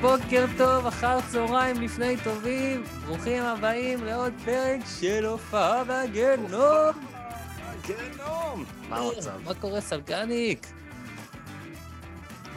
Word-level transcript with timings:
בוקר 0.00 0.44
טוב, 0.58 0.86
אחר 0.86 1.18
צהריים 1.32 1.80
לפני 1.82 2.16
טובים, 2.24 2.82
ברוכים 3.06 3.42
הבאים 3.42 4.04
לעוד 4.04 4.32
פרק 4.44 4.80
של 5.00 5.24
הופעה 5.24 5.84
מהגיהנום. 5.84 7.08
גיהנום! 7.86 8.64
מה 8.88 8.98
המצב? 8.98 9.30
מה 9.44 9.54
קורה 9.54 9.80
סלגניק? 9.80 10.66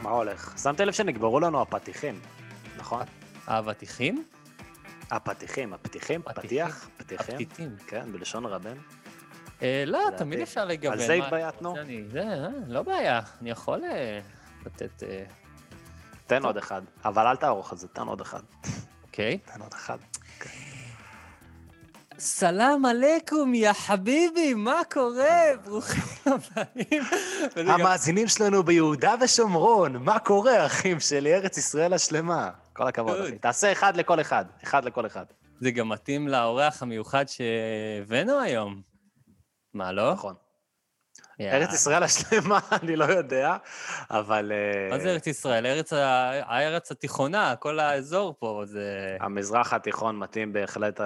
מה 0.02 0.10
הולך? 0.10 0.54
שמת 0.62 0.80
לב 0.80 0.92
שנגמרו 0.92 1.40
לנו 1.40 1.62
הפתיחים, 1.62 2.20
נכון? 2.76 3.02
האבטיחים? 3.46 4.24
הפתיחים, 5.10 5.72
הפתיחים, 5.74 6.22
פתיחים. 6.22 6.42
פתיח, 6.48 6.88
פתיחים. 6.96 7.34
הפתיתים. 7.34 7.76
כן, 7.86 8.12
בלשון 8.12 8.46
רבן. 8.46 8.74
אה, 9.62 9.84
לא. 9.86 9.98
תמיד 10.16 10.40
אפשר 10.40 10.64
לגוון. 10.64 10.92
על 10.92 11.06
זה 11.06 11.12
התבייתנו? 11.12 11.76
אני- 11.76 12.04
זה, 12.12 12.20
אה, 12.22 12.48
לא 12.66 12.82
בעיה, 12.82 13.20
אני 13.42 13.50
יכול 13.50 13.84
אה, 13.84 14.20
לתת... 14.66 15.02
תן 16.26 16.44
עוד 16.44 16.56
אחד, 16.56 16.82
אבל 17.04 17.26
אל 17.26 17.36
תערוך 17.36 17.72
את 17.72 17.78
זה, 17.78 17.88
תן 17.88 18.06
עוד 18.06 18.20
אחד. 18.20 18.40
אוקיי. 19.02 19.38
תן 19.38 19.60
עוד 19.60 19.72
אחד. 19.74 19.98
סלאם 22.18 22.86
עליכום, 22.86 23.54
יא 23.54 23.72
חביבי, 23.72 24.54
מה 24.54 24.80
קורה? 24.92 25.40
ברוכים 25.64 26.02
הבאים. 26.26 27.02
המאזינים 27.56 28.28
שלנו 28.28 28.62
ביהודה 28.62 29.14
ושומרון, 29.20 29.96
מה 29.96 30.18
קורה, 30.18 30.66
אחים 30.66 31.00
שלי, 31.00 31.34
ארץ 31.34 31.58
ישראל 31.58 31.92
השלמה. 31.92 32.50
כל 32.72 32.88
הכבוד. 32.88 33.20
אחי. 33.20 33.38
תעשה 33.38 33.72
אחד 33.72 33.96
לכל 33.96 34.20
אחד, 34.20 34.44
אחד 34.64 34.84
לכל 34.84 35.06
אחד. 35.06 35.24
זה 35.60 35.70
גם 35.70 35.88
מתאים 35.88 36.28
לאורח 36.28 36.82
המיוחד 36.82 37.24
שהבאנו 37.28 38.40
היום. 38.40 38.82
מה, 39.74 39.92
לא? 39.92 40.12
נכון. 40.12 40.34
יאללה. 41.38 41.56
ארץ 41.56 41.74
ישראל 41.74 42.02
השלמה, 42.02 42.58
אני 42.82 42.96
לא 42.96 43.04
יודע, 43.04 43.56
אבל... 44.10 44.52
אה, 44.52 44.90
מה 44.90 44.98
זה 44.98 45.08
ארץ 45.08 45.26
ישראל? 45.26 45.66
ארץ 45.66 45.92
ה- 45.92 46.40
הארץ 46.44 46.90
התיכונה, 46.90 47.56
כל 47.56 47.80
האזור 47.80 48.34
פה, 48.38 48.62
זה... 48.64 49.16
המזרח 49.20 49.72
התיכון 49.72 50.18
מתאים 50.18 50.52
בהחלט 50.52 51.00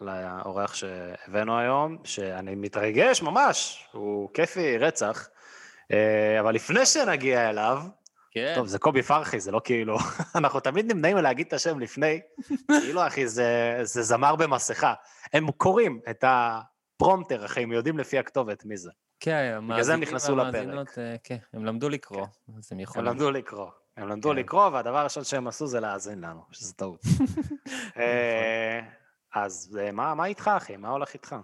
לאורח 0.00 0.74
שהבאנו 0.74 1.58
היום, 1.58 1.96
שאני 2.04 2.54
מתרגש 2.54 3.22
ממש, 3.22 3.86
הוא 3.92 4.30
כיפי 4.34 4.78
רצח. 4.78 5.28
אה, 5.92 6.40
אבל 6.40 6.54
לפני 6.54 6.86
שנגיע 6.86 7.50
אליו, 7.50 7.82
כן. 8.30 8.52
טוב, 8.54 8.66
זה 8.66 8.78
קובי 8.78 9.02
פרחי, 9.02 9.40
זה 9.40 9.50
לא 9.52 9.60
כאילו... 9.64 9.96
אנחנו 10.38 10.60
תמיד 10.60 10.92
נמנעים 10.92 11.16
מלהגיד 11.16 11.46
את 11.46 11.52
השם 11.52 11.80
לפני, 11.80 12.20
כאילו, 12.68 13.06
אחי, 13.06 13.28
זה, 13.28 13.78
זה 13.82 14.02
זמר 14.02 14.36
במסכה. 14.36 14.94
הם 15.32 15.50
קוראים 15.50 16.00
את 16.10 16.24
הפרומטר, 16.26 17.44
אחי, 17.44 17.62
הם 17.62 17.72
יודעים 17.72 17.98
לפי 17.98 18.18
הכתובת 18.18 18.64
מי 18.64 18.76
זה. 18.76 18.90
כן, 19.20 19.60
זה 19.80 19.94
הם 19.94 20.00
נכנסו 20.00 20.36
והמאזינות, 20.36 20.98
אה, 20.98 21.16
כן, 21.24 21.36
הם 21.52 21.64
למדו 21.64 21.88
לקרוא, 21.88 22.26
אז 22.58 22.68
הם 22.72 22.78
הם 22.78 22.80
יכולים. 22.80 23.06
למדו 23.06 23.30
לקרוא. 23.30 23.70
הם 23.96 24.08
למדו 24.08 24.30
כן. 24.30 24.36
לקרוא, 24.36 24.68
והדבר 24.68 24.98
הראשון 24.98 25.24
שהם 25.24 25.48
עשו 25.48 25.66
זה 25.66 25.80
להאזין 25.80 26.20
לנו, 26.20 26.40
שזה 26.50 26.74
טעות. 26.74 27.02
אה, 27.98 28.80
אז 29.34 29.78
אה, 29.80 29.92
מה 29.92 30.14
מה 30.14 30.26
איתך, 30.26 30.50
אחי? 30.56 30.76
מה 30.76 30.88
הולך 30.88 31.14
איתך? 31.14 31.36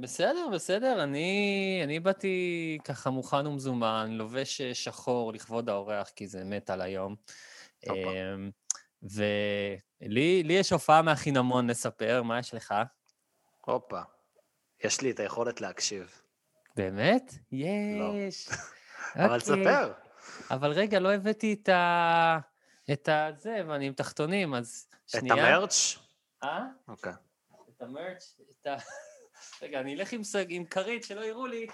בסדר, 0.00 0.48
בסדר, 0.52 1.02
אני 1.02 1.80
אני 1.84 2.00
באתי 2.00 2.78
ככה 2.84 3.10
מוכן 3.10 3.46
ומזומן, 3.46 4.10
לובש 4.10 4.62
שחור 4.62 5.32
לכבוד 5.32 5.68
האורח, 5.68 6.08
כי 6.08 6.26
זה 6.26 6.44
מת 6.44 6.70
על 6.70 6.80
היום. 6.80 7.14
אה, 7.88 8.34
ולי 9.02 10.42
לי 10.42 10.52
יש 10.52 10.72
הופעה 10.72 11.02
מהחינמון 11.02 11.70
לספר, 11.70 12.22
מה 12.22 12.38
יש 12.38 12.54
לך? 12.54 12.74
הופה. 13.60 14.00
יש 14.84 15.00
לי 15.00 15.10
את 15.10 15.20
היכולת 15.20 15.60
להקשיב. 15.60 16.20
באמת? 16.76 17.34
לא. 17.52 18.12
יש. 18.14 18.48
אבל 19.16 19.24
אוקיי. 19.24 19.38
תספר. 19.38 19.92
אבל 20.50 20.70
רגע, 20.72 20.98
לא 21.00 21.12
הבאתי 21.12 21.56
את 21.62 21.68
ה... 21.68 22.38
את 22.92 23.08
הזה, 23.12 23.60
ואני 23.68 23.86
עם 23.86 23.92
תחתונים, 23.92 24.54
אז 24.54 24.86
את 25.04 25.10
שנייה. 25.10 25.34
המרץ'? 25.56 25.98
אה? 26.44 26.64
אוקיי. 26.88 27.12
את 27.76 27.82
המרץ', 27.82 28.36
את 28.62 28.66
ה... 28.66 28.76
רגע, 29.62 29.80
אני 29.80 29.94
אלך 29.94 30.12
עם 30.12 30.24
סג- 30.24 30.46
עם 30.48 30.64
כרית, 30.64 31.04
שלא 31.04 31.20
יראו 31.24 31.46
לי. 31.46 31.66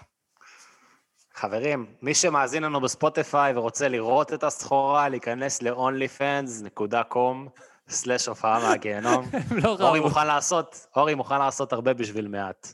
חברים, 1.34 1.94
מי 2.02 2.14
שמאזין 2.14 2.62
לנו 2.62 2.80
בספוטיפיי 2.80 3.56
ורוצה 3.56 3.88
לראות 3.88 4.32
את 4.32 4.44
הסחורה, 4.44 5.08
להיכנס 5.08 5.62
ל-onlyfans.com/slash 5.62 8.28
הופעה 8.28 8.68
מהגיהנום. 8.68 9.30
לא 9.62 9.76
אורי. 9.80 10.00
מוכן 10.00 10.26
לעשות, 10.26 10.86
אורי 10.96 11.14
מוכן 11.14 11.38
לעשות 11.38 11.72
הרבה 11.72 11.94
בשביל 11.94 12.28
מעט. 12.28 12.72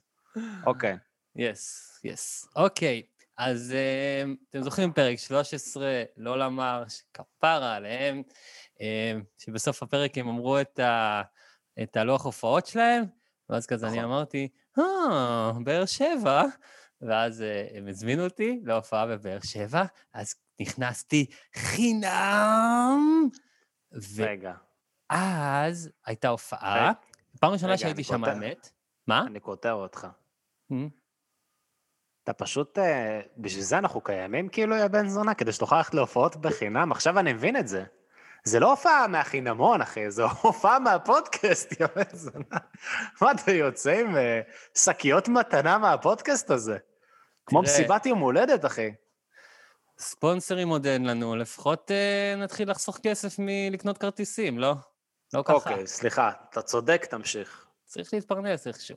אוקיי. 0.66 0.96
יס, 1.36 1.92
יס. 2.04 2.48
אוקיי, 2.56 3.02
אז 3.38 3.72
אה, 3.72 4.32
אתם 4.50 4.62
זוכרים 4.62 4.92
פרק 4.92 5.18
13, 5.18 6.02
לא 6.16 6.38
למר, 6.38 6.84
כפרה 7.14 7.74
עליהם, 7.74 8.22
אה, 8.80 9.12
שבסוף 9.38 9.82
הפרק 9.82 10.18
הם 10.18 10.28
אמרו 10.28 10.60
את, 10.60 10.78
ה, 10.78 11.22
את 11.82 11.96
הלוח 11.96 12.24
הופעות 12.24 12.66
שלהם, 12.66 13.04
ואז 13.48 13.66
כזה 13.66 13.86
אני 13.86 13.98
נכון. 13.98 14.10
אמרתי, 14.10 14.48
אה, 14.78 15.52
באר 15.64 15.86
שבע, 15.86 16.42
ואז 17.00 17.42
אה, 17.42 17.66
הם 17.74 17.88
הזמינו 17.88 18.24
אותי 18.24 18.60
להופעה 18.64 19.06
בבאר 19.06 19.38
שבע, 19.44 19.84
אז 20.14 20.34
נכנסתי 20.60 21.26
חינם, 21.54 23.28
רגע, 24.18 24.52
ואז 25.10 25.90
הייתה 26.06 26.28
הופעה, 26.28 26.74
רגע, 26.76 26.92
פעם 27.40 27.52
ראשונה 27.52 27.78
שהייתי 27.78 28.04
שם. 28.04 28.24
האמת. 28.24 28.70
מה? 29.06 29.24
אני 29.26 29.40
קוטע 29.40 29.72
אותך. 29.72 30.06
אתה 32.24 32.32
פשוט, 32.32 32.78
אה, 32.78 33.20
בשביל 33.38 33.64
זה 33.64 33.78
אנחנו 33.78 34.00
קיימים 34.00 34.48
כאילו, 34.48 34.76
יא 34.76 34.86
בן 34.86 35.08
זונה, 35.08 35.34
כדי 35.34 35.52
שתוכל 35.52 35.76
ללכת 35.76 35.94
להופעות 35.94 36.36
בחינם, 36.36 36.92
עכשיו 36.92 37.18
אני 37.18 37.32
מבין 37.32 37.56
את 37.56 37.68
זה. 37.68 37.84
זה 38.44 38.60
לא 38.60 38.70
הופעה 38.70 39.06
מהחינמון, 39.06 39.82
אחי, 39.82 40.10
זו 40.10 40.28
הופעה 40.42 40.78
מהפודקאסט, 40.78 41.80
יא 41.80 41.86
בן 41.96 42.02
זונה. 42.12 42.58
מה, 43.20 43.30
אתה 43.32 43.50
יוצא 43.50 44.00
עם 44.00 44.16
אה, 44.16 44.40
שקיות 44.74 45.28
מתנה 45.28 45.78
מהפודקאסט 45.78 46.50
הזה? 46.50 46.78
כמו. 47.46 47.62
מסיבת 47.62 48.06
יום 48.06 48.18
הולדת, 48.18 48.64
אחי. 48.64 48.90
ספונסרים 49.98 50.68
עוד 50.68 50.86
אין 50.86 51.06
לנו, 51.06 51.36
לפחות 51.36 51.90
אה, 51.90 52.34
נתחיל 52.36 52.70
לחסוך 52.70 52.98
כסף 53.02 53.34
מלקנות 53.38 53.98
כרטיסים, 53.98 54.58
לא? 54.58 54.74
לא 55.34 55.42
ככה. 55.42 55.52
אוקיי, 55.52 55.86
סליחה, 55.86 56.30
אתה 56.50 56.62
צודק, 56.62 57.06
תמשיך. 57.10 57.65
צריך 57.86 58.14
להתפרנס 58.14 58.66
איכשהו. 58.66 58.96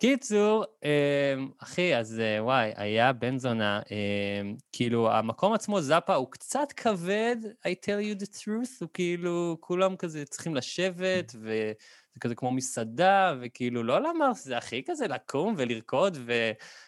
קיצור, 0.00 0.64
אה, 0.84 1.34
אחי, 1.58 1.96
אז 1.96 2.20
אה, 2.20 2.44
וואי, 2.44 2.72
היה 2.76 3.12
בן 3.12 3.38
זונה, 3.38 3.80
אה, 3.90 4.40
כאילו, 4.72 5.12
המקום 5.12 5.52
עצמו, 5.52 5.80
זאפה, 5.80 6.14
הוא 6.14 6.30
קצת 6.30 6.72
כבד, 6.76 7.36
I 7.66 7.70
tell 7.70 8.18
you 8.18 8.22
the 8.22 8.26
truth, 8.26 8.76
הוא 8.80 8.88
כאילו, 8.94 9.56
כולם 9.60 9.96
כזה 9.96 10.24
צריכים 10.24 10.54
לשבת, 10.54 11.32
וזה 11.34 12.20
כזה 12.20 12.34
כמו 12.34 12.50
מסעדה, 12.50 13.34
וכאילו, 13.40 13.82
לא 13.82 14.00
למרס, 14.00 14.44
זה 14.44 14.56
הכי 14.56 14.82
כזה 14.86 15.06
לקום 15.06 15.54
ולרקוד 15.58 16.18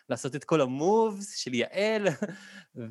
ולעשות 0.09 0.37
את 0.37 0.44
כל 0.44 0.61
המובס 0.61 1.37
של 1.37 1.55
יעל, 1.55 2.06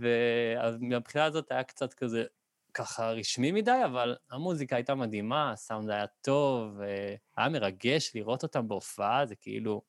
ומהבחינה 0.80 1.26
הזאת 1.26 1.52
היה 1.52 1.64
קצת 1.64 1.94
כזה, 1.94 2.24
ככה 2.74 3.12
רשמי 3.12 3.52
מדי, 3.52 3.82
אבל 3.86 4.16
המוזיקה 4.32 4.76
הייתה 4.76 4.96
מדהימה, 4.96 5.52
הסאונד 5.52 5.90
היה 5.90 6.06
טוב, 6.22 6.82
אה, 6.82 7.16
היה 7.38 7.50
מרגש 7.50 8.12
לראות 8.16 8.44
אותם 8.44 8.68
בהופעה, 8.68 9.26
זה 9.26 9.36
כאילו 9.36 9.82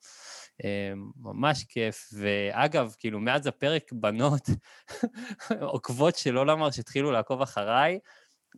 אה, 0.64 0.93
ממש 1.17 1.64
כיף. 1.64 2.08
ואגב, 2.19 2.94
כאילו, 2.99 3.20
מאז 3.20 3.46
הפרק 3.46 3.93
בנות 3.93 4.49
עוקבות 5.73 6.17
של 6.17 6.37
עולמר 6.37 6.70
שהתחילו 6.70 7.11
לעקוב 7.11 7.43
אחריי, 7.43 7.99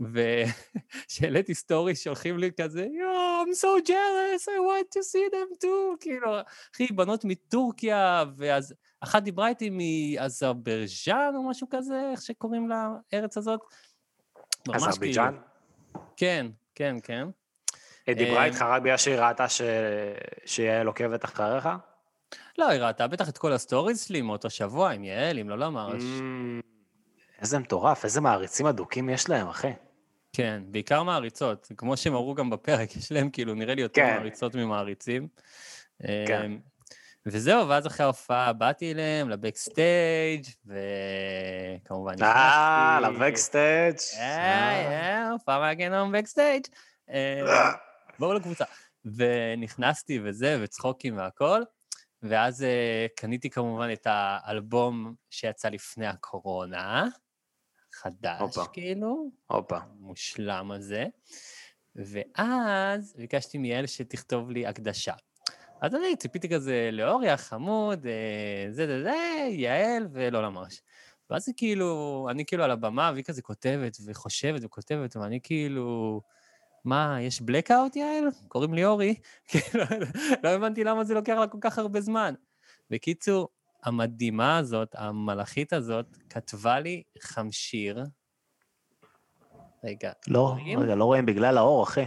וכשהעליתי 0.00 1.55
סטורי 1.65 1.97
שולחים 1.97 2.38
לי 2.38 2.50
כזה, 2.61 2.87
יואו, 3.00 3.44
I'm 3.44 3.55
so 3.55 3.88
jealous, 3.88 4.49
I 4.49 4.59
want 4.59 4.91
to 4.91 5.03
see 5.03 5.35
them 5.35 5.65
too, 5.65 5.97
כאילו, 6.00 6.31
אחי, 6.75 6.87
בנות 6.87 7.25
מטורקיה, 7.25 8.25
ואז 8.37 8.75
אחת 9.00 9.23
דיברה 9.23 9.49
איתי 9.49 9.70
מאזרבייג'אן 9.70 11.32
או 11.37 11.49
משהו 11.50 11.67
כזה, 11.70 12.11
איך 12.11 12.23
שקוראים 12.23 12.69
לארץ 12.69 13.37
הזאת, 13.37 13.61
ממש 14.69 14.77
כאילו. 14.77 14.89
אזרבייג'אן? 14.91 15.35
כן, 16.17 16.47
כן, 16.75 16.97
כן. 17.03 17.29
היא 18.07 18.17
דיברה 18.17 18.39
אה, 18.39 18.45
איתך 18.45 18.63
רק 18.63 18.83
בגלל 18.83 18.97
שהיא 18.97 19.17
ראתה 19.17 19.49
ש- 19.49 19.61
שיעל 20.47 20.87
עוקבת 20.87 21.25
אחריך? 21.25 21.69
לא, 22.59 22.69
היא 22.69 22.81
ראתה 22.81 23.07
בטח 23.07 23.29
את 23.29 23.39
כל 23.39 23.53
הסטוריז 23.53 24.05
שלי 24.05 24.23
מאותו 24.23 24.51
שבוע 24.51 24.91
עם 24.91 25.05
יעל, 25.05 25.39
עם 25.39 25.49
לא. 25.49 25.69
ממ, 25.69 26.03
איזה 27.41 27.59
מטורף, 27.59 28.05
איזה 28.05 28.21
מעריצים 28.21 28.67
אדוקים 28.67 29.09
יש 29.09 29.29
להם, 29.29 29.49
אחי. 29.49 29.73
כן, 30.33 30.63
בעיקר 30.67 31.03
מעריצות. 31.03 31.73
כמו 31.77 31.97
שהם 31.97 32.15
אמרו 32.15 32.35
גם 32.35 32.51
בפרק, 32.51 32.97
יש 32.97 33.13
להם 33.13 33.31
כאילו, 33.31 33.55
נראה 33.55 33.75
לי 33.75 33.83
יותר 33.83 34.03
כן. 34.03 34.15
מעריצות 34.17 34.55
ממעריצים. 34.55 35.29
כן. 35.99 36.53
וזהו, 37.26 37.69
ואז 37.69 37.87
אחרי 37.87 38.05
ההופעה 38.05 38.53
באתי 38.53 38.93
אליהם 38.93 39.31
לבקסטייג', 39.31 40.47
וכמובן 40.67 42.23
אה, 42.23 43.00
לבקסטייג'. 43.03 43.97
היי, 44.19 45.29
הופעה 45.31 45.61
מהגיהנום 45.61 46.12
בקסטייג'. 46.12 46.67
אה, 47.11 47.73
בואו 48.19 48.35
לקבוצה. 48.35 48.65
ונכנסתי 49.05 50.21
וזה, 50.25 50.59
וצחוקים 50.62 51.17
והכל, 51.17 51.62
ואז 52.23 52.62
אה, 52.62 53.06
קניתי 53.17 53.50
כמובן 53.50 53.93
את 53.93 54.06
האלבום 54.11 55.15
שיצא 55.31 55.69
לפני 55.69 56.06
הקורונה, 56.06 57.06
חדש 57.93 58.41
הופה. 58.41 58.65
כאילו, 58.73 59.31
הופה. 59.47 59.77
המושלם 59.77 60.70
הזה, 60.70 61.06
ואז 61.97 63.15
ביקשתי 63.17 63.59
מיעל 63.59 63.87
שתכתוב 63.87 64.50
לי 64.50 64.67
הקדשה. 64.67 65.15
אז 65.85 65.95
אני 65.95 66.17
ציפיתי 66.17 66.49
כזה 66.49 66.91
לאורי 66.93 67.31
החמוד, 67.31 68.07
אה, 68.07 68.67
זה 68.71 68.87
זה 68.87 69.03
זה, 69.03 69.49
יעל 69.51 70.09
ולא 70.13 70.43
למרש. 70.43 70.83
ואז 71.31 71.45
זה 71.45 71.53
כאילו, 71.57 72.27
אני 72.31 72.45
כאילו 72.47 72.65
על 72.65 72.71
הבמה, 72.71 73.11
והיא 73.13 73.25
כזה 73.25 73.43
כותבת 73.43 73.97
וחושבת 74.07 74.61
וכותבת, 74.65 75.17
ואני 75.17 75.41
כאילו, 75.43 76.21
מה, 76.85 77.19
יש 77.21 77.41
blackout, 77.41 77.99
יעל? 77.99 78.25
קוראים 78.49 78.75
לי 78.75 78.85
אורי? 78.85 79.15
כאילו, 79.49 79.85
לא 80.43 80.49
הבנתי 80.49 80.85
למה 80.85 81.05
זה 81.05 81.15
לוקח 81.15 81.35
לה 81.35 81.47
כל 81.47 81.59
כך 81.61 81.79
הרבה 81.79 82.01
זמן. 82.01 82.35
בקיצור, 82.91 83.49
המדהימה 83.83 84.59
הזאת, 84.59 84.89
המלאכית 84.95 85.73
הזאת, 85.73 86.07
כתבה 86.31 86.81
לי 86.81 87.03
חמשיר. 87.21 88.05
רגע, 89.85 90.13
לא? 90.29 90.57
רגע, 90.79 90.95
לא 90.95 91.05
רואים 91.05 91.27
בגלל 91.27 91.59
האור, 91.59 91.83
אחי. 91.83 92.05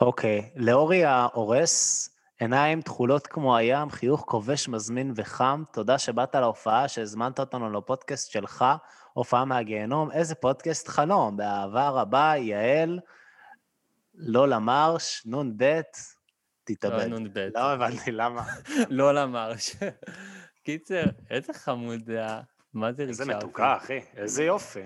אוקיי, 0.00 0.50
לאורי 0.56 1.04
ההורס, 1.04 2.11
עיניים 2.42 2.82
תכולות 2.82 3.26
כמו 3.26 3.56
הים, 3.56 3.90
חיוך 3.90 4.24
כובש, 4.26 4.68
מזמין 4.68 5.12
וחם, 5.16 5.62
תודה 5.72 5.98
שבאת 5.98 6.34
להופעה, 6.34 6.88
שהזמנת 6.88 7.40
אותנו 7.40 7.72
לפודקאסט 7.72 8.30
שלך, 8.30 8.64
הופעה 9.12 9.44
מהגיהנום, 9.44 10.10
איזה 10.10 10.34
פודקאסט 10.34 10.88
חלום, 10.88 11.36
באהבה 11.36 11.88
רבה, 11.88 12.32
יעל, 12.36 13.00
לא 14.14 14.48
למרש, 14.48 15.26
נ"ב, 15.26 15.62
לא, 15.62 15.80
תתאבד. 16.64 17.06
נ"ב. 17.06 17.38
לא 17.54 17.72
הבנתי 17.72 18.12
למה. 18.12 18.44
לא 18.98 19.14
למרש. 19.14 19.76
קיצר, 20.64 21.04
איזה 21.30 21.52
חמוד 21.52 22.04
זה 22.06 22.18
היה. 22.18 22.40
מה 22.74 22.92
זה 22.92 23.04
ריגשה 23.04 23.22
איזה. 23.22 23.36
מתוקה, 23.36 23.76
אחי, 23.76 24.00
איזה 24.16 24.44
יופי. 24.44 24.80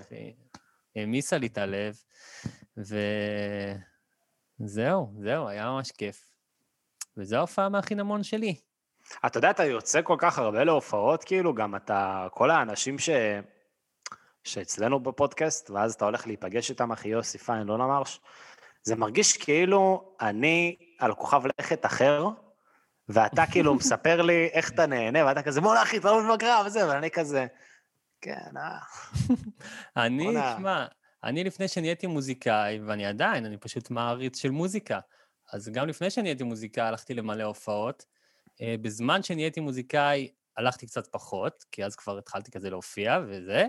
העמיסה 0.95 1.37
לי 1.37 1.47
את 1.47 1.57
הלב, 1.57 1.95
וזהו, 4.57 5.13
זהו, 5.19 5.47
היה 5.47 5.65
ממש 5.65 5.91
כיף. 5.91 6.36
וזו 7.17 7.35
ההופעה 7.35 7.69
מהחינמון 7.69 8.23
שלי. 8.23 8.55
אתה 9.25 9.37
יודע, 9.37 9.49
אתה 9.49 9.65
יוצא 9.65 10.01
כל 10.01 10.15
כך 10.17 10.39
הרבה 10.39 10.63
להופעות, 10.63 11.23
כאילו, 11.23 11.53
גם 11.53 11.75
אתה, 11.75 12.27
כל 12.31 12.51
האנשים 12.51 12.99
ש... 12.99 13.09
שאצלנו 14.43 14.99
בפודקאסט, 14.99 15.69
ואז 15.69 15.93
אתה 15.93 16.05
הולך 16.05 16.27
להיפגש 16.27 16.69
איתם, 16.69 16.91
אחי 16.91 17.09
יוסי 17.09 17.37
פיין, 17.37 17.67
לא 17.67 17.77
למרש, 17.77 18.21
זה 18.83 18.95
מרגיש 18.95 19.37
כאילו 19.37 20.11
אני 20.21 20.75
על 20.99 21.13
כוכב 21.13 21.41
לכת 21.59 21.85
אחר, 21.85 22.27
ואתה 23.09 23.43
כאילו 23.51 23.75
מספר 23.79 24.21
לי 24.21 24.49
איך 24.53 24.71
אתה 24.71 24.85
נהנה, 24.85 25.25
ואתה 25.25 25.41
כזה, 25.41 25.61
בוא'נה 25.61 25.83
אחי, 25.83 25.97
אתה 25.97 26.07
לא 26.07 26.17
מבין 26.17 26.27
מה 26.27 26.37
קרה, 26.37 26.63
וזה, 26.65 26.87
ואני 26.87 27.11
כזה, 27.11 27.45
כן, 28.21 28.57
אה. 28.57 28.77
אני. 30.05 30.35
תשמע, 30.55 30.85
אני 31.23 31.43
לפני 31.43 31.67
שנהייתי 31.67 32.07
מוזיקאי, 32.07 32.79
ואני 32.79 33.05
עדיין, 33.05 33.45
אני 33.45 33.57
פשוט 33.57 33.91
מעריץ 33.91 34.41
של 34.41 34.51
מוזיקה. 34.51 34.99
אז 35.53 35.69
גם 35.69 35.87
לפני 35.87 36.09
שנהייתי 36.09 36.43
מוזיקאי 36.43 36.83
הלכתי 36.83 37.13
למלא 37.13 37.43
הופעות. 37.43 38.05
אה, 38.61 38.75
בזמן 38.81 39.23
שנהייתי 39.23 39.59
מוזיקאי 39.59 40.31
הלכתי 40.57 40.87
קצת 40.87 41.07
פחות, 41.07 41.65
כי 41.71 41.85
אז 41.85 41.95
כבר 41.95 42.17
התחלתי 42.17 42.51
כזה 42.51 42.69
להופיע 42.69 43.19
וזה, 43.27 43.67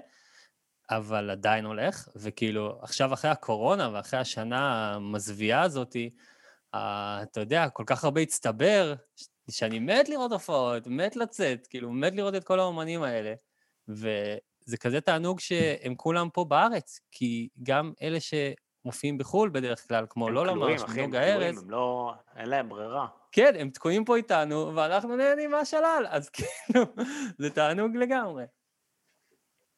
אבל 0.91 1.31
עדיין 1.31 1.65
הולך, 1.65 2.09
וכאילו, 2.17 2.79
עכשיו 2.83 3.13
אחרי 3.13 3.31
הקורונה 3.31 3.91
ואחרי 3.93 4.21
השנה 4.21 4.95
המזוויעה 4.95 5.63
הזאתי, 5.63 6.11
אה, 6.75 7.23
אתה 7.23 7.41
יודע, 7.41 7.69
כל 7.69 7.85
כך 7.87 8.05
הרבה 8.05 8.21
הצטבר, 8.21 8.95
ש- 9.17 9.27
שאני 9.51 9.79
מת 9.79 10.09
לראות 10.09 10.33
הופעות, 10.33 10.87
מת 10.87 11.17
לצאת, 11.17 11.67
כאילו, 11.67 11.93
מת 11.93 12.15
לראות 12.15 12.35
את 12.35 12.45
כל 12.45 12.61
האומנים 12.61 13.03
האלה. 13.03 13.35
וזה 13.89 14.77
כזה 14.81 15.01
תענוג 15.01 15.41
שהם 15.41 15.95
כולם 15.95 16.29
פה 16.33 16.45
בארץ, 16.45 17.01
כי 17.13 17.49
גם 17.63 17.93
אלה 18.03 18.21
שמופיעים 18.89 19.19
בחו"ל 19.19 19.49
בדרך 19.49 19.89
כלל, 19.89 20.07
כמו 20.11 20.31
לא 20.31 20.51
הם 20.51 20.59
נוגה 20.97 21.23
ארז, 21.23 21.63
הם 21.63 21.71
לא, 21.71 22.13
אין 22.37 22.49
להם 22.49 22.69
ברירה. 22.69 23.07
כן, 23.33 23.53
הם 23.59 23.71
תקועים 23.71 24.05
פה 24.05 24.17
איתנו, 24.17 24.73
ואנחנו 24.75 25.17
נהנים 25.17 25.51
מהשלל, 25.51 26.07
אז 26.09 26.29
כאילו, 26.35 26.85
זה 27.39 27.51
תענוג 27.51 27.97
לגמרי. 27.97 28.45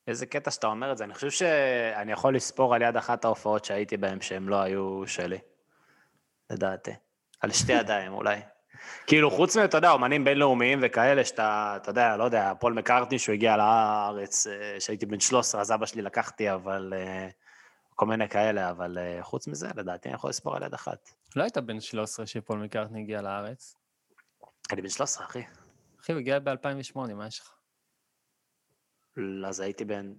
איזה 0.06 0.26
קטע 0.26 0.50
שאתה 0.50 0.66
אומר 0.66 0.92
את 0.92 0.96
זה, 0.96 1.04
אני 1.04 1.14
חושב 1.14 1.30
שאני 1.30 2.12
יכול 2.12 2.36
לספור 2.36 2.74
על 2.74 2.82
יד 2.82 2.96
אחת 2.96 3.24
ההופעות 3.24 3.64
שהייתי 3.64 3.96
בהן 3.96 4.20
שהם 4.20 4.48
לא 4.48 4.56
היו 4.56 5.02
שלי, 5.06 5.38
לדעתי. 6.50 6.92
על 7.40 7.52
שתי 7.52 7.72
ידיים 7.72 8.12
אולי. 8.12 8.40
כאילו, 9.06 9.30
חוץ 9.30 9.56
מ, 9.56 9.64
אתה 9.64 9.76
יודע, 9.78 9.90
אומנים 9.90 10.24
בינלאומיים 10.24 10.78
וכאלה, 10.82 11.24
שאתה, 11.24 11.74
אתה 11.76 11.90
יודע, 11.90 12.16
לא 12.16 12.24
יודע, 12.24 12.52
פול 12.60 12.72
מקארטני, 12.72 13.18
שהוא 13.18 13.32
הגיע 13.32 13.56
לארץ, 13.56 14.46
אה, 14.46 14.76
כשהייתי 14.78 15.06
בן 15.06 15.20
13, 15.20 15.60
אז 15.60 15.72
אבא 15.72 15.86
שלי 15.86 16.02
לקחתי, 16.02 16.52
אבל... 16.52 16.92
אה, 16.96 17.28
כל 18.00 18.06
מיני 18.06 18.28
כאלה, 18.28 18.70
אבל 18.70 18.98
אה, 18.98 19.22
חוץ 19.22 19.48
מזה, 19.48 19.68
לדעתי 19.76 20.08
אני 20.08 20.14
יכול 20.14 20.30
לספור 20.30 20.56
על 20.56 20.62
יד 20.62 20.74
אחת. 20.74 21.10
לא 21.36 21.42
היית 21.42 21.58
בן 21.58 21.80
13 21.80 22.26
שפול 22.26 22.58
מקארטני 22.58 23.00
הגיע 23.00 23.22
לארץ. 23.22 23.76
אני 24.72 24.82
בן 24.82 24.88
13, 24.88 25.26
אחי. 25.26 25.42
אחי, 26.00 26.12
הוא 26.12 26.20
הגיע 26.20 26.38
ב-2008, 26.38 27.14
מה 27.14 27.26
יש 27.26 27.40
לך? 27.40 27.52
אז 29.46 29.60
הייתי 29.60 29.84
בן... 29.84 30.12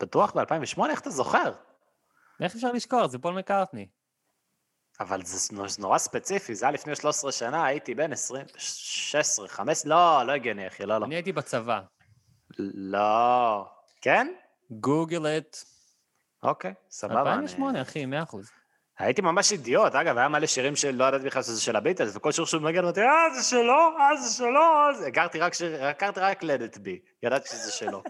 בטוח 0.00 0.36
ב-2008? 0.36 0.90
איך 0.90 1.00
אתה 1.00 1.10
זוכר? 1.10 1.52
איך 2.40 2.54
אפשר 2.54 2.72
לשכוח? 2.72 3.06
זה 3.06 3.18
פול 3.18 3.34
מקארטני. 3.34 3.88
אבל 5.00 5.24
זה 5.24 5.82
נורא 5.82 5.98
ספציפי, 5.98 6.54
זה 6.54 6.64
היה 6.66 6.72
לפני 6.72 6.96
13 6.96 7.32
שנה, 7.32 7.64
הייתי 7.64 7.94
בן 7.94 8.12
20, 8.12 8.46
16, 8.56 9.48
15, 9.48 9.90
לא, 9.90 10.26
לא 10.26 10.32
הגיוני, 10.32 10.66
אחי, 10.66 10.86
לא, 10.86 10.98
לא. 10.98 11.06
אני 11.06 11.14
הייתי 11.14 11.32
בצבא. 11.32 11.80
לא. 12.58 13.66
כן? 14.00 14.34
גוגל 14.70 15.26
את. 15.26 15.56
אוקיי, 16.44 16.74
סבבה. 16.90 17.20
אני- 17.34 17.42
2008, 17.42 17.82
אחי, 17.82 18.06
100 18.06 18.22
אחוז. 18.22 18.50
הייתי 18.98 19.22
ממש 19.22 19.52
אידיוט, 19.52 19.94
אגב, 19.94 20.18
היה 20.18 20.28
מלא 20.28 20.46
שירים 20.46 20.76
שלא 20.76 21.04
ידעתי 21.04 21.24
בכלל 21.24 21.42
שזה 21.42 21.60
של 21.60 21.76
הביטלס, 21.76 22.16
וכל 22.16 22.32
שיר 22.32 22.44
שהוא 22.44 22.62
מנגן, 22.62 22.82
אמרתי, 22.84 23.00
אה, 23.00 23.34
זה 23.34 23.42
שלו, 23.42 23.74
אה, 24.00 24.16
זה 24.16 24.36
שלו, 24.36 24.60
אה, 24.60 24.94
זה... 24.98 25.06
הכרתי 25.06 25.38
רק 25.40 25.54
שיר, 25.54 25.84
הכרתי 25.84 26.20
רק 26.20 26.42
it 26.42 26.76
be, 26.76 26.90
ידעתי 27.22 27.48
שזה 27.48 27.72
שלו. 27.72 28.02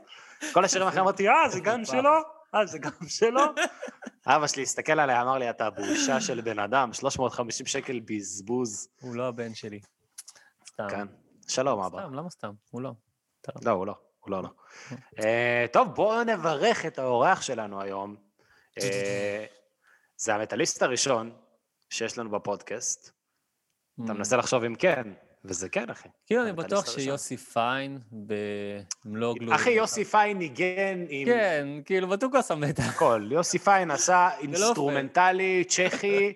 כל 0.52 0.64
השירים 0.64 0.86
האחרים 0.86 1.02
אמרתי, 1.02 1.28
אה, 1.28 1.48
זה 1.48 1.60
גם 1.60 1.84
שלו, 1.84 2.10
אה, 2.54 2.66
זה 2.66 2.78
גם 2.78 2.90
שלו. 3.08 3.40
אבא 4.26 4.46
שלי 4.46 4.62
הסתכל 4.62 5.00
עליי, 5.00 5.20
אמר 5.22 5.38
לי, 5.38 5.50
אתה 5.50 5.70
בושה 5.70 6.20
של 6.20 6.40
בן 6.40 6.58
אדם, 6.58 6.92
350 6.92 7.66
שקל 7.66 8.00
בזבוז. 8.04 8.88
הוא 9.00 9.14
לא 9.16 9.28
הבן 9.28 9.54
שלי. 9.54 9.80
סתם. 10.68 10.86
כן. 10.90 11.06
שלום, 11.48 11.80
אבא. 11.80 11.98
סתם, 12.00 12.14
למה 12.14 12.30
סתם? 12.30 12.52
הוא 12.70 12.82
לא. 12.82 12.90
לא, 13.62 13.70
הוא 13.70 13.86
לא, 13.86 13.94
הוא 14.24 14.30
לא, 14.30 14.42
לא. 14.42 14.48
אה, 15.24 15.66
טוב, 15.72 15.88
בואו 15.94 16.24
נברך 16.24 16.86
את 16.86 16.98
האורח 16.98 17.42
שלנו 17.42 17.80
היום. 17.80 18.16
אה, 18.82 19.44
זה 20.16 20.34
המטאליסט 20.34 20.82
הראשון 20.82 21.32
שיש 21.90 22.18
לנו 22.18 22.30
בפודקאסט. 22.30 23.10
אתה 24.04 24.12
Mm. 24.12 24.14
מנסה 24.16 24.36
לחשוב 24.36 24.64
אם 24.64 24.74
כן, 24.74 25.02
וזה 25.44 25.68
כן, 25.68 25.90
אחי. 25.90 26.08
כאילו, 26.26 26.42
אני 26.42 26.52
בטוח. 26.52 26.90
שיוסי 26.90 27.36
פיין 27.36 27.98
במלוא 28.12 29.34
גלוי. 29.34 29.54
אחי, 29.54 29.70
יוסי 29.70 30.04
פיין 30.04 30.38
ניגן 30.38 31.04
עם 31.08 31.26
כן, 31.28 31.68
כאילו, 31.84 32.08
בטוח 32.08 32.48
שם 32.48 32.64
את 32.64 32.78
הכל. 32.78 33.28
יוסי 33.30 33.58
פיין 33.58 33.90
עשה 33.90 34.28
אינסטרומנטלי, 34.40 35.64
צ'כי, 35.68 36.32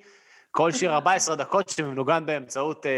כל 0.51 0.73
שיר 0.73 0.95
14 0.95 1.37
דקות 1.37 1.69
שמנוגן 1.69 2.27
באמצעות 2.27 2.87
אה, 2.87 2.91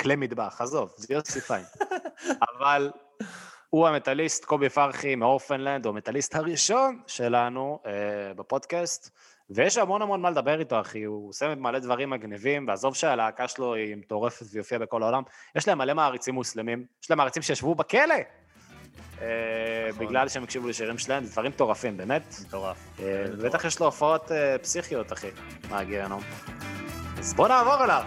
כלי 0.00 0.16
מטבח. 0.16 0.60
עזוב, 0.60 0.92
זה 0.96 1.14
יוסי 1.14 1.40
פיין. 1.40 1.64
אבל 2.58 2.90
הוא 3.70 3.88
המטאליסט, 3.88 4.44
קובי 4.44 4.68
פרחי 4.68 5.14
מ 5.14 5.19
Orphaned 5.19 5.60
Land, 5.60 5.86
הוא 5.86 5.92
המטאליסט 5.92 6.34
הראשון 6.34 7.00
שלנו 7.06 7.80
אה, 7.86 7.92
בפודקאסט, 8.36 9.10
ויש 9.50 9.78
המון 9.78 10.02
המון 10.02 10.20
מה 10.20 10.30
לדבר 10.30 10.60
איתו, 10.60 10.80
אחי, 10.80 11.02
הוא 11.02 11.28
עושה 11.28 11.54
מלא 11.54 11.78
דברים 11.78 12.10
מגניבים, 12.10 12.68
ועזוב 12.68 12.94
שהלהקה 12.94 13.48
שלו 13.48 13.74
היא 13.74 13.96
מטורפת 13.96 14.46
ויופיע 14.52 14.78
בכל 14.78 15.02
העולם, 15.02 15.22
יש 15.56 15.68
להם 15.68 15.78
מלא 15.78 15.94
מעריצים 15.94 16.34
מוסלמים, 16.34 16.84
יש 17.02 17.10
להם 17.10 17.18
מעריצים 17.18 17.42
שישבו 17.42 17.74
בכלא, 17.74 18.14
אה, 19.22 19.26
בגלל 19.98 20.28
שהם 20.28 20.42
הקשיבו 20.42 20.68
לשירים 20.68 20.98
שלהם, 20.98 21.24
זה 21.24 21.32
דברים 21.32 21.50
מטורפים, 21.50 21.96
באמת. 21.96 22.34
מטורף. 22.46 22.76
אה, 23.00 23.24
בטח 23.42 23.64
יש 23.64 23.80
לו 23.80 23.86
הופעות 23.86 24.32
אה, 24.32 24.58
פסיכיות, 24.58 25.12
אחי, 25.12 25.30
מהגיהנום. 25.70 26.20
אז 27.18 27.34
בוא 27.34 27.48
נעבור 27.48 27.84
אליו, 27.84 28.02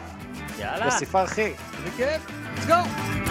יאללה, 0.60 0.86
יוסיפה 0.86 1.24
אחי. 1.24 1.54
זה 1.84 1.90
כיף. 1.98 2.28
let's 2.58 2.70
go. 2.70 3.31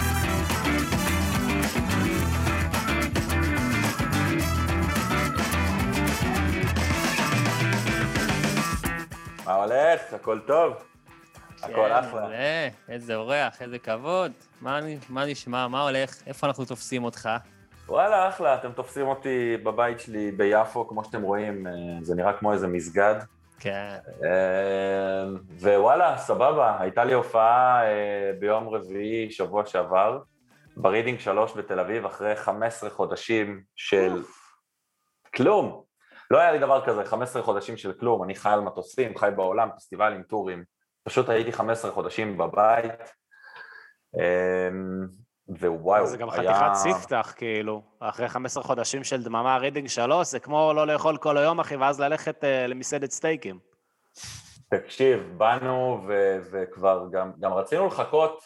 מה 9.51 9.63
הולך? 9.63 10.13
הכל 10.13 10.39
טוב? 10.39 10.73
הכל 11.61 11.73
כן, 11.73 11.91
אחלה. 11.91 12.21
מעולה. 12.21 12.67
איזה 12.89 13.15
אורח, 13.15 13.61
איזה 13.61 13.79
כבוד. 13.79 14.31
מה 14.61 14.79
מה 15.09 15.25
נשמע, 15.25 15.67
מה 15.67 15.81
הולך? 15.81 16.15
איפה 16.27 16.47
אנחנו 16.47 16.65
תופסים 16.65 17.03
אותך? 17.03 17.29
וואלה, 17.87 18.29
אחלה, 18.29 18.55
אתם 18.55 18.71
תופסים 18.71 19.07
אותי 19.07 19.57
בבית 19.63 19.99
שלי 19.99 20.31
ביפו, 20.31 20.87
כמו 20.87 21.03
שאתם 21.03 21.21
רואים, 21.21 21.67
אה, 21.67 21.71
זה 22.01 22.15
נראה 22.15 22.33
כמו 22.33 22.53
איזה 22.53 22.67
מסגד. 22.67 23.15
כן. 23.59 23.97
אה, 24.23 25.23
ווואלה, 25.59 26.17
סבבה, 26.17 26.77
הייתה 26.79 27.03
לי 27.03 27.13
הופעה 27.13 27.83
אה, 27.83 28.31
ביום 28.39 28.69
רביעי, 28.69 29.31
שבוע 29.31 29.65
שעבר, 29.65 30.19
ברידינג 30.77 31.19
3 31.19 31.53
בתל 31.53 31.79
אביב, 31.79 32.05
אחרי 32.05 32.35
15 32.35 32.89
חודשים 32.89 33.61
של 33.75 34.23
כלום. 35.35 35.90
לא 36.31 36.39
היה 36.39 36.51
לי 36.51 36.59
דבר 36.59 36.85
כזה, 36.85 37.05
15 37.05 37.41
חודשים 37.43 37.77
של 37.77 37.93
כלום, 37.93 38.23
אני 38.23 38.35
חי 38.35 38.49
על 38.49 38.59
מטוסים, 38.61 39.17
חי 39.17 39.29
בעולם, 39.35 39.69
פסטיבלים, 39.77 40.23
טורים. 40.23 40.63
פשוט 41.03 41.29
הייתי 41.29 41.51
15 41.51 41.91
חודשים 41.91 42.37
בבית, 42.37 42.91
אה, 44.19 44.69
ווואו, 45.47 46.05
זה 46.07 46.17
גם 46.17 46.29
היה- 46.29 46.53
חתיכת 46.53 46.73
ספתח, 46.73 47.33
כאילו. 47.37 47.81
אחרי 47.99 48.29
15 48.29 48.63
חודשים 48.63 49.03
של 49.03 49.23
דממה 49.23 49.57
רידינג 49.57 49.87
3, 49.87 50.27
זה 50.27 50.39
כמו 50.39 50.73
לא 50.75 50.87
לאכול 50.87 51.17
כל 51.17 51.37
היום, 51.37 51.59
אחי, 51.59 51.75
ואז 51.75 51.99
ללכת 52.01 52.43
אה, 52.43 52.67
למסעדת 52.67 53.11
סטייקים. 53.11 53.59
תקשיב, 54.69 55.33
באנו 55.37 56.03
ו- 56.07 56.37
וכבר 56.51 57.05
גם, 57.11 57.31
גם 57.39 57.53
רצינו 57.53 57.87
לחכות 57.87 58.43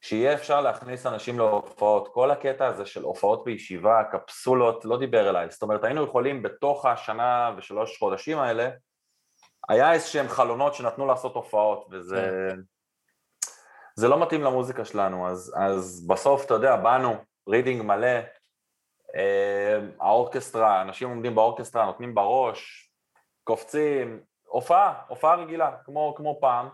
שיהיה 0.00 0.34
אפשר 0.34 0.60
להכניס 0.60 1.06
אנשים 1.06 1.38
להופעות. 1.38 2.08
כל 2.08 2.30
הקטע 2.30 2.66
הזה 2.66 2.86
של 2.86 3.02
הופעות 3.02 3.44
בישיבה, 3.44 4.02
קפסולות, 4.12 4.84
לא 4.84 4.98
דיבר 4.98 5.30
אליי. 5.30 5.50
זאת 5.50 5.62
אומרת, 5.62 5.84
היינו 5.84 6.04
יכולים 6.04 6.42
בתוך 6.42 6.86
השנה 6.86 7.54
ושלוש 7.56 7.98
חודשים 7.98 8.38
האלה, 8.38 8.70
היה 9.68 9.92
איזשהם 9.92 10.28
חלונות 10.28 10.74
שנתנו 10.74 11.06
לעשות 11.06 11.34
הופעות, 11.34 11.86
וזה... 11.90 12.50
זה 13.98 14.08
לא 14.08 14.22
מתאים 14.22 14.42
למוזיקה 14.42 14.84
שלנו, 14.84 15.28
אז, 15.28 15.54
אז 15.56 16.06
בסוף, 16.06 16.44
אתה 16.44 16.54
יודע, 16.54 16.76
באנו, 16.76 17.16
רידינג 17.48 17.82
מלא, 17.82 18.18
אה, 19.16 19.78
האורקסטרה, 20.00 20.82
אנשים 20.82 21.08
עומדים 21.08 21.34
באורקסטרה, 21.34 21.86
נותנים 21.86 22.14
בראש, 22.14 22.90
קופצים, 23.44 24.20
הופעה, 24.44 25.02
הופעה 25.08 25.36
רגילה, 25.36 25.76
כמו, 25.84 26.14
כמו 26.16 26.38
פעם, 26.40 26.68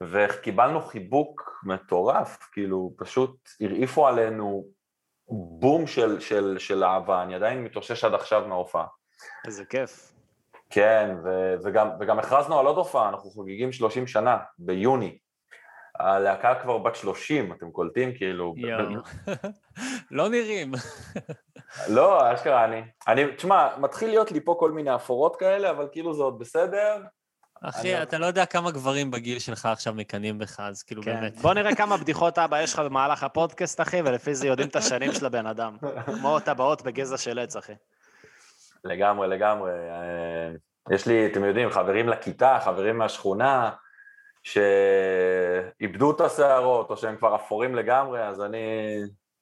וקיבלנו 0.00 0.80
חיבוק 0.80 1.60
מטורף, 1.64 2.38
כאילו, 2.52 2.92
פשוט 2.96 3.36
הרעיפו 3.60 4.06
עלינו 4.06 4.64
בום 5.28 5.86
של, 5.86 6.20
של, 6.20 6.56
של 6.58 6.84
אהבה, 6.84 7.22
אני 7.22 7.34
עדיין 7.34 7.64
מתאושש 7.64 8.04
עד 8.04 8.14
עכשיו 8.14 8.48
מההופעה. 8.48 8.86
איזה 9.46 9.64
כיף. 9.64 10.12
כן, 10.70 11.16
ו, 11.24 11.54
וגם, 11.64 11.88
וגם 12.00 12.18
הכרזנו 12.18 12.58
על 12.58 12.66
עוד 12.66 12.76
הופעה, 12.76 13.08
אנחנו 13.08 13.30
חוגגים 13.30 13.72
30 13.72 14.06
שנה, 14.06 14.38
ביוני. 14.58 15.18
הלהקה 15.98 16.54
כבר 16.62 16.78
בת 16.78 16.94
30, 16.94 17.52
אתם 17.52 17.70
קולטים? 17.70 18.14
כאילו... 18.14 18.54
לא 20.10 20.28
נראים. 20.28 20.72
לא, 21.88 22.34
אשכרה, 22.34 22.64
אני... 22.64 22.82
אני, 23.08 23.36
תשמע, 23.36 23.76
מתחיל 23.78 24.08
להיות 24.08 24.32
לי 24.32 24.40
פה 24.40 24.56
כל 24.58 24.72
מיני 24.72 24.94
אפורות 24.94 25.36
כאלה, 25.36 25.70
אבל 25.70 25.88
כאילו 25.92 26.14
זה 26.14 26.22
עוד 26.22 26.38
בסדר. 26.38 27.02
אחי, 27.62 27.94
אני- 27.94 28.02
אתה 28.02 28.18
לא 28.18 28.26
יודע 28.26 28.46
כמה 28.46 28.70
גברים 28.70 29.10
בגיל 29.10 29.38
שלך 29.38 29.66
עכשיו 29.66 29.94
מקנאים 29.94 30.38
בך, 30.38 30.60
אז 30.60 30.82
כאילו 30.82 31.02
כן. 31.02 31.14
באמת. 31.14 31.36
בוא 31.36 31.54
נראה 31.54 31.74
כמה 31.74 31.96
בדיחות 31.96 32.38
אבא 32.38 32.62
יש 32.62 32.74
לך 32.74 32.78
במהלך 32.78 33.22
הפודקאסט, 33.22 33.80
אחי, 33.80 34.00
ולפי 34.04 34.34
זה 34.34 34.46
יודעים 34.46 34.68
את 34.68 34.76
השנים 34.76 35.12
של 35.12 35.26
הבן 35.26 35.46
אדם. 35.46 35.76
כמו 36.20 36.40
טבעות 36.40 36.82
בגזע 36.82 37.16
של 37.16 37.38
עץ, 37.38 37.56
אחי. 37.56 37.72
לגמרי, 38.84 39.28
לגמרי. 39.28 39.70
אה, 39.70 40.50
יש 40.94 41.06
לי, 41.06 41.26
אתם 41.26 41.44
יודעים, 41.44 41.70
חברים 41.70 42.08
לכיתה, 42.08 42.58
חברים 42.64 42.98
מהשכונה, 42.98 43.70
שאיבדו 44.42 46.10
את 46.10 46.20
השערות, 46.20 46.90
או 46.90 46.96
שהם 46.96 47.16
כבר 47.16 47.34
אפורים 47.36 47.74
לגמרי, 47.74 48.22
אז 48.28 48.40
אני 48.40 48.96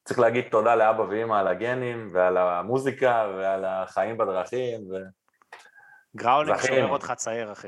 צריך 0.05 0.19
להגיד 0.19 0.45
תודה 0.51 0.75
לאבא 0.75 1.01
ואמא 1.01 1.33
על 1.35 1.47
הגנים, 1.47 2.09
ועל 2.13 2.37
המוזיקה, 2.37 3.27
ועל 3.37 3.65
החיים 3.65 4.17
בדרכים, 4.17 4.81
growling 6.15 6.57
זכינו. 6.57 6.75
שומר 6.75 6.89
אותך 6.89 7.13
צעיר, 7.15 7.51
אחי. 7.51 7.67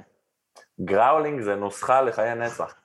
ו 0.79 0.86
growling 0.86 1.41
זה 1.41 1.55
נוסחה 1.55 2.01
לחיי 2.01 2.35
נצח. 2.35 2.79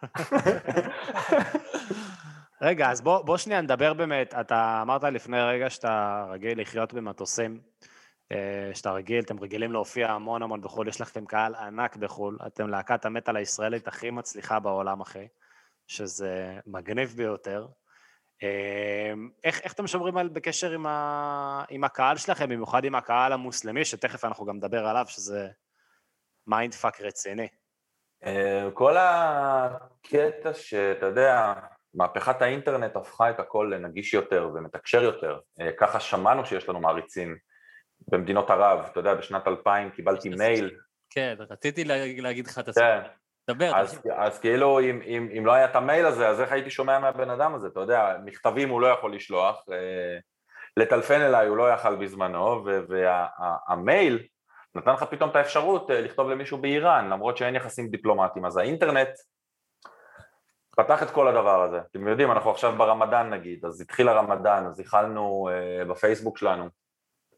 רגע, 2.62 2.90
אז 2.90 3.00
בוא, 3.00 3.22
בוא 3.22 3.36
שנייה 3.36 3.60
נדבר 3.60 3.94
באמת, 3.94 4.34
אתה 4.34 4.78
אמרת 4.82 5.04
לפני 5.04 5.40
רגע 5.40 5.70
שאתה 5.70 6.24
רגיל 6.30 6.60
לחיות 6.60 6.92
במטוסים, 6.92 7.60
אה, 8.32 8.70
שאתה 8.74 8.92
רגיל, 8.92 9.24
אתם 9.24 9.40
רגילים 9.40 9.72
להופיע 9.72 10.10
המון 10.10 10.42
המון 10.42 10.60
בחו"ל, 10.60 10.88
יש 10.88 11.00
לכם 11.00 11.26
קהל 11.26 11.54
ענק 11.54 11.96
בחו"ל, 11.96 12.38
אתם 12.46 12.68
להקת 12.68 13.04
המטאל 13.04 13.36
הישראלית 13.36 13.88
הכי 13.88 14.10
מצליחה 14.10 14.60
בעולם, 14.60 15.00
אחי, 15.00 15.28
שזה 15.86 16.58
מגניב 16.66 17.14
ביותר. 17.16 17.66
אה, 18.42 19.12
איך, 19.44 19.60
איך 19.60 19.72
אתם 19.72 19.86
שומרים 19.86 20.16
על, 20.16 20.28
בקשר 20.28 20.72
עם, 20.72 20.86
ה, 20.86 21.64
עם 21.68 21.84
הקהל 21.84 22.16
שלכם, 22.16 22.48
במיוחד 22.48 22.84
עם 22.84 22.94
הקהל 22.94 23.32
המוסלמי, 23.32 23.84
שתכף 23.84 24.24
אנחנו 24.24 24.44
גם 24.44 24.56
נדבר 24.56 24.86
עליו, 24.86 25.04
שזה 25.08 25.48
mind 26.46 26.74
fuck 26.74 27.00
רציני. 27.00 27.48
אה, 28.26 28.68
כל 28.74 28.96
הקטע 28.98 30.54
שאתה 30.54 31.06
יודע, 31.06 31.52
מהפכת 31.94 32.42
האינטרנט 32.42 32.96
הפכה 32.96 33.30
את 33.30 33.40
הכל 33.40 33.72
לנגיש 33.74 34.14
יותר 34.14 34.50
ומתקשר 34.54 35.02
יותר. 35.02 35.38
אה, 35.60 35.70
ככה 35.78 36.00
שמענו 36.00 36.44
שיש 36.46 36.68
לנו 36.68 36.80
מעריצים 36.80 37.36
במדינות 38.08 38.50
ערב. 38.50 38.86
אתה 38.92 39.00
יודע, 39.00 39.14
בשנת 39.14 39.48
2000 39.48 39.90
קיבלתי 39.90 40.28
מייל. 40.38 40.70
כן, 41.10 41.34
רציתי 41.50 41.84
לה- 41.84 42.06
להגיד 42.22 42.46
לך 42.46 42.58
את 42.58 42.64
כן, 42.64 42.70
הסיפור. 42.70 43.12
דבר, 43.50 43.72
אז. 43.80 44.00
אז 44.16 44.38
כאילו, 44.38 44.80
אם, 44.80 45.00
אם, 45.04 45.28
אם 45.38 45.46
לא 45.46 45.52
היה 45.52 45.64
את 45.64 45.76
המייל 45.76 46.06
הזה, 46.06 46.28
אז 46.28 46.40
איך 46.40 46.52
הייתי 46.52 46.70
שומע 46.70 46.98
מהבן 46.98 47.30
אדם 47.30 47.54
הזה? 47.54 47.68
אתה 47.68 47.80
יודע, 47.80 48.16
מכתבים 48.24 48.68
הוא 48.68 48.80
לא 48.80 48.86
יכול 48.86 49.14
לשלוח, 49.14 49.64
אה, 49.72 50.18
לטלפן 50.76 51.20
אליי 51.20 51.46
הוא 51.46 51.56
לא 51.56 51.72
יכל 51.72 51.96
בזמנו, 51.96 52.64
והמייל 52.88 54.26
נתן 54.74 54.92
לך 54.92 55.02
פתאום 55.02 55.30
את 55.30 55.36
האפשרות 55.36 55.90
אה, 55.90 56.00
לכתוב 56.00 56.30
למישהו 56.30 56.58
באיראן, 56.58 57.10
למרות 57.10 57.36
שאין 57.36 57.54
יחסים 57.54 57.88
דיפלומטיים. 57.88 58.44
אז 58.46 58.56
האינטרנט 58.56 59.08
פתח 60.76 61.02
את 61.02 61.10
כל 61.10 61.28
הדבר 61.28 61.62
הזה. 61.62 61.80
אתם 61.90 62.08
יודעים, 62.08 62.30
אנחנו 62.30 62.50
עכשיו 62.50 62.72
ברמדאן 62.76 63.30
נגיד, 63.30 63.64
אז 63.64 63.80
התחיל 63.80 64.08
הרמדאן, 64.08 64.66
אז 64.66 64.80
איחלנו 64.80 65.48
אה, 65.52 65.84
בפייסבוק 65.84 66.38
שלנו, 66.38 66.68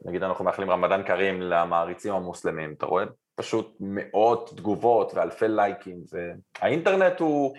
נגיד 0.05 0.23
אנחנו 0.23 0.45
מאחלים 0.45 0.71
רמדאן 0.71 1.03
קרים 1.03 1.43
למעריצים 1.43 2.15
המוסלמים, 2.15 2.75
אתה 2.79 2.87
רואה? 2.87 3.05
פשוט 3.37 3.77
מאות 3.81 4.53
תגובות 4.57 5.15
ואלפי 5.15 5.49
לייקים, 5.49 5.99
והאינטרנט 6.13 7.21
הוא 7.21 7.55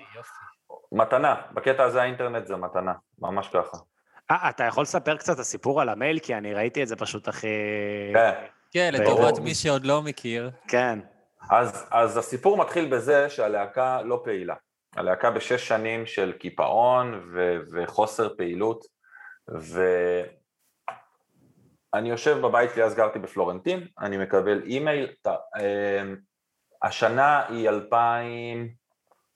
מתנה, 0.91 1.35
בקטע 1.53 1.83
הזה 1.83 2.01
האינטרנט 2.01 2.47
זה 2.47 2.55
מתנה, 2.55 2.93
ממש 3.19 3.47
ככה. 3.47 3.77
אה, 4.31 4.49
אתה 4.49 4.63
יכול 4.63 4.83
לספר 4.83 5.17
קצת 5.17 5.33
את 5.33 5.39
הסיפור 5.39 5.81
על 5.81 5.89
המייל? 5.89 6.19
כי 6.19 6.35
אני 6.35 6.53
ראיתי 6.53 6.83
את 6.83 6.87
זה 6.87 6.95
פשוט 6.95 7.27
הכי... 7.27 7.47
כן. 8.13 8.45
כן. 8.75 8.91
לטובת 8.93 9.39
מי 9.39 9.55
שעוד 9.55 9.85
לא 9.85 10.01
מכיר. 10.01 10.51
כן. 10.67 10.99
אז, 11.51 11.87
אז 11.91 12.17
הסיפור 12.17 12.57
מתחיל 12.57 12.91
בזה 12.91 13.29
שהלהקה 13.29 14.01
לא 14.01 14.21
פעילה. 14.23 14.55
הלהקה 14.95 15.31
בשש 15.31 15.67
שנים 15.67 16.05
של 16.05 16.33
קיפאון 16.39 17.21
ו- 17.33 17.57
וחוסר 17.73 18.35
פעילות, 18.37 18.85
ואני 21.93 22.09
יושב 22.09 22.37
בבית, 22.41 22.75
לי 22.77 22.83
אז 22.83 22.95
גרתי 22.95 23.19
בפלורנטין, 23.19 23.87
אני 23.99 24.17
מקבל 24.17 24.61
אימייל, 24.65 25.13
ת- 25.21 25.27
אמ, 25.27 26.15
השנה 26.83 27.45
היא 27.49 27.69
2000, 27.69 28.69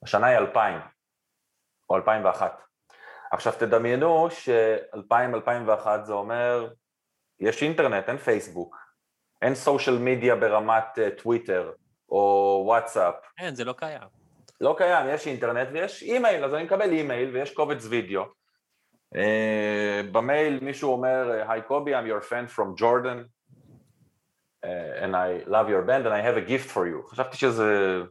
השנה 0.03 0.27
היא 0.27 0.37
2000, 0.37 0.79
או 1.89 1.95
2001. 1.95 2.61
עכשיו 3.31 3.53
תדמיינו 3.59 4.27
ש-2000-2001 4.31 5.87
זה 6.03 6.13
אומר, 6.13 6.67
יש 7.39 7.63
אינטרנט, 7.63 8.09
אין 8.09 8.17
פייסבוק, 8.17 8.75
אין 9.41 9.55
social 9.55 9.97
media 9.97 10.35
ברמת 10.35 10.99
אה, 10.99 11.09
טוויטר 11.09 11.71
או 12.09 12.61
וואטסאפ, 12.65 13.15
כן, 13.37 13.55
זה 13.55 13.65
לא 13.65 13.73
קיים. 13.73 14.07
לא 14.61 14.75
קיים, 14.77 15.05
יש 15.09 15.27
אינטרנט 15.27 15.67
ויש 15.71 16.03
אימייל, 16.03 16.45
אז 16.45 16.53
אני 16.53 16.63
מקבל 16.63 16.91
אימייל 16.91 17.29
ויש 17.29 17.53
קובץ 17.53 17.85
וידאו. 17.89 18.23
Uh, 19.15 19.19
במייל 20.11 20.59
מישהו 20.61 20.91
אומר, 20.91 21.43
היי 21.47 21.61
קובי, 21.61 21.95
I'm 21.95 22.03
your 22.03 22.23
fan 22.23 22.55
from 22.55 22.79
Jordan, 22.79 23.25
and 25.01 25.15
I 25.15 25.29
love 25.47 25.69
your 25.69 25.83
band 25.87 26.05
and 26.05 26.13
I 26.13 26.21
have 26.21 26.37
a 26.37 26.49
gift 26.49 26.69
for 26.75 26.85
you. 26.85 27.09
חשבתי 27.09 27.37
שזה 27.37 28.01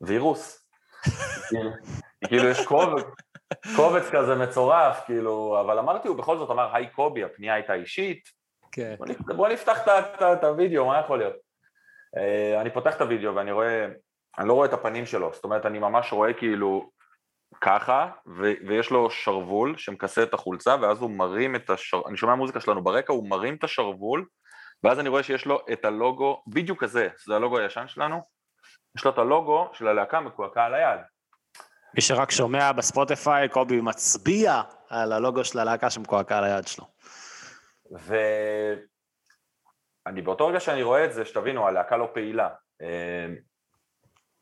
וירוס. 0.00 0.68
כאילו 2.28 2.48
יש 2.48 2.66
קובץ, 2.66 3.04
קובץ 3.76 4.10
כזה 4.12 4.34
מצורף, 4.34 5.00
כאילו, 5.06 5.60
אבל 5.60 5.78
אמרתי, 5.78 6.08
הוא 6.08 6.16
בכל 6.16 6.38
זאת 6.38 6.50
אמר, 6.50 6.76
היי 6.76 6.90
קובי, 6.90 7.24
הפנייה 7.24 7.54
הייתה 7.54 7.74
אישית, 7.74 8.28
כן. 8.74 8.94
בוא 8.98 9.06
נפ- 9.06 9.32
בוא 9.36 9.48
נפתח 9.48 9.78
את 10.32 10.44
הוידאו, 10.44 10.86
מה 10.86 11.00
יכול 11.00 11.18
להיות? 11.18 11.34
אה, 12.16 12.60
אני 12.60 12.70
פותח 12.70 12.96
את 12.96 13.00
הוידאו 13.00 13.34
ואני 13.34 13.52
רואה, 13.52 13.86
אני 14.38 14.48
לא 14.48 14.52
רואה 14.52 14.66
את 14.68 14.72
הפנים 14.72 15.06
שלו, 15.06 15.30
זאת 15.34 15.44
אומרת, 15.44 15.66
אני 15.66 15.78
ממש 15.78 16.12
רואה 16.12 16.32
כאילו 16.32 16.90
ככה, 17.60 18.08
ו- 18.26 18.52
ויש 18.66 18.90
לו 18.90 19.10
שרוול 19.10 19.76
שמכסה 19.76 20.22
את 20.22 20.34
החולצה, 20.34 20.76
ואז 20.80 21.00
הוא 21.00 21.10
מרים 21.10 21.56
את 21.56 21.70
השר... 21.70 22.00
אני 22.08 22.16
שומע 22.16 22.34
מוזיקה 22.34 22.60
שלנו 22.60 22.84
ברקע, 22.84 23.12
הוא 23.12 23.28
מרים 23.30 23.54
את 23.54 23.64
השרוול, 23.64 24.26
ואז 24.84 24.98
אני 25.00 25.08
רואה 25.08 25.22
שיש 25.22 25.46
לו 25.46 25.60
את 25.72 25.84
הלוגו, 25.84 26.42
בדיוק 26.46 26.84
כזה, 26.84 27.08
זה 27.26 27.36
הלוגו 27.36 27.58
הישן 27.58 27.88
שלנו, 27.88 28.20
יש 28.96 29.04
לו 29.04 29.10
את 29.10 29.18
הלוגו 29.18 29.68
של 29.72 29.88
הלהקה 29.88 30.20
מקועקע 30.20 30.64
על 30.64 30.74
היד. 30.74 31.00
מי 31.94 32.00
שרק 32.00 32.30
שומע 32.30 32.72
בספוטיפיי, 32.72 33.48
קובי 33.48 33.80
מצביע 33.80 34.62
על 34.88 35.12
הלוגו 35.12 35.44
של 35.44 35.58
הלהקה 35.58 35.90
שמקועקע 35.90 36.38
על 36.38 36.44
היד 36.44 36.66
שלו. 36.66 36.84
ואני 37.90 38.92
באותו 40.22 40.46
רגע 40.46 40.60
שאני 40.60 40.82
רואה 40.82 41.04
את 41.04 41.12
זה, 41.12 41.24
שתבינו, 41.24 41.66
הלהקה 41.66 41.96
לא 41.96 42.08
פעילה. 42.14 42.48
אה, 42.82 43.26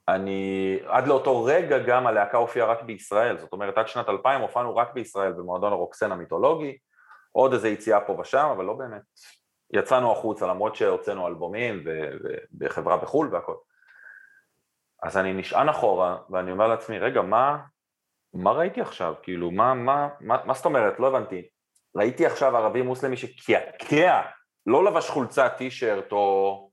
אני, 0.09 0.79
עד 0.87 1.07
לאותו 1.07 1.45
רגע 1.45 1.79
גם 1.79 2.07
הלהקה 2.07 2.37
הופיעה 2.39 2.67
רק 2.67 2.83
בישראל, 2.83 3.39
זאת 3.39 3.53
אומרת 3.53 3.79
עד 3.79 3.89
שנת 3.89 4.09
2000 4.09 4.41
הופענו 4.41 4.77
רק 4.77 4.93
בישראל 4.95 5.33
במועדון 5.33 5.73
הרוקסן 5.73 6.13
המיתולוגי, 6.13 6.79
עוד 7.33 7.53
איזה 7.53 7.69
יציאה 7.69 8.01
פה 8.01 8.13
ושם, 8.13 8.49
אבל 8.57 8.65
לא 8.65 8.75
באמת. 8.75 9.03
יצאנו 9.73 10.13
החוצה 10.13 10.47
למרות 10.47 10.77
שהוצאנו 10.77 11.29
אלבומים 11.29 11.85
ובחברה 11.85 12.97
בחו"ל 12.97 13.29
והכל. 13.33 13.55
אז 15.03 15.17
אני 15.17 15.33
נשען 15.33 15.69
אחורה 15.69 16.17
ואני 16.31 16.53
אומר 16.53 16.69
לעצמי, 16.69 16.99
רגע, 16.99 17.23
מה, 17.23 17.59
מה 18.35 18.53
ראיתי 18.53 18.81
עכשיו? 18.81 19.15
כאילו, 19.23 19.51
מה, 19.51 19.75
מה, 19.75 20.09
מה, 20.21 20.37
מה 20.45 20.55
זאת 20.55 20.65
אומרת? 20.65 21.01
לא 21.01 21.09
הבנתי. 21.09 21.49
ראיתי 21.97 22.27
עכשיו 22.27 22.57
ערבי 22.57 22.83
מוסלמי 22.83 23.17
שקעקע, 23.17 24.23
לא 24.67 24.85
לבש 24.85 25.11
חולצה 25.11 25.49
טישרט 25.49 26.13
או 26.13 26.71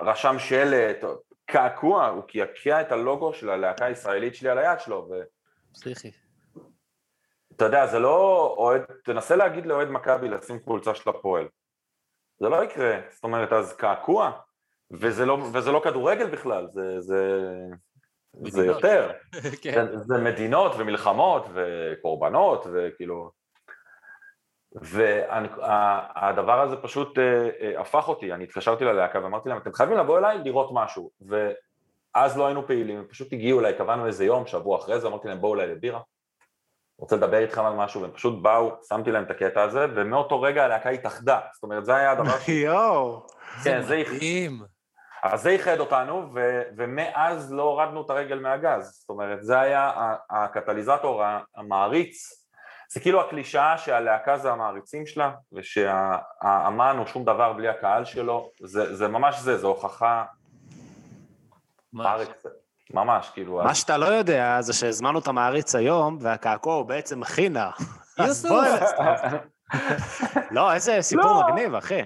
רשם 0.00 0.38
שלט, 0.38 1.04
או- 1.04 1.26
קעקוע, 1.46 2.06
הוא 2.06 2.22
קעקע 2.22 2.80
את 2.80 2.92
הלוגו 2.92 3.34
של 3.34 3.50
הלהקה 3.50 3.84
הישראלית 3.84 4.34
שלי 4.34 4.48
על 4.48 4.58
היד 4.58 4.80
שלו, 4.80 5.08
ואתה 5.10 5.24
פסיכי. 5.72 6.10
יודע, 7.60 7.86
זה 7.86 7.98
לא 7.98 8.54
אוהד, 8.58 8.82
תנסה 9.04 9.36
להגיד 9.36 9.66
לאוהד 9.66 9.88
מכבי 9.88 10.28
לשים 10.28 10.60
חולצה 10.64 10.94
של 10.94 11.10
הפועל. 11.10 11.48
זה 12.40 12.48
לא 12.48 12.64
יקרה, 12.64 13.00
זאת 13.10 13.24
אומרת, 13.24 13.52
אז 13.52 13.76
קעקוע, 13.76 14.32
וזה 14.90 15.26
לא, 15.26 15.38
וזה 15.52 15.72
לא 15.72 15.80
כדורגל 15.84 16.30
בכלל, 16.30 16.66
זה, 16.72 17.00
זה, 17.00 17.40
זה. 18.48 18.66
יותר. 18.66 19.12
כן. 19.62 19.86
זה, 19.86 19.98
זה 19.98 20.18
מדינות 20.18 20.72
ומלחמות 20.78 21.46
וקורבנות 21.54 22.66
וכאילו... 22.72 23.30
והדבר 24.82 26.60
הזה 26.60 26.76
פשוט 26.76 27.18
אה, 27.18 27.48
אה, 27.60 27.80
הפך 27.80 28.08
אותי, 28.08 28.32
אני 28.32 28.44
התקשרתי 28.44 28.84
ללהקה 28.84 29.22
ואמרתי 29.22 29.48
להם, 29.48 29.58
אתם 29.58 29.72
חייבים 29.72 29.98
לבוא 29.98 30.18
אליי 30.18 30.38
לראות 30.44 30.70
משהו. 30.72 31.10
ואז 31.20 32.38
לא 32.38 32.46
היינו 32.46 32.66
פעילים, 32.66 33.04
פשוט 33.10 33.32
הגיעו 33.32 33.60
אליי, 33.60 33.74
קבענו 33.74 34.06
איזה 34.06 34.24
יום, 34.24 34.46
שבוע 34.46 34.78
אחרי 34.78 35.00
זה, 35.00 35.08
אמרתי 35.08 35.28
להם, 35.28 35.40
בואו 35.40 35.54
אליי 35.54 35.66
לבירה. 35.66 36.00
רוצה 36.98 37.16
לדבר 37.16 37.38
איתכם 37.38 37.64
על 37.64 37.72
משהו, 37.72 38.02
והם 38.02 38.10
פשוט 38.10 38.42
באו, 38.42 38.70
שמתי 38.88 39.10
להם 39.10 39.24
את 39.24 39.30
הקטע 39.30 39.62
הזה, 39.62 39.86
ומאותו 39.94 40.40
רגע 40.40 40.64
הלהקה 40.64 40.90
התאחדה. 40.90 41.40
זאת 41.54 41.62
אומרת, 41.62 41.84
זה 41.84 41.96
היה 41.96 42.10
הדבר 42.10 42.38
ש... 42.38 42.48
יואו. 42.48 43.26
כן, 43.64 43.82
זה 43.82 44.02
מדהים. 44.14 44.62
אז 45.22 45.42
זה 45.42 45.50
איחד 45.50 45.80
אותנו, 45.80 46.28
ו- 46.34 46.62
ומאז 46.76 47.52
לא 47.52 47.62
הורדנו 47.62 48.02
את 48.04 48.10
הרגל 48.10 48.38
מהגז. 48.38 48.98
זאת 49.00 49.08
אומרת, 49.08 49.38
זה 49.42 49.60
היה 49.60 49.92
הקטליזטור 50.30 51.22
המעריץ. 51.56 52.45
זה 52.92 53.00
כאילו 53.00 53.20
הקלישאה 53.20 53.78
שהלהקה 53.78 54.38
זה 54.38 54.52
המעריצים 54.52 55.06
שלה, 55.06 55.30
ושהאמן 55.52 56.96
הוא 56.98 57.06
שום 57.06 57.24
דבר 57.24 57.52
בלי 57.52 57.68
הקהל 57.68 58.04
שלו. 58.04 58.50
זה, 58.60 58.94
זה 58.94 59.08
ממש 59.08 59.38
זה, 59.40 59.58
זו 59.58 59.68
הוכחה 59.68 60.24
ממש. 62.94 63.30
כאילו... 63.34 63.60
מה 63.64 63.74
שאתה 63.74 63.96
לא 63.96 64.06
יודע 64.06 64.60
זה 64.60 64.72
שהזמנו 64.72 65.18
את 65.18 65.28
המעריץ 65.28 65.74
היום, 65.74 66.18
והקעקוע 66.20 66.74
הוא 66.74 66.86
בעצם 66.86 67.24
חינה. 67.24 67.70
אז 68.18 68.28
יוסוף. 68.44 68.50
בוא... 68.50 69.38
לא, 70.50 70.72
איזה 70.72 70.98
סיפור 71.00 71.24
לא. 71.24 71.48
מגניב, 71.48 71.74
אחי. 71.74 72.02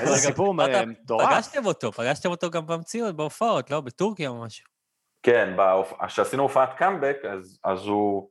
איזה 0.00 0.16
סיפור 0.16 0.54
מטורף. 0.54 1.28
פגשתם 1.30 1.66
אותו, 1.66 1.92
פגשתם 1.92 2.30
אותו 2.30 2.50
גם 2.50 2.66
במציאות, 2.66 3.16
בהופעות, 3.16 3.70
לא? 3.70 3.80
בטורקיה 3.80 4.28
או 4.28 4.42
משהו. 4.42 4.66
כן, 5.22 5.56
כשעשינו 6.06 6.42
הופעת 6.42 6.74
קאמבק, 6.74 7.16
אז, 7.32 7.58
אז 7.64 7.86
הוא, 7.86 8.28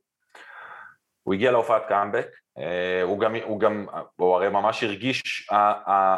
הוא 1.22 1.34
הגיע 1.34 1.50
להופעת 1.50 1.82
קאמבק, 1.88 2.26
אה, 2.58 3.02
הוא 3.02 3.20
גם, 3.20 3.34
הוא 3.44 3.60
גם, 3.60 3.86
הוא 4.16 4.34
הרי 4.34 4.48
ממש 4.48 4.82
הרגיש, 4.82 5.48
ה, 5.50 5.56
ה, 5.90 6.16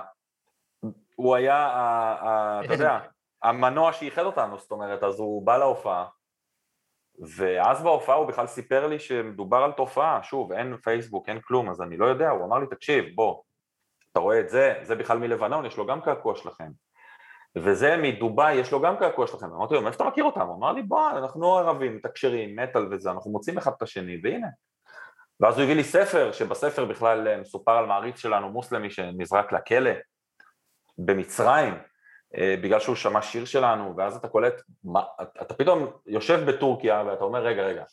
הוא 1.17 1.35
היה, 1.35 1.57
ה, 1.57 2.15
ה, 2.29 2.61
אתה 2.65 2.73
יודע, 2.73 2.99
המנוע 3.43 3.93
שאיחד 3.93 4.23
אותנו, 4.23 4.59
זאת 4.59 4.71
אומרת, 4.71 5.03
אז 5.03 5.19
הוא 5.19 5.47
בא 5.47 5.57
להופעה, 5.57 6.07
ואז 7.37 7.83
בהופעה 7.83 8.17
הוא 8.17 8.27
בכלל 8.27 8.47
סיפר 8.47 8.87
לי 8.87 8.99
שמדובר 8.99 9.57
על 9.57 9.73
תופעה, 9.73 10.23
שוב, 10.23 10.53
אין 10.53 10.77
פייסבוק, 10.77 11.29
אין 11.29 11.41
כלום, 11.41 11.71
אז 11.71 11.83
אני 11.83 11.97
לא 11.97 12.07
יודע, 12.07 12.31
הוא 12.31 12.45
אמר 12.45 12.59
לי, 12.59 12.67
תקשיב, 12.67 13.05
בוא, 13.15 13.43
אתה 14.13 14.21
רואה 14.21 14.41
את 14.41 14.49
זה, 14.49 14.75
זה 14.83 14.95
בכלל 14.95 15.19
מלבנון, 15.19 15.67
יש 15.67 15.77
לו 15.77 15.87
גם 15.87 16.01
קעקוע 16.01 16.37
שלכם. 16.37 16.71
וזה 17.57 17.97
מדובאי, 18.03 18.55
יש 18.55 18.73
לו 18.73 18.81
גם 18.81 18.97
קעקוע 18.97 19.27
שלכם. 19.27 19.47
אמרתי 19.47 19.75
לו, 19.75 19.83
מאיפה 19.83 19.97
אתה 19.97 20.05
מכיר 20.05 20.25
אותם? 20.25 20.41
הוא 20.41 20.57
אמר 20.57 20.73
לי, 20.73 20.83
בוא, 20.83 21.11
אנחנו 21.11 21.57
ערבים, 21.57 21.97
מתקשרים, 21.97 22.59
מטאל 22.59 22.95
וזה, 22.95 23.11
אנחנו 23.11 23.31
מוצאים 23.31 23.59
אחד 23.59 23.71
את 23.77 23.83
השני, 23.83 24.21
והנה. 24.23 24.47
ואז 25.41 25.55
הוא 25.55 25.65
הביא 25.65 25.75
לי 25.75 25.85
ספר, 25.85 26.33
שבספר 26.33 26.85
בכלל 26.85 27.29
אה, 27.29 27.37
מסופר 27.37 27.73
על 27.73 27.87
מעריץ 27.87 28.19
שלנו, 28.19 28.49
מוסלמי, 28.49 28.91
שנזרק 28.91 29.53
לכלא 29.53 29.91
במצרים, 30.99 31.75
אה, 32.37 32.55
בגלל 32.63 32.81
שהוא 32.81 32.97
שמע 32.97 33.23
שיר 33.23 33.45
שלנו, 33.45 33.95
ואז 33.97 34.17
אתה 34.17 34.29
קולט, 34.29 34.63
מה, 34.85 35.03
אתה 35.43 35.55
פתאום 35.55 35.93
יושב 36.07 36.51
בטורקיה 36.51 37.03
ואתה 37.07 37.25
אומר, 37.25 37.47
רגע, 37.47 37.63
רגע, 37.63 37.85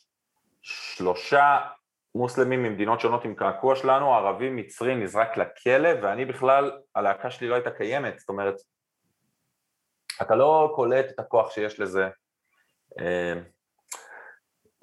שלושה 0.61 1.57
מוסלמים 2.15 2.63
ממדינות 2.63 2.99
שונות 2.99 3.25
עם 3.25 3.35
קעקוע 3.35 3.75
שלנו, 3.75 4.13
ערבי 4.13 4.49
מצרי 4.49 4.95
נזרק 4.95 5.37
לכלא, 5.37 5.89
ואני 6.01 6.25
בכלל, 6.25 6.71
הלהקה 6.95 7.31
שלי 7.31 7.47
לא 7.47 7.55
הייתה 7.55 7.71
קיימת, 7.71 8.19
זאת 8.19 8.29
אומרת, 8.29 8.55
אתה 10.21 10.35
לא 10.35 10.73
קולט 10.75 11.05
את 11.09 11.19
הכוח 11.19 11.51
שיש 11.51 11.79
לזה. 11.79 12.09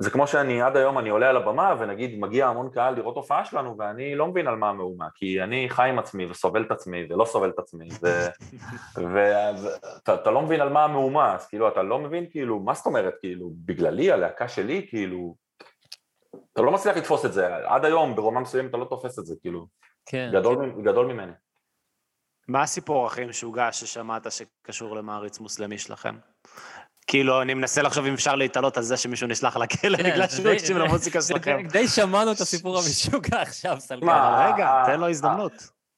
זה 0.00 0.10
כמו 0.10 0.26
שאני 0.26 0.62
עד 0.62 0.76
היום, 0.76 0.98
אני 0.98 1.08
עולה 1.08 1.30
על 1.30 1.36
הבמה 1.36 1.74
ונגיד 1.78 2.18
מגיע 2.18 2.46
המון 2.46 2.70
קהל 2.70 2.94
לראות 2.94 3.16
הופעה 3.16 3.44
שלנו 3.44 3.78
ואני 3.78 4.14
לא 4.14 4.26
מבין 4.26 4.46
על 4.48 4.56
מה 4.56 4.68
המהומה, 4.68 5.08
כי 5.14 5.42
אני 5.42 5.66
חי 5.70 5.88
עם 5.88 5.98
עצמי 5.98 6.26
וסובל 6.26 6.62
את 6.62 6.70
עצמי 6.70 7.06
ולא 7.10 7.24
סובל 7.24 7.50
את 7.50 7.58
עצמי, 7.58 7.88
ואתה 8.96 10.30
לא 10.34 10.42
מבין 10.42 10.60
על 10.60 10.68
מה 10.68 10.84
המהומה, 10.84 11.34
אז 11.34 11.46
כאילו 11.46 11.68
אתה 11.68 11.82
לא 11.82 11.98
מבין 11.98 12.26
כאילו, 12.30 12.60
מה 12.60 12.74
זאת 12.74 12.86
אומרת, 12.86 13.14
כאילו, 13.20 13.50
בגללי, 13.64 14.12
הלהקה 14.12 14.48
שלי, 14.48 14.86
כאילו, 14.88 15.34
אתה 16.52 16.62
לא 16.62 16.72
מצליח 16.72 16.96
לתפוס 16.96 17.24
את 17.24 17.32
זה, 17.32 17.56
עד 17.56 17.84
היום 17.84 18.16
ברמה 18.16 18.40
מסוימת 18.40 18.70
אתה 18.70 18.76
לא 18.76 18.84
תופס 18.84 19.18
את 19.18 19.26
זה, 19.26 19.34
כאילו, 19.40 19.66
כן. 20.06 20.30
גדול, 20.32 20.82
גדול 20.82 21.06
ממני. 21.06 21.32
מה 22.48 22.62
הסיפור 22.62 23.06
הכי 23.06 23.24
משוגע 23.24 23.72
ששמעת 23.72 24.26
שקשור 24.32 24.96
למעריץ 24.96 25.40
מוסלמי 25.40 25.78
שלכם? 25.78 26.16
כאילו, 27.08 27.42
אני 27.42 27.54
מנסה 27.54 27.82
לחשוב 27.82 28.04
אם 28.06 28.14
אפשר 28.14 28.34
להתעלות 28.34 28.76
על 28.76 28.82
זה 28.82 28.96
שמישהו 28.96 29.28
נשלח 29.28 29.56
לכלא 29.56 29.96
כן, 29.96 30.02
בגלל 30.10 30.28
שהוא 30.28 30.48
הקשיב 30.48 30.76
למוזיקה 30.76 31.22
שלכם. 31.22 31.58
די- 31.72 31.88
שמענו 31.88 32.32
את 32.32 32.40
הסיפור 32.40 32.76
המשוגע 32.78 33.42
עכשיו, 33.42 33.80
סלקן. 33.80 34.06
רגע, 34.54 34.82
תן 34.86 35.00
לו 35.00 35.08
הזדמנות. 35.08 35.52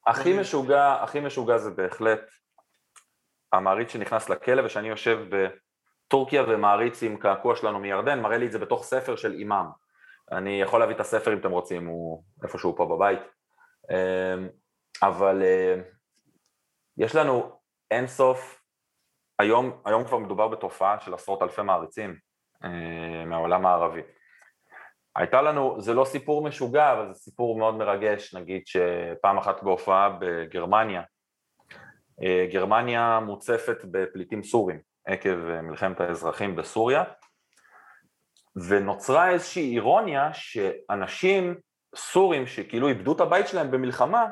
הכי 0.07 0.41
משוגע, 0.41 0.97
הכי 1.03 1.21
משוגע 1.21 1.59
זה 1.59 1.71
בהחלט 1.71 2.21
המעריץ 3.53 3.93
שנכנס 3.93 4.29
לכלא 4.29 4.63
ושאני 4.67 4.89
יושב 4.89 5.19
בטורקיה 5.31 6.43
ומעריץ 6.49 7.03
עם 7.03 7.17
קעקוע 7.17 7.57
שלנו 7.57 7.79
מירדן, 7.79 8.21
מראה 8.21 8.39
לי 8.39 8.47
את 8.47 8.53
זה 8.53 8.59
בתוך 8.59 8.85
ספר 8.85 9.17
של 9.17 9.33
אימאם. 9.33 9.67
אני 10.33 10.61
יכול 10.63 10.81
להביא 10.81 10.95
את 10.95 11.01
הספר 11.01 11.33
אם 11.33 11.39
אתם 11.39 11.51
רוצים, 11.51 11.87
הוא 11.87 12.23
איפשהו 12.43 12.77
פה 12.77 12.87
בבית. 12.87 13.21
אמ, 13.91 14.49
אבל 15.03 15.43
אה, 15.43 15.75
יש 16.99 17.15
לנו 17.15 17.53
אינסוף, 17.91 18.60
היום, 19.41 19.81
היום 19.85 20.05
כבר 20.05 20.19
מדובר 20.19 20.49
בתופעה 20.49 21.01
של 21.01 21.15
עשרות 21.15 21.43
אלפי 21.43 21.63
מעריצים 21.63 22.17
אה, 22.65 23.25
מהעולם 23.27 23.67
הערבי. 23.67 24.01
הייתה 25.17 25.43
לנו, 25.43 25.81
זה 25.81 25.95
לא 25.95 26.05
סיפור 26.05 26.45
משוגע, 26.45 26.93
אבל 26.93 27.13
זה 27.13 27.15
סיפור 27.15 27.59
מאוד 27.59 27.75
מרגש, 27.75 28.35
נגיד 28.35 28.63
שפעם 28.67 29.39
אחת 29.39 29.63
בהופעה 29.63 30.17
בגרמניה, 30.21 31.03
אה, 32.23 32.47
גרמניה 32.53 33.21
מוצפת 33.21 33.85
בפליטים 33.91 34.43
סורים 34.43 34.81
עקב 35.07 35.49
אה, 35.49 35.63
מלחמת 35.63 36.01
האזרחים 36.01 36.57
בסוריה, 36.57 37.05
ונוצרה 38.69 39.31
איזושהי 39.31 39.75
אירוניה 39.75 40.31
שאנשים 40.33 41.55
סורים 41.97 42.47
שכאילו 42.47 42.89
איבדו 42.89 43.13
את 43.13 43.21
הבית 43.21 43.49
שלהם 43.49 43.71
במלחמה, 43.71 44.27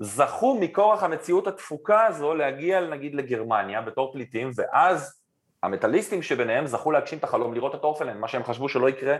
זכו 0.00 0.58
מכורח 0.60 1.02
המציאות 1.02 1.46
התפוקה 1.46 2.06
הזו 2.06 2.34
להגיע 2.34 2.80
נגיד 2.80 3.14
לגרמניה 3.14 3.82
בתור 3.82 4.12
פליטים, 4.12 4.50
ואז 4.56 5.20
המטאליסטים 5.62 6.22
שביניהם 6.22 6.66
זכו 6.66 6.90
להגשים 6.90 7.18
את 7.18 7.24
החלום 7.24 7.54
לראות 7.54 7.74
את 7.74 7.84
אורפלנד, 7.84 8.16
מה 8.16 8.28
שהם 8.28 8.44
חשבו 8.44 8.68
שלא 8.68 8.88
יקרה 8.88 9.16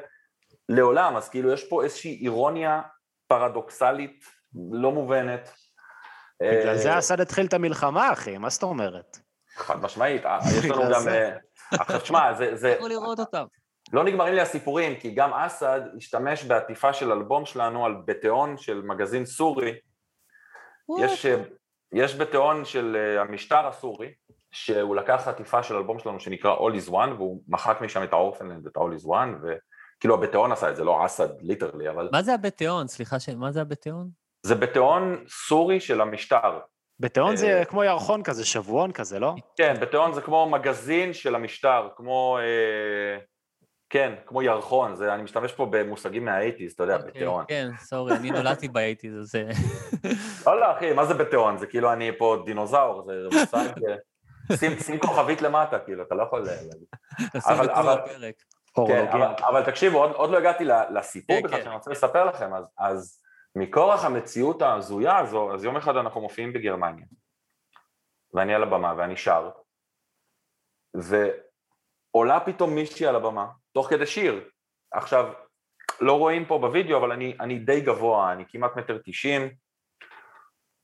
לעולם, 0.68 1.16
אז 1.16 1.28
כאילו 1.28 1.52
יש 1.52 1.64
פה 1.68 1.84
איזושהי 1.84 2.18
אירוניה 2.22 2.80
פרדוקסלית 3.26 4.24
לא 4.72 4.92
מובנת. 4.92 5.50
בגלל 6.42 6.68
אה, 6.68 6.78
זה 6.78 6.98
אסד 6.98 7.20
התחיל 7.20 7.46
את 7.46 7.54
המלחמה, 7.54 8.12
אחי, 8.12 8.38
מה 8.38 8.48
זאת 8.50 8.62
אומרת? 8.62 9.18
חד 9.56 9.82
משמעית, 9.82 10.26
אה, 10.26 10.38
יש 10.58 10.64
לנו 10.64 10.82
גם... 10.94 11.08
אה, 11.08 11.36
עכשיו, 11.72 12.00
תשמע, 12.00 12.34
זה- 12.34 12.56
זה... 12.56 12.68
יכול 12.68 12.88
לראות 12.90 13.20
אותם. 13.20 13.44
לא 13.92 14.04
נגמרים 14.04 14.34
לי 14.34 14.40
הסיפורים, 14.40 14.96
כי 14.96 15.10
גם 15.14 15.34
אסד 15.34 15.80
השתמש 15.96 16.44
בעטיפה 16.44 16.92
של 16.92 17.12
אלבום 17.12 17.44
שלנו 17.44 17.86
על 17.86 17.94
בטאון 18.04 18.56
של 18.56 18.82
מגזין 18.82 19.26
סורי. 19.26 19.72
יש, 21.00 21.26
אה, 21.26 21.42
יש 21.92 22.14
בטאון 22.14 22.64
של 22.64 22.96
אה, 22.96 23.20
המשטר 23.20 23.66
הסורי, 23.66 24.12
שהוא 24.50 24.96
לקח 24.96 25.28
עטיפה 25.28 25.62
של 25.62 25.76
אלבום 25.76 25.98
שלנו 25.98 26.20
שנקרא 26.20 26.56
All 26.56 26.86
is 26.86 26.90
One, 26.90 27.10
והוא 27.16 27.42
מחק 27.48 27.78
משם 27.80 28.02
את 28.02 28.12
ה 28.12 28.16
Orphaned 28.16 28.47
Land, 28.47 28.66
את 28.66 28.76
All 28.76 29.02
is 29.02 29.06
One, 29.06 29.28
וכאילו 29.42 30.14
הבטאון 30.14 30.52
עשה 30.52 30.70
את 30.70 30.76
זה, 30.76 30.84
לא 30.84 31.06
אסד 31.06 31.28
literally, 31.40 31.90
אבל 31.90 32.08
מה 32.12 32.22
זה 32.22 32.34
הבטאון? 32.34 32.88
סליחה, 32.88 33.20
ש- 33.20 33.28
מה 33.28 33.52
זה 33.52 33.60
הבטאון? 33.60 34.08
זה 34.42 34.54
בטאון 34.54 35.24
סורי 35.28 35.80
של 35.80 36.00
המשטר. 36.00 36.58
בטאון 37.00 37.36
זה 37.36 37.58
אה, 37.58 37.64
כמו 37.64 37.84
ירחון 37.84 38.22
כזה, 38.22 38.44
שבועון 38.44 38.92
כזה, 38.92 39.18
לא? 39.18 39.34
כן, 39.56 39.74
בטאון 39.80 40.12
זה 40.12 40.20
כמו 40.20 40.48
מגזין 40.50 41.12
של 41.12 41.34
המשטר, 41.34 41.88
כמו... 41.96 42.38
אה, 42.40 43.18
כן, 43.90 44.14
כמו 44.26 44.42
ירחון, 44.42 44.94
זה, 44.94 45.14
אני 45.14 45.22
משתמש 45.22 45.52
פה 45.52 45.66
במושגים 45.70 46.24
מה-80's, 46.24 46.74
אתה 46.74 46.82
יודע, 46.82 46.96
אוקיי, 46.96 47.10
בטאון. 47.10 47.44
כן, 47.48 47.68
סורי, 47.78 48.16
אני 48.16 48.30
נולדתי 48.30 48.68
באייטיז, 48.74 49.18
אז 49.18 49.26
זה... 49.26 49.48
לא, 50.46 50.60
לא, 50.60 50.76
אחי, 50.76 50.92
מה 50.92 51.04
זה 51.04 51.14
בטאון? 51.14 51.58
זה 51.58 51.66
כאילו 51.66 51.92
אני 51.92 52.18
פה 52.18 52.42
דינוזאור, 52.46 53.02
זה 53.06 53.12
מושג... 53.32 53.84
אה, 53.88 53.96
שים, 54.56 54.78
שים 54.78 54.98
כוכבית 55.00 55.42
למטה, 55.42 55.78
כאילו, 55.78 56.02
אתה 56.02 56.14
לא 56.14 56.22
יכול 56.22 56.40
להגיד. 56.40 56.84
נשים 57.34 57.52
אבל- 57.56 57.70
אבל- 57.70 57.98
הפרק. 57.98 58.34
כן. 58.88 59.06
אבל, 59.12 59.34
אבל 59.48 59.64
תקשיבו, 59.64 59.98
עוד, 59.98 60.10
עוד 60.12 60.30
לא 60.30 60.38
הגעתי 60.38 60.64
לסיפור 60.64 61.36
כן, 61.36 61.42
בכלל 61.42 61.58
כן. 61.58 61.64
שאני 61.64 61.74
רוצה 61.74 61.90
לספר 61.90 62.24
לכם, 62.24 62.54
אז, 62.54 62.64
אז 62.78 63.20
מכורח 63.56 64.04
המציאות 64.04 64.62
ההזויה 64.62 65.18
הזו, 65.18 65.54
אז 65.54 65.64
יום 65.64 65.76
אחד 65.76 65.96
אנחנו 65.96 66.20
מופיעים 66.20 66.52
בגרמניה, 66.52 67.06
ואני 68.34 68.54
על 68.54 68.62
הבמה 68.62 68.94
ואני 68.96 69.16
שר, 69.16 69.50
ועולה 70.94 72.40
פתאום 72.40 72.74
מישהי 72.74 73.06
על 73.06 73.16
הבמה, 73.16 73.46
תוך 73.72 73.90
כדי 73.90 74.06
שיר. 74.06 74.48
עכשיו, 74.92 75.32
לא 76.00 76.18
רואים 76.18 76.44
פה 76.44 76.58
בווידאו, 76.58 76.98
אבל 76.98 77.12
אני, 77.12 77.36
אני 77.40 77.58
די 77.58 77.80
גבוה, 77.80 78.32
אני 78.32 78.44
כמעט 78.48 78.76
מטר 78.76 78.98
תשעים, 79.04 79.50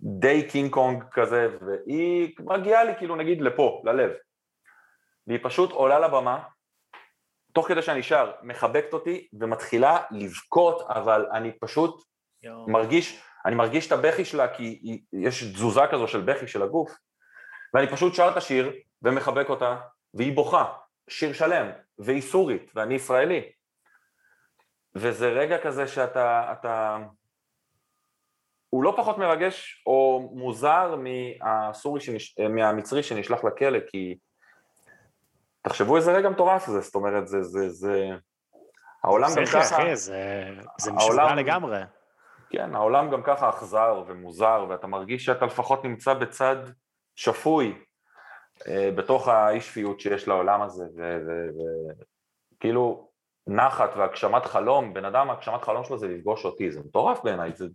די 0.00 0.48
קינג 0.50 0.70
קונג 0.70 1.04
כזה, 1.10 1.48
והיא 1.60 2.34
מגיעה 2.40 2.84
לי 2.84 2.92
כאילו 2.98 3.16
נגיד 3.16 3.40
לפה, 3.40 3.82
ללב. 3.84 4.10
והיא 5.26 5.40
פשוט 5.42 5.70
עולה 5.70 5.98
לבמה, 5.98 6.42
תוך 7.52 7.68
כדי 7.68 7.82
שאני 7.82 8.02
שר, 8.02 8.32
מחבקת 8.42 8.92
אותי 8.92 9.28
ומתחילה 9.32 10.02
לבכות, 10.10 10.82
אבל 10.88 11.26
אני 11.32 11.52
פשוט 11.52 12.04
מרגיש, 12.66 13.22
אני 13.46 13.54
מרגיש 13.54 13.86
את 13.86 13.92
הבכי 13.92 14.24
שלה 14.24 14.54
כי 14.54 14.62
היא, 14.62 15.00
יש 15.12 15.44
תזוזה 15.44 15.80
כזו 15.90 16.08
של 16.08 16.20
בכי 16.20 16.46
של 16.46 16.62
הגוף, 16.62 16.96
ואני 17.74 17.86
פשוט 17.88 18.14
שר 18.14 18.28
את 18.32 18.36
השיר 18.36 18.72
ומחבק 19.02 19.48
אותה, 19.48 19.76
והיא 20.14 20.36
בוכה, 20.36 20.72
שיר 21.10 21.32
שלם, 21.32 21.70
והיא 21.98 22.22
סורית, 22.22 22.72
ואני 22.74 22.94
ישראלי. 22.94 23.52
וזה 24.94 25.28
רגע 25.28 25.58
כזה 25.58 25.86
שאתה, 25.86 26.52
אתה... 26.52 26.98
הוא 28.70 28.84
לא 28.84 28.94
פחות 28.96 29.18
מרגש 29.18 29.82
או 29.86 30.28
מוזר 30.32 30.96
מהסורי, 30.96 32.00
שנש... 32.00 32.38
מהמצרי 32.38 33.02
שנשלח 33.02 33.44
לכלא, 33.44 33.78
כי 33.86 34.18
תחשבו 35.62 35.96
איזה 35.96 36.12
רגע 36.12 36.28
מטורף 36.28 36.66
זה, 36.66 36.80
זאת 36.80 36.94
אומרת, 36.94 37.28
זה, 37.28 37.42
זה, 37.42 37.68
זה... 37.68 38.08
העולם 39.04 39.28
גם 39.36 39.44
ככה... 39.46 39.76
אחי, 39.76 39.96
זה 39.96 40.44
זה 40.80 40.90
העולם- 40.90 41.26
משוגע 41.26 41.34
לגמרי. 41.34 41.78
כן, 42.50 42.74
העולם 42.74 43.10
גם 43.10 43.22
ככה 43.22 43.48
אכזר 43.48 44.04
ומוזר, 44.06 44.66
ואתה 44.68 44.86
מרגיש 44.86 45.24
שאתה 45.24 45.46
לפחות 45.46 45.84
נמצא 45.84 46.14
בצד 46.14 46.56
שפוי 47.16 47.84
בתוך 48.68 49.28
האי 49.28 49.60
שפיות 49.60 50.00
שיש 50.00 50.28
לעולם 50.28 50.62
הזה, 50.62 50.84
וכאילו 52.56 53.08
נחת 53.46 53.90
והגשמת 53.96 54.44
חלום, 54.46 54.94
בן 54.94 55.04
אדם, 55.04 55.30
הגשמת 55.30 55.62
חלום 55.62 55.84
שלו 55.84 55.98
זה 55.98 56.08
לפגוש 56.08 56.44
אותי, 56.44 56.70
זה 56.70 56.80
מטורף 56.80 57.20
בעיניי, 57.24 57.52
זה, 57.54 57.66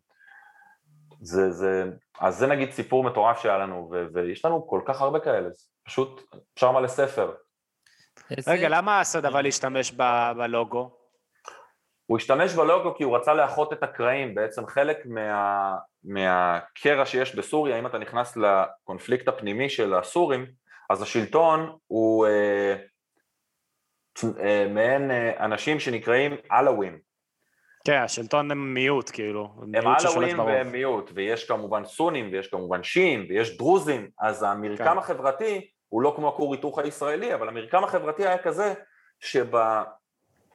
זה, 1.22 1.52
זה, 1.52 1.84
אז 2.20 2.38
זה 2.38 2.48
נגיד 2.48 2.72
סיפור 2.72 3.04
מטורף 3.04 3.42
שהיה 3.42 3.58
לנו, 3.58 3.90
ו, 3.92 4.06
ויש 4.14 4.46
לנו 4.46 4.68
כל 4.68 4.82
כך 4.86 5.02
הרבה 5.02 5.20
כאלה, 5.20 5.50
זה 5.50 5.66
פשוט 5.84 6.36
אפשר 6.54 6.72
מלא 6.72 6.88
ספר. 6.88 7.34
איזה- 8.32 8.52
רגע, 8.52 8.70
למה 8.70 9.02
אסד 9.02 9.26
אבל 9.26 9.48
השתמש 9.48 9.92
ב- 9.98 10.32
בלוגו? 10.38 10.96
הוא 12.06 12.18
השתמש 12.18 12.54
בלוגו 12.54 12.96
כי 12.96 13.04
הוא 13.04 13.18
רצה 13.18 13.34
לאחות 13.34 13.74
את 13.74 13.84
הקרעים, 13.84 14.36
בעצם 14.36 14.68
חלק 14.68 14.98
מה, 15.06 15.76
מהקרע 16.04 17.06
שיש 17.06 17.36
בסוריה, 17.36 17.80
אם 17.80 17.88
אתה 17.88 17.98
נכנס 17.98 18.38
לקונפליקט 18.38 19.28
הפנימי 19.28 19.70
של 19.70 19.94
הסורים, 19.94 20.46
אז 20.90 21.02
השלטון 21.02 21.78
הוא 21.88 22.28
אה, 22.28 22.76
אה, 24.44 24.68
מעין 24.70 25.12
אה, 25.12 25.46
אנשים 25.46 25.80
שנקראים 25.80 26.36
עלאווים. 26.50 27.00
כן, 27.86 28.02
השלטון 28.02 28.52
הם 28.52 28.74
מיעוט, 28.74 29.10
כאילו. 29.14 29.50
הם 29.62 29.88
עלאווים 29.88 30.38
ברוב. 30.38 30.50
והם 30.50 30.72
מיעוט, 30.72 31.12
ויש 31.16 31.48
כמובן 31.48 31.86
סונים, 31.86 32.30
ויש 32.32 32.48
כמובן 32.48 32.84
שיעים, 32.84 33.26
ויש 33.30 33.58
דרוזים, 33.58 34.10
אז 34.20 34.44
המרקם 34.44 34.84
כן. 34.84 34.98
החברתי 34.98 35.70
הוא 35.90 36.02
לא 36.02 36.14
כמו 36.16 36.30
הכור 36.30 36.54
היתוך 36.54 36.80
הישראלי, 36.80 37.34
אבל 37.34 37.48
המרקם 37.48 37.84
החברתי 37.84 38.28
היה 38.28 38.38
כזה 38.38 38.74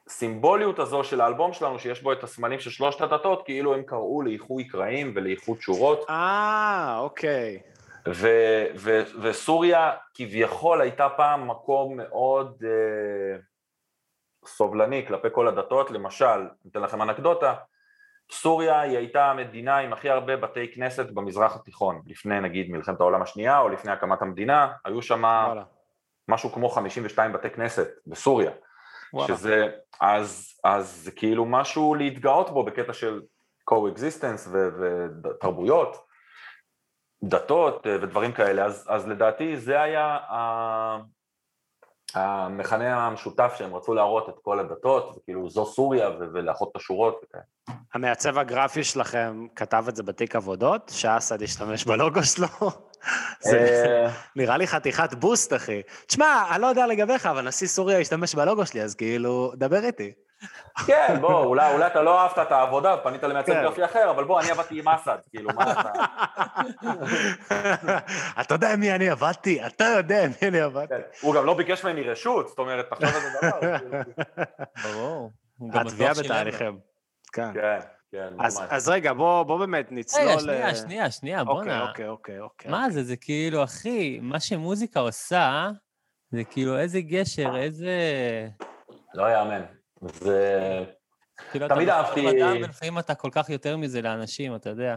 שבסימבוליות 0.06 0.78
הזו 0.78 1.04
של 1.04 1.20
האלבום 1.20 1.52
שלנו, 1.52 1.78
שיש 1.78 2.02
בו 2.02 2.12
את 2.12 2.24
הסמלים 2.24 2.60
של 2.60 2.70
שלושת 2.70 3.00
הדתות, 3.00 3.44
כאילו 3.44 3.74
הם 3.74 3.82
קראו 3.82 4.22
לאיחוי 4.22 4.64
קרעים 4.64 5.12
ולאיחוד 5.14 5.60
שורות, 5.60 6.06
אה, 6.10 6.98
אוקיי. 6.98 7.60
ו- 8.08 8.66
ו- 8.76 9.02
וסוריה 9.22 9.92
כביכול 10.14 10.80
הייתה 10.80 11.08
פעם 11.08 11.50
מקום 11.50 11.96
מאוד 11.96 12.62
אה, 12.64 13.38
סובלני 14.46 15.06
כלפי 15.06 15.28
כל 15.32 15.48
הדתות, 15.48 15.90
למשל, 15.90 16.24
אני 16.24 16.70
אתן 16.70 16.80
לכם 16.80 17.02
אנקדוטה, 17.02 17.54
סוריה 18.30 18.80
היא 18.80 18.96
הייתה 18.96 19.30
המדינה 19.30 19.78
עם 19.78 19.92
הכי 19.92 20.10
הרבה 20.10 20.36
בתי 20.36 20.72
כנסת 20.72 21.10
במזרח 21.10 21.56
התיכון, 21.56 22.02
לפני 22.06 22.40
נגיד 22.40 22.70
מלחמת 22.70 23.00
העולם 23.00 23.22
השנייה 23.22 23.58
או 23.58 23.68
לפני 23.68 23.92
הקמת 23.92 24.22
המדינה, 24.22 24.72
היו 24.84 25.02
שם. 25.02 25.24
משהו 26.28 26.52
כמו 26.52 26.68
52 26.68 27.32
בתי 27.32 27.50
כנסת 27.50 27.88
בסוריה, 28.06 28.50
וואלה. 29.12 29.28
שזה, 29.28 29.68
אז, 30.00 30.58
אז 30.64 30.90
זה 31.04 31.10
כאילו 31.10 31.44
משהו 31.44 31.94
להתגאות 31.94 32.50
בו 32.50 32.64
בקטע 32.64 32.92
של 32.92 33.22
co-existence 33.70 34.48
ותרבויות, 34.50 36.03
דתות 37.28 37.86
אה, 37.86 37.96
ודברים 38.02 38.32
כאלה, 38.32 38.64
אז, 38.64 38.86
אז 38.88 39.08
לדעתי 39.08 39.56
זה 39.56 39.80
היה 39.80 40.18
המכנה 42.14 43.06
המשותף 43.06 43.54
שהם 43.58 43.74
רצו 43.74 43.94
להראות 43.94 44.28
את 44.28 44.34
כל 44.42 44.60
הדתות, 44.60 45.16
וכאילו 45.16 45.50
זו 45.50 45.66
סוריה 45.66 46.08
ו- 46.08 46.26
ולאחות 46.32 46.70
את 46.70 46.76
השורות 46.76 47.20
וכאלה. 47.24 47.42
המעצב 47.94 48.38
הגרפי 48.38 48.84
שלכם 48.84 49.46
כתב 49.56 49.84
את 49.88 49.96
זה 49.96 50.02
בתיק 50.02 50.36
עבודות, 50.36 50.92
שאסד 50.94 51.42
השתמש 51.42 51.84
בלוגו 51.84 52.22
שלו? 52.24 52.46
זה 53.40 53.58
אה, 53.58 54.10
נראה 54.36 54.56
לי 54.56 54.66
חתיכת 54.66 55.14
בוסט, 55.14 55.52
אחי. 55.52 55.82
תשמע, 56.06 56.44
אני 56.50 56.62
לא 56.62 56.66
יודע 56.66 56.86
לגביך, 56.86 57.26
אבל 57.26 57.48
נשיא 57.48 57.66
סוריה 57.66 57.98
השתמש 57.98 58.34
בלוגו 58.34 58.66
שלי, 58.66 58.82
אז 58.82 58.94
כאילו, 58.94 59.52
דבר 59.56 59.84
איתי. 59.84 60.12
כן, 60.86 61.16
בוא, 61.20 61.44
אולי, 61.44 61.72
אולי 61.72 61.86
אתה 61.86 62.02
לא 62.02 62.20
אהבת 62.20 62.38
את 62.38 62.52
העבודה 62.52 62.96
ופנית 63.00 63.22
למעצב 63.22 63.52
כן. 63.52 63.62
גרפי 63.62 63.84
אחר, 63.84 64.10
אבל 64.10 64.24
בוא, 64.24 64.40
אני 64.40 64.50
עבדתי 64.50 64.78
עם 64.78 64.88
אסד, 64.88 65.18
כאילו, 65.30 65.50
מה 65.54 65.72
אתה... 65.72 65.90
אתה 68.40 68.54
יודע 68.54 68.72
עם 68.72 68.80
מי 68.80 68.94
אני 68.94 69.08
עבדתי? 69.08 69.66
אתה 69.66 69.84
יודע 69.84 70.24
עם 70.24 70.30
מי 70.42 70.48
אני 70.48 70.60
עבדתי. 70.60 70.94
כן. 70.94 71.00
הוא 71.20 71.34
גם 71.34 71.46
לא 71.46 71.54
ביקש 71.54 71.84
ממני 71.84 72.02
רשות, 72.02 72.48
זאת 72.48 72.58
אומרת, 72.58 72.90
תחשוב 72.90 73.14
על 73.14 73.20
זה 73.20 73.28
דבר. 73.40 73.60
כאילו. 73.78 73.98
ברור. 74.82 75.30
התביעה. 75.72 76.14
בתהליכם. 76.14 76.76
כן. 77.32 77.50
כן, 77.54 77.78
כן, 78.12 78.28
אז, 78.40 78.60
ממש. 78.60 78.68
אז 78.70 78.88
רגע, 78.88 79.12
בוא, 79.12 79.42
בוא 79.42 79.58
באמת 79.58 79.86
נצלול... 79.90 80.28
רגע, 80.28 80.40
שנייה, 80.40 80.68
אה, 80.68 80.74
שנייה, 80.74 81.10
שנייה, 81.10 81.40
אוקיי, 81.40 81.54
בואנה. 81.54 81.88
אוקיי, 81.88 82.08
אוקיי, 82.08 82.40
אוקיי. 82.40 82.70
מה 82.70 82.90
זה, 82.90 83.04
זה 83.04 83.16
כאילו, 83.16 83.64
אחי, 83.64 84.18
מה 84.22 84.40
שמוזיקה 84.40 85.00
עושה, 85.00 85.70
זה 86.30 86.44
כאילו 86.44 86.78
איזה 86.78 87.00
גשר, 87.00 87.56
איזה... 87.56 87.90
לא 89.14 89.32
יאמן. 89.32 89.62
זה... 90.08 90.84
כאילו, 91.50 91.68
תמיד 91.68 91.88
אהבתי- 91.88 92.30
אדם, 92.30 92.56
ולפעמים 92.62 92.98
אתה 92.98 93.14
כל 93.14 93.28
כך 93.32 93.50
יותר 93.50 93.76
מזה 93.76 94.02
לאנשים, 94.02 94.56
אתה 94.56 94.70
יודע. 94.70 94.96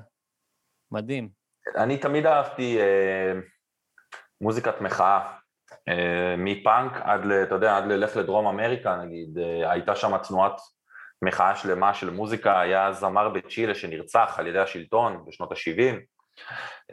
מדהים. 0.92 1.30
אני 1.76 1.98
תמיד 1.98 2.26
אהבתי 2.26 2.80
אה, 2.82 3.34
מוזיקת 4.42 4.82
מחאה. 4.82 5.34
אה, 5.88 6.36
מפאנק 6.38 6.92
עד, 7.04 7.26
ל, 7.26 7.44
אתה 7.44 7.56
יודע, 7.56 7.78
עד 7.78 7.84
ללך 7.88 8.18
לדרום 8.18 8.48
אמריקה 8.48 8.96
נגיד, 8.96 9.38
אה, 9.38 9.72
הייתה 9.72 9.96
שם 9.96 10.18
תנועת 10.18 10.62
מחאה 11.22 11.56
שלמה 11.56 11.94
של 11.94 12.10
מוזיקה, 12.10 12.60
היה 12.60 12.92
זמר 12.92 13.30
בצ'ילה 13.30 13.76
שנרצח 13.76 14.36
על 14.38 14.48
ידי 14.48 14.60
השלטון 14.60 15.26
בשנות 15.28 15.52
ה-70. 15.52 15.96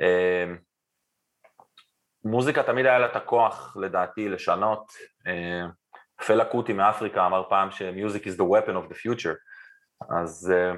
אה, 0.01 0.45
מוזיקה 2.25 2.63
תמיד 2.63 2.87
היה 2.87 2.99
לה 2.99 3.07
את 3.07 3.17
הכוח, 3.17 3.77
לדעתי, 3.81 4.29
לשנות. 4.29 4.93
אה, 5.27 5.67
פלה 6.27 6.45
קוטי 6.45 6.73
מאפריקה 6.73 7.27
אמר 7.27 7.43
פעם 7.49 7.71
ש-music 7.71 8.25
is 8.25 8.37
the 8.39 8.45
weapon 8.45 8.73
of 8.73 8.93
the 8.93 8.97
future. 8.97 9.37
אז 10.11 10.53
אה, 10.55 10.73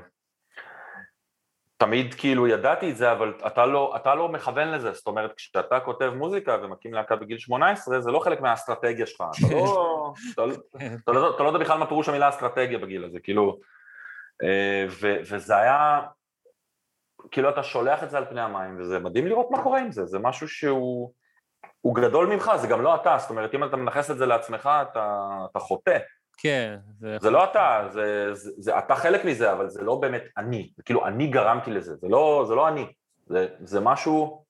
תמיד 1.76 2.14
כאילו 2.14 2.46
ידעתי 2.48 2.90
את 2.90 2.96
זה, 2.96 3.12
אבל 3.12 3.34
אתה 3.46 3.66
לא, 3.66 3.96
אתה 3.96 4.14
לא 4.14 4.28
מכוון 4.28 4.68
לזה, 4.68 4.92
זאת 4.92 5.06
אומרת, 5.06 5.32
כשאתה 5.36 5.80
כותב 5.80 6.12
מוזיקה 6.16 6.56
ומקים 6.62 6.94
להקה 6.94 7.16
בגיל 7.16 7.38
18, 7.38 8.00
זה 8.00 8.10
לא 8.10 8.18
חלק 8.18 8.40
מהאסטרטגיה 8.40 9.06
שלך, 9.06 9.24
אתה 9.46 9.54
לא, 9.54 10.12
אתה, 10.34 10.46
לא- 10.46 10.54
אתה, 11.04 11.12
לא, 11.12 11.34
אתה 11.34 11.42
לא 11.42 11.48
יודע 11.48 11.60
בכלל 11.60 11.78
מה 11.78 11.86
פירוש 11.86 12.08
המילה 12.08 12.28
אסטרטגיה 12.28 12.78
בגיל 12.78 13.04
הזה, 13.04 13.20
כאילו, 13.20 13.58
אה, 14.42 14.86
ו, 14.88 15.16
וזה 15.30 15.56
היה, 15.56 16.00
כאילו 17.30 17.48
אתה 17.48 17.62
שולח 17.62 18.02
את 18.02 18.10
זה 18.10 18.18
על 18.18 18.24
פני 18.24 18.40
המים, 18.40 18.80
וזה 18.80 18.98
מדהים 18.98 19.26
לראות 19.26 19.50
מה 19.50 19.62
קורה 19.62 19.80
עם 19.80 19.92
זה, 19.92 20.06
זה 20.06 20.18
משהו 20.18 20.48
שהוא 20.48 21.12
הוא 21.86 21.94
גדול 21.94 22.26
ממך, 22.26 22.50
זה 22.56 22.66
גם 22.66 22.82
לא 22.82 22.94
אתה, 22.94 23.16
זאת 23.18 23.30
אומרת, 23.30 23.54
אם 23.54 23.64
אתה 23.64 23.76
מנכס 23.76 24.10
את 24.10 24.18
זה 24.18 24.26
לעצמך, 24.26 24.70
אתה, 24.82 25.28
אתה 25.50 25.58
חוטא. 25.58 25.98
כן. 26.38 26.78
זה 27.20 27.30
לא 27.30 27.44
אתה, 27.44 27.88
זה, 27.90 28.34
זה, 28.34 28.50
זה, 28.56 28.78
אתה 28.78 28.94
חלק 28.94 29.24
מזה, 29.24 29.52
אבל 29.52 29.68
זה 29.68 29.82
לא 29.82 29.94
באמת 29.94 30.22
אני, 30.36 30.70
זה 30.76 30.82
כאילו 30.82 31.06
אני 31.06 31.26
גרמתי 31.26 31.70
לזה, 31.70 31.96
זה 31.96 32.08
לא, 32.08 32.44
זה 32.48 32.54
לא 32.54 32.68
אני, 32.68 32.92
זה, 33.26 33.48
זה 33.60 33.80
משהו, 33.80 34.44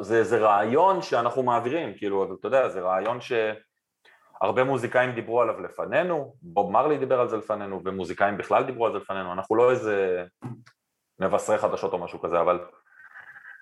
זה, 0.00 0.24
זה 0.24 0.38
רעיון 0.38 1.02
שאנחנו 1.02 1.42
מעבירים, 1.42 1.94
כאילו, 1.96 2.34
אתה 2.40 2.46
יודע, 2.48 2.68
זה 2.68 2.80
רעיון 2.80 3.18
שהרבה 3.20 4.64
מוזיקאים 4.64 5.12
דיברו 5.12 5.42
עליו 5.42 5.60
לפנינו, 5.60 6.34
בוב 6.42 6.70
מרלי 6.72 6.98
דיבר 6.98 7.20
על 7.20 7.28
זה 7.28 7.36
לפנינו, 7.36 7.80
ומוזיקאים 7.84 8.36
בכלל 8.36 8.64
דיברו 8.64 8.86
על 8.86 8.92
זה 8.92 8.98
לפנינו, 8.98 9.32
אנחנו 9.32 9.56
לא 9.56 9.70
איזה 9.70 10.24
מבשרי 11.18 11.58
חדשות 11.58 11.92
או 11.92 11.98
משהו 11.98 12.20
כזה, 12.20 12.40
אבל, 12.40 12.60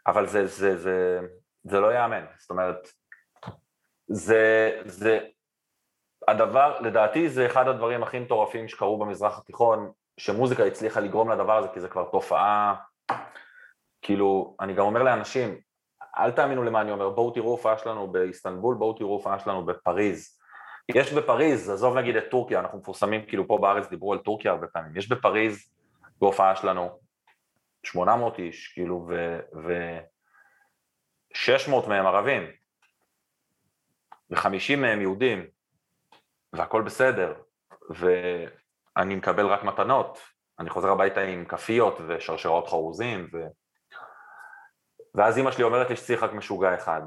אבל 0.07 0.27
זה, 0.27 0.47
זה, 0.47 0.77
זה, 0.77 1.21
זה 1.65 1.81
לא 1.81 1.87
ייאמן, 1.87 2.25
זאת 2.39 2.51
אומרת, 2.51 2.89
זה, 4.07 4.73
זה, 4.85 5.19
הדבר, 6.29 6.81
לדעתי 6.81 7.29
זה 7.29 7.47
אחד 7.47 7.69
הדברים 7.69 8.03
הכי 8.03 8.19
מטורפים 8.19 8.69
שקרו 8.69 8.99
במזרח 8.99 9.39
התיכון, 9.39 9.91
שמוזיקה 10.21 10.65
הצליחה 10.65 11.01
לגרום 11.01 11.31
לדבר 11.31 11.57
הזה, 11.57 11.69
כי 11.75 11.81
זה 11.81 11.89
כבר 11.89 12.05
תופעה, 12.05 12.75
כאילו, 14.03 14.57
אני 14.61 14.75
גם 14.75 14.85
אומר 14.85 15.03
לאנשים, 15.03 15.59
אל 16.19 16.31
תאמינו 16.31 16.63
למה 16.63 16.81
אני 16.81 16.91
אומר, 16.91 17.11
בואו 17.11 17.31
תראו 17.31 17.51
הופעה 17.51 17.79
שלנו 17.79 18.13
באיסטנבול, 18.13 18.75
בואו 18.75 18.93
תראו 18.93 19.13
הופעה 19.13 19.39
שלנו 19.39 19.67
בפריז. 19.67 20.39
יש 20.95 21.13
בפריז, 21.13 21.71
עזוב 21.71 21.99
נגיד 21.99 22.17
את 22.17 22.25
טורקיה, 22.31 22.61
אנחנו 22.61 22.79
מפורסמים, 22.79 23.27
כאילו 23.27 23.49
פה 23.49 23.59
בארץ 23.59 23.89
דיברו 23.89 24.13
על 24.13 24.19
טורקיה 24.19 24.51
הרבה 24.53 24.67
פעמים, 24.67 24.97
יש 24.97 25.09
בפריז 25.09 25.71
בהופעה 26.21 26.57
שלנו 26.57 26.99
800 27.83 28.39
איש, 28.39 28.73
כאילו, 28.75 29.07
ו... 29.09 29.39
ו 29.67 29.99
600 31.35 31.89
מהם 31.89 32.07
ערבים, 32.07 32.43
ו-50 34.31 34.77
מהם 34.77 35.01
יהודים, 35.01 35.47
והכל 36.53 36.83
בסדר, 36.83 37.35
ואני 37.91 39.15
מקבל 39.15 39.47
רק 39.47 39.65
מתנות, 39.65 40.19
אני 40.59 40.71
חוזר 40.71 40.91
הביתה 40.91 41.21
עם 41.21 41.45
כפיות 41.45 41.99
ושרשראות 42.09 42.69
חרוזים, 42.69 43.29
ו... 43.33 43.39
ואז 45.15 45.39
אימא 45.39 45.51
שלי 45.51 45.65
אומרת 45.65 45.91
לי 45.91 45.97
שצריך 45.97 46.23
רק 46.23 46.33
משוגע 46.33 46.75
אחד. 46.75 47.03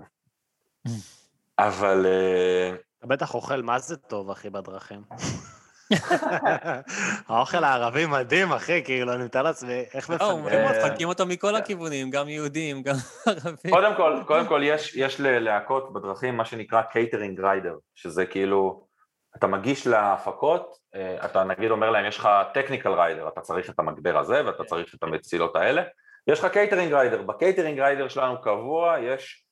אבל... 1.59 2.05
אה, 2.05 2.75
אתה 2.99 3.07
בטח 3.07 3.35
אוכל 3.35 3.61
מה 3.61 3.79
זה 3.79 3.97
טוב, 3.97 4.29
אחי, 4.29 4.49
בדרכים. 4.49 5.01
האוכל 7.27 7.63
הערבי 7.63 8.05
מדהים, 8.05 8.51
אחי, 8.51 8.83
כאילו, 8.83 9.13
אני 9.13 9.23
מתאר 9.23 9.41
לעצמי, 9.41 9.83
איך 9.93 10.09
לא, 10.09 10.15
מפנקים 10.15 10.59
הם 10.59 10.67
אותך. 10.67 10.77
מפנקים 10.77 11.07
אותו 11.07 11.25
מכל 11.25 11.55
הכיוונים, 11.55 12.09
גם 12.09 12.29
יהודים, 12.29 12.83
גם 12.83 12.95
ערבים. 13.27 13.71
קודם 13.71 13.95
כל, 13.95 14.19
קודם 14.27 14.47
כל 14.47 14.61
יש, 14.63 14.95
יש 14.95 15.19
ללהקות 15.19 15.93
בדרכים 15.93 16.37
מה 16.37 16.45
שנקרא 16.45 16.81
catering 16.81 17.39
rider, 17.39 17.75
שזה 17.95 18.25
כאילו, 18.25 18.87
אתה 19.35 19.47
מגיש 19.47 19.87
להפקות, 19.87 20.75
אה, 20.95 21.25
אתה 21.25 21.43
נגיד 21.43 21.71
אומר 21.71 21.89
להם, 21.89 22.05
יש 22.05 22.17
לך 22.17 22.29
technical 22.53 22.93
rider, 22.93 23.27
אתה 23.27 23.41
צריך 23.41 23.69
את 23.69 23.79
המגבר 23.79 24.17
הזה 24.17 24.45
ואתה 24.45 24.63
צריך 24.63 24.95
את 24.95 25.03
המצילות 25.03 25.55
האלה, 25.55 25.83
יש 26.27 26.39
לך 26.39 26.45
catering 26.45 26.93
rider, 26.93 27.21
ב 27.21 27.28
catering 27.28 27.79
rider 27.79 28.07
שלנו 28.07 28.41
קבוע 28.41 28.99
יש 28.99 29.47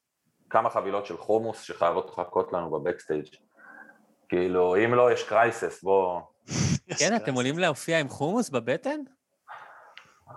כמה 0.49 0.69
חבילות 0.69 1.05
של 1.05 1.17
חומוס 1.17 1.61
שחייבות 1.61 2.09
לחכות 2.09 2.53
לנו 2.53 2.71
ב 2.71 2.76
backstage. 2.76 3.25
כאילו, 4.29 4.75
אם 4.75 4.93
לא, 4.93 5.11
יש 5.11 5.23
קרייסס, 5.23 5.83
בוא... 5.83 6.21
כן, 6.99 7.15
אתם 7.15 7.33
עולים 7.33 7.59
להופיע 7.59 7.99
עם 7.99 8.09
חומוס 8.09 8.49
בבטן? 8.49 8.99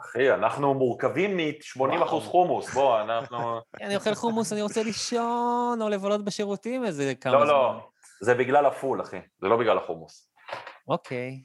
אחי, 0.01 0.35
אנחנו 0.35 0.75
מורכבים 0.75 1.37
מ-80% 1.37 2.07
חומוס, 2.07 2.75
בוא, 2.75 3.01
אנחנו... 3.01 3.61
אני 3.83 3.97
אוכל 3.97 4.15
חומוס, 4.15 4.53
אני 4.53 4.63
רוצה 4.63 4.83
לישון 4.83 5.83
או 5.83 5.89
לבלות 5.89 6.25
בשירותים 6.25 6.85
איזה 6.85 7.15
כמה 7.21 7.33
זמן. 7.33 7.41
לא, 7.41 7.47
לא, 7.47 7.89
זה 8.21 8.35
בגלל 8.35 8.67
הפול, 8.67 9.03
אחי, 9.03 9.21
זה 9.41 9.49
לא 9.49 9.57
בגלל 9.57 9.79
החומוס. 9.79 10.31
אוקיי. 10.89 11.43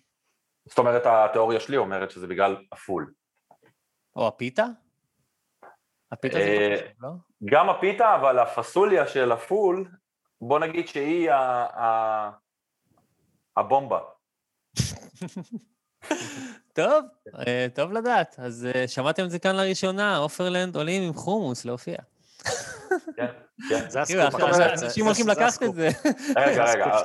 זאת 0.66 0.78
אומרת, 0.78 1.02
התיאוריה 1.06 1.60
שלי 1.60 1.78
אומרת 1.78 2.12
שזה 2.12 2.28
בגלל 2.28 2.58
הפול. 2.72 3.14
או 4.16 4.28
הפיתה? 4.28 4.66
הפיתה 6.12 6.38
זה 6.38 6.42
אה, 6.42 6.78
טוב, 6.80 6.90
לא? 7.02 7.10
גם 7.52 7.70
הפיתה, 7.70 8.16
אבל 8.16 8.40
הפסוליה 8.40 9.08
של 9.08 9.32
הפול, 9.32 9.86
בוא 10.48 10.60
נגיד 10.60 10.88
שהיא 10.88 11.32
ה- 11.32 11.66
ה- 11.84 12.32
הבומבה. 13.58 14.00
טוב, 16.74 17.06
אה, 17.48 17.68
טוב 17.76 17.92
לדעת. 17.92 18.36
אז 18.40 18.68
אה, 18.76 18.88
שמעתם 18.88 19.26
את 19.26 19.32
זה 19.32 19.40
כאן 19.40 19.56
לראשונה, 19.56 20.18
עופרלנד 20.18 20.76
עולים 20.76 21.04
עם 21.04 21.14
חומוס 21.14 21.66
להופיע. 21.66 21.96
כן, 23.16 23.26
כן. 23.70 23.90
זה 23.90 24.00
כאילו, 24.06 24.22
הסקופ. 24.22 24.44
אנשים 24.84 25.06
הולכים 25.06 25.28
לקחת. 25.28 25.64
את 25.64 25.74
זה. 25.76 25.90
רגע, 26.36 26.64
רגע. 26.64 26.98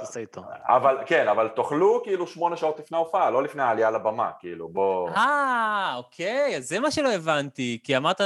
אבל 0.69 0.97
כן, 1.07 1.29
אבל 1.29 1.49
תאכלו 1.49 2.01
כאילו 2.05 2.27
שמונה 2.27 2.57
שעות 2.57 2.79
לפני 2.79 2.97
ההופעה, 2.97 3.31
לא 3.31 3.43
לפני 3.43 3.63
העלייה 3.63 3.91
לבמה, 3.91 4.31
כאילו, 4.41 4.69
בוא... 4.69 5.11
אה, 5.11 5.95
אוקיי, 5.97 6.57
אז 6.57 6.69
זה 6.69 6.81
מה 6.81 6.91
שלא 6.91 7.13
הבנתי. 7.13 7.79
כי 7.85 7.97
אמרת 7.97 8.21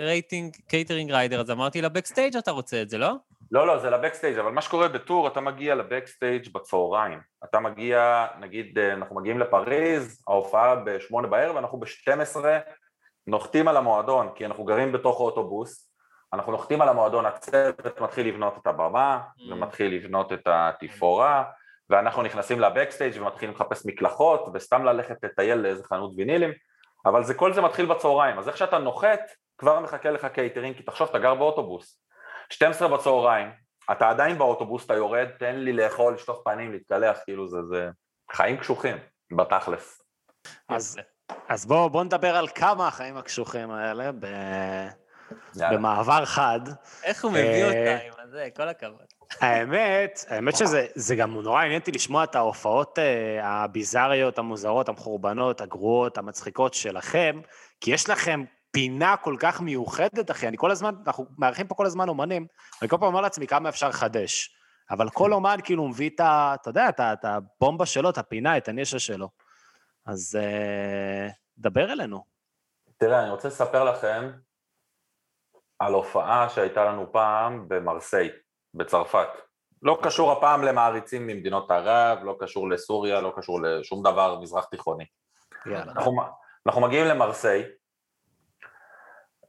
רייטינג, 0.00 0.56
קייטרינג 0.68 1.10
rider, 1.10 1.40
אז 1.40 1.50
אמרתי 1.50 1.82
ל 1.82 1.87
backstage 1.87 2.36
אתה 2.36 2.50
רוצה 2.50 2.82
את 2.82 2.90
זה, 2.90 2.98
לא? 2.98 3.14
לא, 3.52 3.66
לא, 3.66 3.78
זה 3.78 3.90
ל 3.90 3.94
backstage, 3.94 4.38
אבל 4.38 4.52
מה 4.52 4.62
שקורה 4.62 4.88
ב 4.88 4.95
tour, 4.95 5.28
אתה 5.28 5.40
מגיע 5.40 5.74
ל 5.74 5.81
backstage 5.81 6.48
בצהריים. 6.52 7.20
אתה 7.44 7.60
מגיע, 7.60 8.26
נגיד, 8.40 8.78
אה, 8.78 8.92
אנחנו 8.92 9.16
מגיעים 9.16 9.38
לפריז, 9.38 10.24
ההופעה 10.28 10.76
ב-8 10.76 11.26
בערב, 11.26 11.56
אנחנו 11.56 11.80
ב-12 11.80 12.36
נוחתים 13.26 13.68
על 13.68 13.76
המועדון, 13.76 14.28
כי 14.34 14.46
אנחנו 14.46 14.64
גרים 14.64 14.92
בתוך 14.92 15.20
אוטובוס, 15.20 15.92
אנחנו 16.32 16.52
נוחתים 16.52 16.82
על 16.82 16.88
המועדון, 16.88 17.26
הצוות 17.26 18.00
מתחיל 18.00 18.28
לבנות 18.28 18.58
את 18.62 18.66
הבמה, 18.66 19.20
Mm. 19.38 19.52
ומתחיל 19.52 19.94
לבנות 19.94 20.32
את 20.32 20.42
התפאורה, 20.46 21.44
ואנחנו 21.90 22.22
נכנסים 22.22 22.60
ל 22.60 22.66
backstage 22.66 23.20
ומתחילים 23.20 23.54
לחפש 23.54 23.86
מקלחות, 23.86 24.48
וסתם 24.54 24.84
ללכת 24.84 25.16
לטייל 25.24 25.58
לאיזה 25.58 25.84
חנות 25.84 26.12
וינילים, 26.16 26.50
אבל 27.06 27.24
זה, 27.24 27.34
כל 27.34 27.52
זה 27.52 27.60
מתחיל 27.60 27.86
בצהריים, 27.86 28.38
אז 28.38 28.48
איך 28.48 28.56
שאתה 28.56 28.78
נוחת, 28.78 29.20
כבר 29.58 29.80
מחכה 29.80 30.10
לך 30.10 30.24
קייטרינג, 30.24 30.76
כי 30.76 30.82
תחשוב, 30.82 31.08
אתה 31.08 31.18
גר 31.18 31.34
באוטובוס. 31.34 32.00
12 32.52 32.88
בצהריים, 32.88 33.48
אתה 33.92 34.08
עדיין 34.10 34.38
באוטובוס, 34.38 34.84
אתה 34.86 34.94
יורד, 34.94 35.26
תן 35.38 35.54
לי 35.56 35.72
לאכול, 35.72 36.14
לשטוף 36.14 36.38
פנים, 36.44 36.72
להתקלח, 36.72 37.18
כאילו 37.24 37.48
זה, 37.48 37.58
זה 37.70 37.88
חיים 38.32 38.56
קשוחים, 38.56 38.96
בתכלס. 39.36 40.02
אז- 40.68 40.98
אז 41.48 41.66
בואו 41.66 41.90
בוא 41.90 42.04
נדבר 42.04 42.36
על 42.36 42.48
כמה 42.48 42.88
החיים 42.88 43.16
הקשוחים 43.16 43.70
האלה 43.70 44.12
ב... 44.12 44.24
יאללה. 45.56 45.76
במעבר 45.76 46.24
חד. 46.24 46.60
איך 47.04 47.24
הוא 47.24 47.30
מביא 47.32 47.42
אה, 47.64 47.66
אותה 47.68 48.04
עם 48.04 48.12
הזה, 48.24 48.48
כל 48.56 48.68
הכבוד. 48.68 49.04
האמת, 49.40 50.24
האמת 50.28 50.56
שזה 50.56 50.86
זה 50.94 51.16
גם 51.16 51.34
נורא 51.42 51.62
עניין 51.62 51.80
אותי 51.80 51.92
לשמוע 51.92 52.24
את 52.24 52.34
ההופעות 52.36 52.98
אה, 52.98 53.44
הביזריות, 53.44 54.38
המוזרות, 54.38 54.88
המחורבנות, 54.88 55.60
הגרועות, 55.60 56.18
המצחיקות 56.18 56.74
שלכם, 56.74 57.40
כי 57.80 57.90
יש 57.90 58.10
לכם 58.10 58.44
פינה 58.70 59.16
כל 59.16 59.36
כך 59.38 59.60
מיוחדת, 59.60 60.30
אחי. 60.30 60.48
אני 60.48 60.56
כל 60.56 60.70
הזמן, 60.70 60.94
אנחנו 61.06 61.26
מארחים 61.38 61.66
פה 61.66 61.74
כל 61.74 61.86
הזמן 61.86 62.08
אומנים, 62.08 62.46
ואני 62.80 62.88
כל 62.88 62.96
פעם 62.96 63.08
אומר 63.08 63.20
לעצמי 63.20 63.46
כמה 63.46 63.68
אפשר 63.68 63.88
לחדש. 63.88 64.54
אבל 64.90 65.10
כל 65.10 65.32
אומן 65.32 65.56
כאילו 65.64 65.88
מביא 65.88 66.10
את 66.10 66.20
ה... 66.20 66.54
אתה 66.54 66.70
יודע, 66.70 66.88
את 67.12 67.24
הבומבה 67.24 67.86
שלו, 67.86 68.10
את 68.10 68.18
הפינה, 68.18 68.56
את 68.56 68.68
הנישה 68.68 68.98
שלו. 68.98 69.28
אז 70.06 70.38
אה, 70.40 71.28
דבר 71.58 71.92
אלינו. 71.92 72.24
תראה, 72.96 73.22
אני 73.22 73.30
רוצה 73.30 73.48
לספר 73.48 73.84
לכם 73.84 74.30
על 75.78 75.94
הופעה 75.94 76.48
שהייתה 76.48 76.84
לנו 76.84 77.12
פעם 77.12 77.68
במרסיי, 77.68 78.30
בצרפת. 78.74 79.28
לא 79.82 79.98
קשור 80.02 80.32
הפעם 80.32 80.62
למעריצים 80.62 81.26
ממדינות 81.26 81.70
ערב, 81.70 82.18
לא 82.22 82.36
קשור 82.40 82.68
לסוריה, 82.68 83.20
לא 83.20 83.32
קשור 83.36 83.60
לשום 83.62 84.02
דבר 84.02 84.40
מזרח 84.40 84.64
תיכוני. 84.64 85.04
יאללה. 85.66 85.92
אנחנו, 85.92 86.22
אנחנו 86.66 86.80
מגיעים 86.80 87.06
למרסיי, 87.06 87.64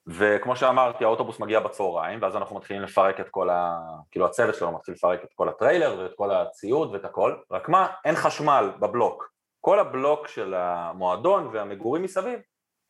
וכמו 0.07 0.55
שאמרתי, 0.55 1.03
האוטובוס 1.03 1.39
מגיע 1.39 1.59
בצהריים, 1.59 2.21
ואז 2.21 2.35
אנחנו 2.35 2.55
מתחילים 2.55 2.83
לפרק 2.83 3.19
את 3.19 3.29
כל 3.29 3.49
ה... 3.49 3.79
כאילו 4.11 4.25
הצוות 4.25 4.55
שלנו 4.55 4.71
מתחיל 4.71 4.93
לפרק 4.93 5.23
את 5.23 5.33
כל 5.35 5.49
הטריילר 5.49 5.99
ואת 5.99 6.11
כל 6.15 6.31
הציוד 6.31 6.93
ואת 6.93 7.05
הכל, 7.05 7.35
רק 7.51 7.69
מה, 7.69 7.87
אין 8.05 8.15
חשמל 8.15 8.71
בבלוק. 8.79 9.29
כל 9.61 9.79
הבלוק 9.79 10.27
של 10.27 10.53
המועדון 10.53 11.49
והמגורים 11.53 12.03
מסביב, 12.03 12.39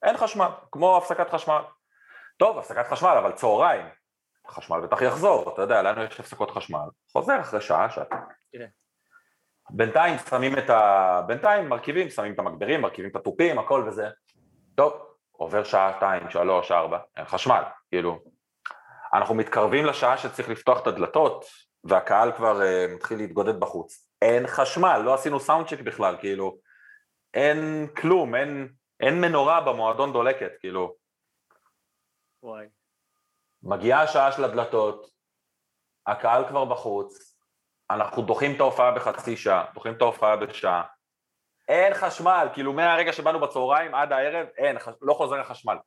אין 0.03 0.17
חשמל, 0.17 0.47
כמו 0.71 0.97
הפסקת 0.97 1.29
חשמל. 1.29 1.61
טוב, 2.37 2.57
הפסקת 2.57 2.87
חשמל, 2.87 3.15
אבל 3.19 3.31
צהריים. 3.31 3.85
החשמל 4.45 4.79
בטח 4.79 5.01
יחזור, 5.01 5.53
אתה 5.53 5.61
יודע, 5.61 5.81
לנו 5.81 6.03
יש 6.03 6.19
הפסקות 6.19 6.51
חשמל. 6.51 6.79
חוזר 7.13 7.39
אחרי 7.39 7.61
שעה, 7.61 7.89
שעתיים. 7.89 8.21
בינתיים 9.69 10.17
שמים 10.17 10.57
את 10.57 10.69
ה... 10.69 11.21
בינתיים 11.27 11.69
מרכיבים, 11.69 12.09
שמים 12.09 12.33
את 12.33 12.39
המגברים, 12.39 12.81
מרכיבים 12.81 13.11
את 13.11 13.15
התופים, 13.15 13.59
הכל 13.59 13.83
וזה. 13.87 14.09
טוב, 14.75 15.08
עובר 15.39 15.63
שעתיים, 15.63 16.29
שלוש, 16.29 16.71
ארבע, 16.71 16.99
אין 17.17 17.25
חשמל, 17.25 17.63
כאילו. 17.89 18.19
אנחנו 19.13 19.35
מתקרבים 19.35 19.85
לשעה 19.85 20.17
שצריך 20.17 20.49
לפתוח 20.49 20.81
את 20.81 20.87
הדלתות, 20.87 21.45
והקהל 21.83 22.31
כבר 22.31 22.59
uh, 22.61 22.95
מתחיל 22.95 23.17
להתגודד 23.17 23.59
בחוץ. 23.59 24.09
אין 24.21 24.47
חשמל, 24.47 25.01
לא 25.05 25.13
עשינו 25.13 25.39
סאונד 25.39 25.67
צ'ק 25.67 25.81
בכלל, 25.81 26.15
כאילו, 26.19 26.57
אין 27.33 27.87
כלום, 27.97 28.35
אין, 28.35 28.73
אין 28.99 29.21
מנורה 29.21 29.61
במועדון 29.61 30.13
דולקת, 30.13 30.51
כאילו. 30.59 30.95
וואי. 32.43 32.65
מגיעה 33.63 34.01
השעה 34.01 34.31
של 34.31 34.43
הדלתות, 34.43 35.09
הקהל 36.07 36.47
כבר 36.47 36.65
בחוץ, 36.65 37.35
אנחנו 37.89 38.21
דוחים 38.21 38.55
את 38.55 38.59
ההופעה 38.59 38.91
בחצי 38.91 39.37
שעה, 39.37 39.65
דוחים 39.73 39.93
את 39.93 40.01
ההופעה 40.01 40.35
בשעה. 40.35 40.83
אין 41.69 41.93
חשמל, 41.93 42.47
כאילו 42.53 42.73
מהרגע 42.73 43.13
שבאנו 43.13 43.39
בצהריים 43.39 43.95
עד 43.95 44.11
הערב, 44.11 44.47
אין, 44.57 44.77
לא 45.01 45.13
חוזר 45.13 45.39
החשמל. 45.39 45.77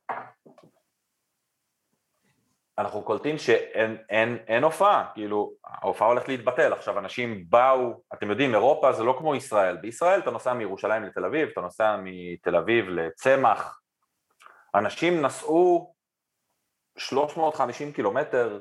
אנחנו 2.77 3.01
קולטים 3.01 3.37
שאין 3.37 3.97
אין, 4.09 4.37
אין 4.47 4.63
הופעה, 4.63 5.11
כאילו, 5.13 5.53
ההופעה 5.65 6.07
הולכת 6.07 6.27
להתבטל. 6.27 6.73
עכשיו, 6.73 6.99
אנשים 6.99 7.45
באו, 7.49 8.01
אתם 8.13 8.29
יודעים, 8.29 8.53
אירופה 8.53 8.93
זה 8.93 9.03
לא 9.03 9.15
כמו 9.17 9.35
ישראל. 9.35 9.77
בישראל 9.77 10.19
אתה 10.19 10.31
נוסע 10.31 10.53
מירושלים 10.53 11.03
לתל 11.03 11.25
אביב, 11.25 11.49
אתה 11.49 11.61
נוסע 11.61 11.97
מתל 12.03 12.55
אביב 12.55 12.89
לצמח. 12.89 13.81
אנשים 14.75 15.21
נסעו 15.21 15.93
350 16.97 17.91
קילומטר, 17.91 18.59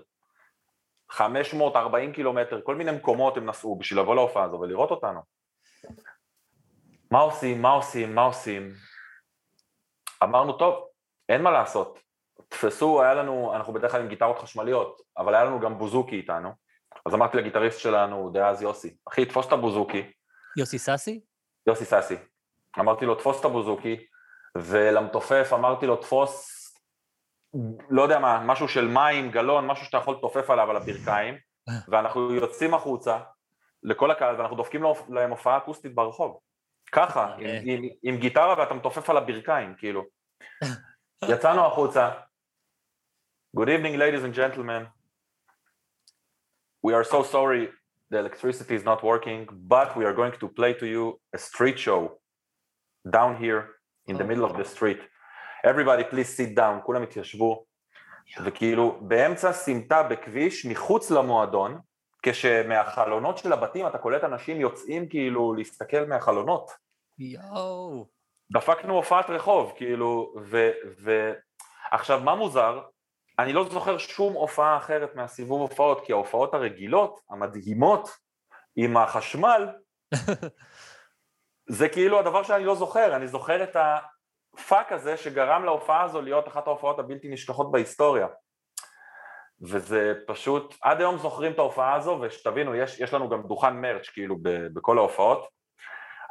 540 1.10 2.12
קילומטר, 2.12 2.60
כל 2.64 2.74
מיני 2.74 2.90
מקומות 2.92 3.36
הם 3.36 3.46
נסעו 3.46 3.78
בשביל 3.78 4.00
לבוא 4.00 4.14
להופעה 4.14 4.44
הזו 4.44 4.60
ולראות 4.60 4.90
אותנו. 4.90 5.20
מה 7.12 7.20
עושים, 7.20 7.62
מה 7.62 7.70
עושים, 7.70 8.14
מה 8.14 8.22
עושים? 8.22 8.72
אמרנו, 10.22 10.52
טוב, 10.52 10.86
אין 11.28 11.42
מה 11.42 11.50
לעשות. 11.50 11.98
תפסו, 12.48 13.02
היה 13.02 13.14
לנו, 13.14 13.52
אנחנו 13.56 13.72
בדרך 13.72 13.92
כלל 13.92 14.00
עם 14.00 14.08
גיטרות 14.08 14.38
חשמליות, 14.38 15.00
אבל 15.18 15.34
היה 15.34 15.44
לנו 15.44 15.60
גם 15.60 15.78
בוזוקי 15.78 16.16
איתנו. 16.16 16.52
אז 17.06 17.14
אמרתי 17.14 17.36
לגיטריסט 17.36 17.80
שלנו, 17.80 18.30
דאז 18.30 18.62
יוסי, 18.62 18.96
אחי, 19.08 19.24
תפוס 19.24 19.46
את 19.46 19.52
הבוזוקי, 19.52 20.12
יוסי 20.56 20.78
סאסי? 20.78 21.20
יוסי 21.66 21.84
סאסי. 21.84 22.16
אמרתי 22.78 23.06
לו, 23.06 23.14
תפוס 23.14 23.40
את 23.40 23.44
הבוזוקי, 23.44 24.06
ולמתופף 24.58 25.50
אמרתי 25.52 25.86
לו, 25.86 25.96
תפוס, 25.96 26.58
לא 27.90 28.02
יודע 28.02 28.18
מה, 28.18 28.40
משהו 28.44 28.68
של 28.68 28.88
מים, 28.88 29.30
גלון, 29.30 29.66
משהו 29.66 29.86
שאתה 29.86 29.96
יכול 29.96 30.14
לתופף 30.14 30.50
עליו 30.50 30.70
על 30.70 30.76
הברכיים, 30.76 31.34
ואנחנו 31.88 32.34
יוצאים 32.34 32.74
החוצה 32.74 33.18
לכל 33.82 34.10
הקהל, 34.10 34.36
ואנחנו 34.36 34.56
דופקים 34.56 34.82
להם 35.08 35.30
הופעה 35.30 35.56
אקוסטית 35.56 35.94
ברחוב. 35.94 36.51
ככה, 36.92 37.34
עם, 37.38 37.46
אה. 37.46 37.60
עם, 37.64 37.82
עם 38.02 38.16
גיטרה 38.16 38.54
ואתה 38.58 38.74
מתופף 38.74 39.10
על 39.10 39.16
הברכיים, 39.16 39.74
כאילו. 39.78 40.04
יצאנו 41.28 41.66
החוצה. 41.66 42.10
Good 43.56 43.68
evening, 43.68 43.96
ladies 43.98 44.24
and 44.24 44.34
gentlemen. 44.34 44.86
We 46.86 46.92
are 46.94 47.04
so 47.04 47.22
sorry 47.22 47.68
the 48.10 48.18
electricity 48.18 48.74
is 48.74 48.84
not 48.84 49.02
working, 49.02 49.40
but 49.74 49.88
we 49.96 50.04
are 50.04 50.14
going 50.20 50.34
to 50.40 50.48
play 50.48 50.72
to 50.80 50.86
you 50.86 51.20
a 51.36 51.38
street 51.38 51.78
show 51.78 52.00
down 53.16 53.36
here 53.36 53.62
in 54.10 54.16
the 54.16 54.24
middle 54.24 54.44
of 54.44 54.56
the 54.56 54.64
street. 54.64 55.00
Everybody 55.64 56.04
please 56.04 56.28
sit 56.28 56.54
down, 56.56 56.82
כולם 56.84 57.02
התיישבו, 57.02 57.64
וכאילו 58.44 58.98
באמצע 59.00 59.52
סמטה 59.52 60.02
בכביש 60.02 60.66
מחוץ 60.66 61.10
למועדון, 61.10 61.80
כשמהחלונות 62.22 63.38
של 63.38 63.52
הבתים 63.52 63.86
אתה 63.86 63.98
קולט 63.98 64.24
אנשים 64.24 64.60
יוצאים 64.60 65.08
כאילו 65.08 65.54
להסתכל 65.54 66.04
מהחלונות. 66.08 66.81
יואו. 67.22 68.06
דפקנו 68.52 68.94
הופעת 68.94 69.30
רחוב, 69.30 69.72
כאילו, 69.76 70.34
ו... 70.42 70.70
ו... 70.98 71.32
עכשיו, 71.90 72.20
מה 72.20 72.34
מוזר? 72.34 72.80
אני 73.38 73.52
לא 73.52 73.68
זוכר 73.68 73.98
שום 73.98 74.32
הופעה 74.32 74.76
אחרת 74.76 75.14
מהסיבוב 75.14 75.60
הופעות, 75.60 76.04
כי 76.04 76.12
ההופעות 76.12 76.54
הרגילות, 76.54 77.20
המדהימות, 77.30 78.08
עם 78.76 78.96
החשמל, 78.96 79.68
זה 81.78 81.88
כאילו 81.88 82.18
הדבר 82.18 82.42
שאני 82.42 82.64
לא 82.64 82.74
זוכר, 82.74 83.16
אני 83.16 83.28
זוכר 83.28 83.62
את 83.62 83.76
הפאק 83.76 84.92
הזה 84.92 85.16
שגרם 85.16 85.64
להופעה 85.64 86.02
הזו 86.02 86.22
להיות 86.22 86.48
אחת 86.48 86.66
ההופעות 86.66 86.98
הבלתי 86.98 87.28
נשכחות 87.28 87.72
בהיסטוריה. 87.72 88.26
וזה 89.60 90.12
פשוט, 90.26 90.74
עד 90.82 91.00
היום 91.00 91.18
זוכרים 91.18 91.52
את 91.52 91.58
ההופעה 91.58 91.94
הזו, 91.94 92.18
ושתבינו, 92.22 92.74
יש, 92.74 93.00
יש 93.00 93.14
לנו 93.14 93.28
גם 93.28 93.42
דוכן 93.42 93.76
מרץ' 93.76 94.08
כאילו 94.08 94.36
ב, 94.42 94.48
בכל 94.74 94.98
ההופעות. 94.98 95.61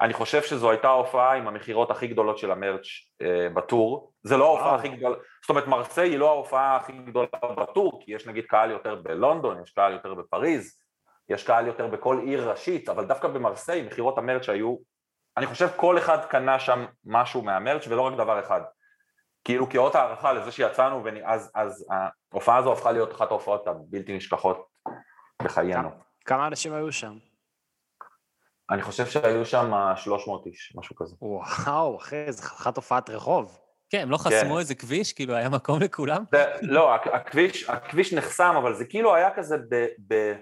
אני 0.01 0.13
חושב 0.13 0.41
שזו 0.41 0.69
הייתה 0.69 0.87
ההופעה 0.87 1.33
עם 1.33 1.47
המכירות 1.47 1.91
הכי 1.91 2.07
גדולות 2.07 2.37
של 2.37 2.51
המרץ' 2.51 2.87
אה, 3.21 3.49
בטור. 3.53 4.11
זה 4.23 4.37
לא 4.37 4.45
ההופעה. 4.45 4.75
הכי 4.75 4.89
גדולה, 4.89 5.15
זאת 5.41 5.49
אומרת 5.49 5.67
מרסיי 5.67 6.09
היא 6.09 6.19
לא 6.19 6.29
ההופעה 6.29 6.75
הכי 6.75 6.93
גדולה 6.93 7.27
בטור, 7.57 8.01
כי 8.03 8.13
יש 8.13 8.27
נגיד 8.27 8.45
קהל 8.45 8.71
יותר 8.71 8.95
בלונדון, 8.95 9.61
יש 9.63 9.71
קהל 9.71 9.93
יותר 9.93 10.13
בפריז, 10.13 10.79
יש 11.29 11.43
קהל 11.43 11.67
יותר 11.67 11.87
בכל 11.87 12.19
עיר 12.23 12.49
ראשית, 12.49 12.89
אבל 12.89 13.05
דווקא 13.05 13.27
במרסיי 13.27 13.81
מכירות 13.81 14.17
המרץ' 14.17 14.49
היו, 14.49 14.75
אני 15.37 15.45
חושב 15.45 15.67
כל 15.75 15.97
אחד 15.97 16.25
קנה 16.25 16.59
שם 16.59 16.85
משהו 17.05 17.41
מהמרץ' 17.41 17.87
ולא 17.87 18.01
רק 18.01 18.13
דבר 18.13 18.39
אחד. 18.39 18.61
כאילו 19.43 19.69
כאות 19.69 19.95
הערכה 19.95 20.33
לזה 20.33 20.51
שיצאנו, 20.51 21.03
ואז 21.03 21.51
אז 21.55 21.87
ההופעה 22.31 22.57
הזו 22.57 22.73
הפכה 22.73 22.91
להיות 22.91 23.11
אחת 23.11 23.31
ההופעות 23.31 23.67
הבלתי 23.67 24.17
נשכחות 24.17 24.67
בחיינו. 25.43 25.89
כמה 26.25 26.47
אנשים 26.47 26.73
היו 26.73 26.91
שם? 26.91 27.30
אני 28.71 28.81
חושב 28.81 29.05
שהיו 29.05 29.45
שם 29.45 29.71
300 29.95 30.45
איש, 30.45 30.73
משהו 30.75 30.95
כזה. 30.95 31.15
וואו, 31.21 31.97
אחי, 31.97 32.15
זו 32.31 32.43
חתיכת 32.43 32.75
הופעת 32.75 33.09
רחוב. 33.09 33.57
כן, 33.89 34.01
הם 34.01 34.11
לא 34.11 34.17
חסמו 34.17 34.59
איזה 34.59 34.75
כביש? 34.75 35.13
כאילו, 35.13 35.35
היה 35.35 35.49
מקום 35.49 35.79
לכולם? 35.81 36.23
זה, 36.31 36.45
לא, 36.61 36.95
הכ- 36.95 37.15
הכביש, 37.15 37.69
הכביש 37.69 38.13
נחסם, 38.13 38.55
אבל 38.57 38.73
זה 38.73 38.85
כאילו 38.85 39.15
היה 39.15 39.29
כזה 39.35 39.57
ב... 39.69 39.85
ב 40.07 40.33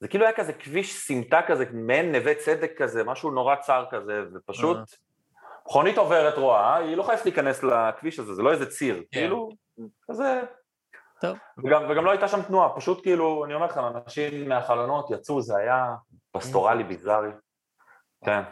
זה 0.00 0.08
כאילו 0.08 0.24
היה 0.24 0.34
כזה 0.36 0.52
כביש 0.52 0.96
סמטה 0.96 1.40
כזה, 1.46 1.64
מעין 1.72 2.12
נווה 2.16 2.34
צדק 2.34 2.72
כזה, 2.78 3.04
משהו 3.04 3.30
נורא 3.30 3.56
צר 3.56 3.84
כזה, 3.90 4.22
ופשוט 4.34 4.76
אה. 4.76 4.82
מכונית 5.66 5.98
עוברת 5.98 6.38
רואה, 6.38 6.76
היא 6.76 6.96
לא 6.96 7.02
חייבת 7.02 7.24
להיכנס 7.24 7.62
לכביש 7.62 8.18
הזה, 8.18 8.34
זה 8.34 8.42
לא 8.42 8.52
איזה 8.52 8.66
ציר, 8.66 8.96
כן. 8.96 9.02
כאילו, 9.12 9.48
כזה... 10.10 10.42
טוב. 11.20 11.38
וגם, 11.64 11.90
וגם 11.90 12.04
לא 12.04 12.10
הייתה 12.10 12.28
שם 12.28 12.42
תנועה, 12.42 12.76
פשוט 12.76 13.02
כאילו, 13.02 13.44
אני 13.44 13.54
אומר 13.54 13.66
לכם, 13.66 13.80
אנשים 13.84 14.48
מהחלונות 14.48 15.10
יצאו, 15.10 15.42
זה 15.42 15.56
היה 15.56 15.94
פסטורלי 16.32 16.84
ביזארי. 16.84 17.30
כן. 18.24 18.42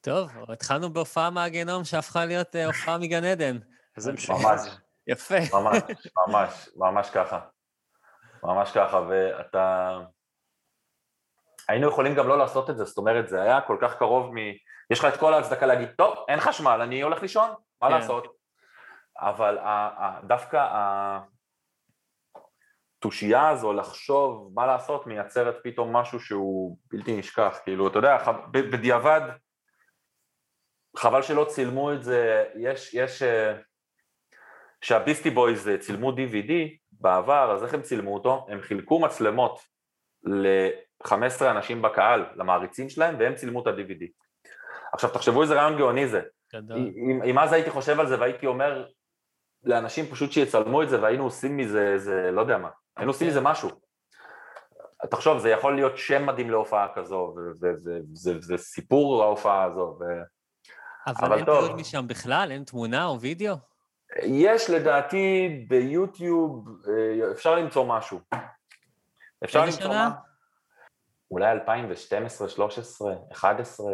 טוב, 0.00 0.30
התחלנו 0.48 0.92
בהופעה 0.92 1.30
מהגיהנום 1.30 1.84
שהפכה 1.84 2.24
להיות 2.24 2.56
אה, 2.56 2.66
הופעה 2.66 2.98
מגן 2.98 3.24
עדן. 3.24 3.58
איזה 3.96 4.12
משוגע. 4.12 4.38
ממש. 4.38 4.60
יפה. 5.06 5.34
ממש, 5.52 5.82
ממש, 6.28 6.68
ממש 6.76 7.10
ככה. 7.10 7.40
ממש 8.42 8.70
ככה, 8.74 9.00
ואתה... 9.08 9.98
היינו 11.68 11.88
יכולים 11.88 12.14
גם 12.14 12.28
לא 12.28 12.38
לעשות 12.38 12.70
את 12.70 12.76
זה, 12.76 12.84
זאת 12.84 12.98
אומרת, 12.98 13.28
זה 13.28 13.42
היה 13.42 13.60
כל 13.60 13.76
כך 13.80 13.96
קרוב 13.96 14.34
מ... 14.34 14.36
יש 14.90 14.98
לך 14.98 15.04
את 15.04 15.20
כל 15.20 15.34
ההצדקה 15.34 15.66
להגיד, 15.66 15.88
טוב, 15.96 16.24
אין 16.28 16.40
חשמל, 16.40 16.80
אני 16.82 17.02
הולך 17.02 17.22
לישון, 17.22 17.50
מה 17.82 17.88
כן. 17.88 17.94
לעשות? 17.94 18.26
אבל 19.18 19.58
דווקא 20.24 20.66
התושייה 23.02 23.48
הזו 23.48 23.72
לחשוב 23.72 24.52
מה 24.54 24.66
לעשות 24.66 25.06
מייצרת 25.06 25.56
פתאום 25.62 25.96
משהו 25.96 26.20
שהוא 26.20 26.78
בלתי 26.90 27.16
נשכח, 27.16 27.58
כאילו, 27.64 27.88
אתה 27.88 27.98
יודע, 27.98 28.18
בדיעבד, 28.50 29.20
חבל 30.96 31.22
שלא 31.22 31.46
צילמו 31.48 31.92
את 31.92 32.02
זה, 32.02 32.44
יש, 32.54 32.94
יש, 32.94 33.22
אה, 33.22 33.54
שהביסטי 34.80 35.30
בויז 35.30 35.68
אה, 35.68 35.78
צילמו 35.78 36.12
DVD 36.12 36.52
בעבר, 36.92 37.52
אז 37.54 37.64
איך 37.64 37.74
הם 37.74 37.82
צילמו 37.82 38.14
אותו? 38.14 38.46
הם 38.48 38.60
חילקו 38.60 39.00
מצלמות 39.00 39.60
ל-15 40.24 41.50
אנשים 41.50 41.82
בקהל, 41.82 42.26
למעריצים 42.34 42.88
שלהם, 42.88 43.16
והם 43.18 43.34
צילמו 43.34 43.62
את 43.62 43.66
ה-DVD. 43.66 44.04
עכשיו 44.92 45.10
תחשבו 45.10 45.42
איזה 45.42 45.54
רעיון 45.54 45.78
גאוני 45.78 46.08
זה. 46.08 46.20
גדול. 46.54 46.76
אם, 46.76 47.22
אם 47.22 47.38
אז 47.38 47.52
הייתי 47.52 47.70
חושב 47.70 48.00
על 48.00 48.06
זה 48.06 48.20
והייתי 48.20 48.46
אומר 48.46 48.86
לאנשים 49.64 50.06
פשוט 50.06 50.32
שיצלמו 50.32 50.82
את 50.82 50.88
זה 50.88 51.02
והיינו 51.02 51.24
עושים 51.24 51.56
מזה 51.56 51.92
איזה, 51.92 52.30
לא 52.32 52.40
יודע 52.40 52.58
מה, 52.58 52.68
היינו 52.96 53.10
עושים 53.12 53.28
מזה 53.28 53.40
משהו. 53.40 53.70
תחשוב, 55.10 55.38
זה 55.38 55.50
יכול 55.50 55.74
להיות 55.74 55.98
שם 55.98 56.26
מדהים 56.26 56.50
להופעה 56.50 56.88
כזו, 56.94 57.34
וזה 57.60 58.56
סיפור 58.56 59.22
ההופעה 59.22 59.64
הזו, 59.64 59.98
ו... 60.00 60.04
אבל 61.06 61.26
אבל 61.26 61.36
אין 61.36 61.44
טוב. 61.44 61.64
תיעוד 61.64 61.80
משם 61.80 62.08
בכלל? 62.08 62.48
אין 62.50 62.64
תמונה 62.64 63.06
או 63.06 63.20
וידאו? 63.20 63.56
יש 64.22 64.70
לדעתי 64.70 65.48
ביוטיוב, 65.68 66.68
אה, 66.88 67.32
אפשר 67.32 67.54
למצוא 67.54 67.86
משהו. 67.86 68.20
אפשר 69.44 69.64
למצוא 69.64 69.80
שנה? 69.80 70.08
מה? 70.08 70.14
אולי 71.30 71.52
2012, 71.52 72.48
13, 72.48 73.14
11, 73.32 73.86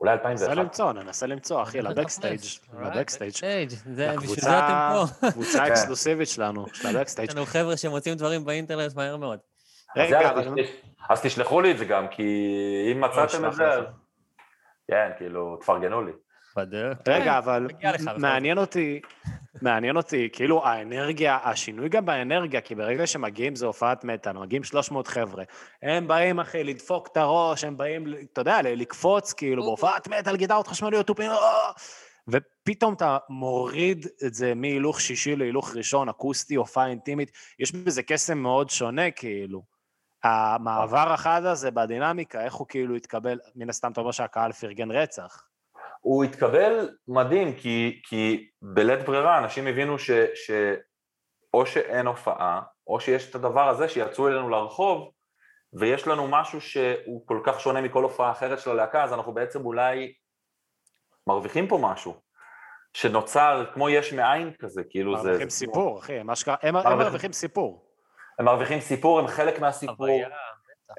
אולי 0.00 0.12
ננסה 0.14 0.28
2001. 0.30 0.56
למצוא, 0.58 0.92
ננסה 0.92 1.26
למצוא, 1.26 1.62
אחי, 1.62 1.82
לבקסטייג', 1.82 2.40
לבקסטייג'. 2.82 3.32
בשביל 3.32 3.68
זה 3.94 4.12
לקבוצה- 4.12 4.58
אתם 4.58 4.96
פה. 5.20 5.30
קבוצה 5.30 5.58
כן. 5.58 5.64
אקסקלוסיבית 5.64 6.28
שלנו, 6.28 6.66
של 6.74 6.96
הבקסטייג'. 6.96 7.28
יש 7.28 7.36
לנו 7.36 7.46
חבר'ה 7.46 7.76
שמוצאים 7.76 8.14
דברים 8.14 8.44
באינטרנט 8.44 8.94
מהר 8.96 9.16
מאוד. 9.16 9.38
רגע, 9.96 10.30
אז 11.10 11.20
תשלחו 11.22 11.60
לי 11.60 11.70
את 11.72 11.78
זה 11.78 11.84
גם, 11.84 12.08
כי 12.08 12.46
אם 12.92 13.00
מצאתם 13.00 13.44
את 13.48 13.52
זה. 13.52 13.68
אז... 13.68 13.84
כן, 14.90 15.10
כאילו, 15.18 15.56
תפרגנו 15.60 16.02
לי. 16.02 16.12
בדרך. 16.56 16.98
רגע, 17.08 17.24
כן, 17.24 17.28
אבל 17.38 17.68
מעניין 18.18 18.58
אותי, 18.58 19.00
מעניין 19.62 19.96
אותי, 19.96 20.28
כאילו 20.32 20.66
האנרגיה, 20.66 21.38
השינוי 21.44 21.88
גם 21.88 22.06
באנרגיה, 22.06 22.60
כי 22.60 22.74
ברגע 22.74 23.06
שמגיעים 23.06 23.56
זה 23.56 23.66
הופעת 23.66 24.04
מטאל, 24.04 24.32
מגיעים 24.32 24.64
300 24.64 25.06
חבר'ה, 25.06 25.44
הם 25.82 26.08
באים, 26.08 26.40
אחי, 26.40 26.64
לדפוק 26.64 27.08
את 27.12 27.16
הראש, 27.16 27.64
הם 27.64 27.76
באים, 27.76 28.06
אתה 28.32 28.40
יודע, 28.40 28.62
לקפוץ, 28.62 29.32
כאילו, 29.32 29.62
בהופעת 29.62 30.08
מטאל, 30.08 30.36
גיטרות 30.36 30.66
חשמליות, 30.66 31.06
תופים, 31.06 31.30
אה! 31.30 31.70
ופתאום 32.28 32.94
אתה 32.94 33.18
מוריד 33.28 34.06
את 34.26 34.34
זה 34.34 34.54
מהילוך 34.54 35.00
שישי 35.00 35.36
להילוך 35.36 35.76
ראשון, 35.76 36.08
אקוסטי, 36.08 36.54
הופעה 36.54 36.86
אינטימית, 36.86 37.30
יש 37.58 37.72
בזה 37.72 38.02
קסם 38.02 38.38
מאוד 38.38 38.70
שונה, 38.70 39.10
כאילו. 39.10 39.62
המעבר 40.24 41.12
החד 41.12 41.44
הזה 41.44 41.70
בדינמיקה, 41.70 42.44
איך 42.44 42.54
הוא 42.54 42.66
כאילו 42.68 42.94
התקבל, 42.94 43.38
מן 43.56 43.68
הסתם 43.68 43.92
אתה 43.92 44.00
אומר 44.00 44.12
שהקהל 44.12 44.52
פרגן 44.52 44.90
רצח. 44.90 45.42
הוא 46.06 46.24
התקבל 46.24 46.88
מדהים, 47.08 47.52
כי, 47.56 48.00
כי 48.08 48.48
בלית 48.62 49.04
ברירה 49.06 49.38
אנשים 49.38 49.66
הבינו 49.66 49.98
ש, 49.98 50.10
ש... 50.34 50.50
או 51.54 51.66
שאין 51.66 52.06
הופעה, 52.06 52.60
או 52.86 53.00
שיש 53.00 53.30
את 53.30 53.34
הדבר 53.34 53.68
הזה 53.68 53.88
שיצאו 53.88 54.28
אלינו 54.28 54.48
לרחוב, 54.48 55.10
ויש 55.72 56.06
לנו 56.06 56.26
משהו 56.28 56.60
שהוא 56.60 57.26
כל 57.26 57.40
כך 57.44 57.60
שונה 57.60 57.80
מכל 57.80 58.02
הופעה 58.02 58.30
אחרת 58.30 58.58
של 58.60 58.70
הלהקה, 58.70 59.04
אז 59.04 59.12
אנחנו 59.12 59.34
בעצם 59.34 59.64
אולי 59.64 60.12
מרוויחים 61.26 61.68
פה 61.68 61.78
משהו, 61.82 62.20
שנוצר 62.94 63.64
כמו 63.74 63.88
יש 63.88 64.12
מאין 64.12 64.52
כזה, 64.58 64.82
כאילו 64.90 65.18
זה... 65.18 65.22
מרוויחים 65.28 65.50
סיפור, 65.50 65.98
אחי, 65.98 66.22
מה 66.22 66.36
שקרה, 66.36 66.56
הם 66.62 66.76
הם 66.76 66.98
מרוויחים- 66.98 67.32
סיפור. 67.32 67.86
הם 68.38 68.44
מרוויחים 68.44 68.80
סיפור, 68.80 69.18
הם 69.18 69.26
חלק 69.26 69.60
מהסיפור. 69.60 70.06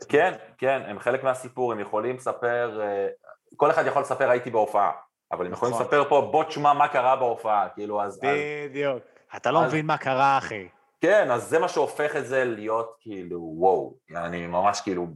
כן, 0.09 0.33
כן, 0.57 0.81
הם 0.85 0.99
חלק 0.99 1.23
מהסיפור, 1.23 1.71
הם 1.71 1.79
יכולים 1.79 2.15
לספר, 2.15 2.81
אה, 2.81 3.07
כל 3.55 3.71
אחד 3.71 3.85
יכול 3.85 4.01
לספר 4.01 4.29
הייתי 4.29 4.49
בהופעה, 4.49 4.91
אבל 5.31 5.45
הם 5.45 5.51
יכולים 5.51 5.73
נכון. 5.73 5.85
לספר 5.85 6.09
פה 6.09 6.29
בוא 6.31 6.43
תשמע 6.43 6.73
מה 6.73 6.87
קרה 6.87 7.15
בהופעה, 7.15 7.69
כאילו 7.69 8.03
אז, 8.03 8.19
בדיוק. 8.23 9.03
אתה 9.35 9.51
לא 9.51 9.61
מבין 9.61 9.85
מה 9.85 9.97
קרה, 9.97 10.37
אחי. 10.37 10.67
כן, 11.01 11.31
אז 11.31 11.43
זה 11.49 11.59
מה 11.59 11.67
שהופך 11.67 12.15
את 12.15 12.25
זה 12.25 12.45
להיות 12.45 12.95
כאילו 12.99 13.39
וואו, 13.57 13.97
אני 14.15 14.47
ממש 14.47 14.81
כאילו 14.81 15.07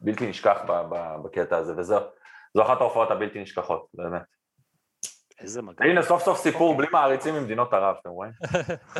בלתי 0.00 0.26
נשכח 0.30 0.58
ב- 0.68 0.82
ב- 0.90 1.16
בקטע 1.24 1.56
הזה, 1.56 1.74
וזו 1.76 1.98
זו 2.54 2.62
אחת 2.62 2.80
ההופעות 2.80 3.10
הבלתי 3.10 3.42
נשכחות, 3.42 3.86
באמת. 3.94 4.22
איזה 5.40 5.62
מגניב. 5.62 5.90
הנה 5.90 6.02
סוף 6.02 6.22
סוף 6.22 6.38
סיפור 6.38 6.76
בלי 6.76 6.86
מעריצים 6.92 7.34
ממדינות 7.34 7.72
ערב, 7.72 7.96
אתם 8.00 8.10
רואים? 8.10 8.32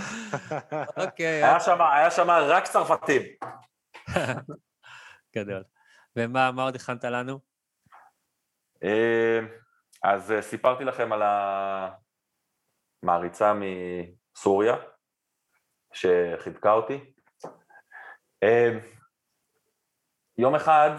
אוקיי, 1.07 1.45
היה 1.79 2.11
שם, 2.11 2.31
רק 2.31 2.65
צרפתים. 2.67 3.23
גדול. 5.37 5.65
ומה 6.17 6.53
מה 6.53 6.63
עוד 6.63 6.75
הכנת 6.75 7.05
לנו? 7.05 7.39
אה, 8.85 9.41
אז 10.03 10.33
אה, 10.33 10.43
סיפרתי 10.43 10.85
לכם 10.85 11.13
על 11.13 11.23
המעריצה 13.03 13.53
מסוריה, 13.55 14.77
שחיבקה 15.93 16.73
אותי. 16.73 17.13
אה, 18.43 18.79
יום 20.39 20.55
אחד 20.55 20.91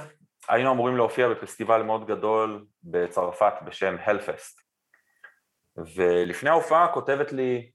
היינו 0.50 0.72
אמורים 0.72 0.98
להופיע 0.98 1.30
בפסטיבל 1.30 1.84
מאוד 1.84 2.08
גדול 2.08 2.66
בצרפת 2.84 3.54
בשם 3.66 3.96
הלפסט. 4.00 4.62
ולפני 5.96 6.50
ההופעה 6.50 6.94
כותבת 6.94 7.32
לי, 7.32 7.72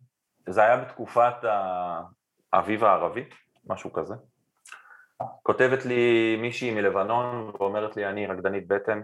זה 0.48 0.62
היה 0.62 0.76
בתקופת 0.76 1.34
האביב 2.52 2.84
הערבי, 2.84 3.24
משהו 3.64 3.92
כזה. 3.92 4.14
כותבת 5.42 5.84
לי 5.84 6.36
מישהי 6.36 6.74
מלבנון 6.74 7.52
ואומרת 7.58 7.96
לי, 7.96 8.06
אני 8.06 8.26
רקדנית 8.26 8.68
בטן, 8.68 9.00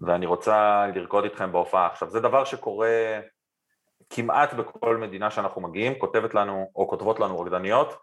ואני 0.00 0.26
רוצה 0.26 0.86
לרקוד 0.94 1.24
איתכם 1.24 1.52
בהופעה. 1.52 1.86
עכשיו, 1.86 2.10
זה 2.10 2.20
דבר 2.20 2.44
שקורה 2.44 3.20
כמעט 4.10 4.54
בכל 4.54 4.96
מדינה 4.96 5.30
שאנחנו 5.30 5.60
מגיעים, 5.60 5.98
כותבת 5.98 6.34
לנו, 6.34 6.70
או 6.76 6.88
כותבות 6.88 7.20
לנו 7.20 7.40
רקדניות, 7.40 7.94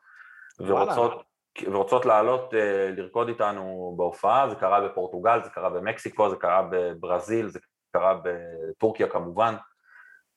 ורוצות, 0.59 1.23
ורוצות 1.65 2.05
לעלות 2.05 2.53
אה, 2.53 2.91
לרקוד 2.97 3.27
איתנו 3.27 3.93
בהופעה, 3.97 4.49
זה 4.49 4.55
קרה 4.55 4.81
בפורטוגל, 4.81 5.43
זה 5.43 5.49
קרה 5.49 5.69
במקסיקו, 5.69 6.29
זה 6.29 6.35
קרה 6.35 6.67
בברזיל, 6.71 7.47
זה 7.47 7.59
קרה 7.93 8.19
בטורקיה 8.23 9.07
כמובן, 9.07 9.55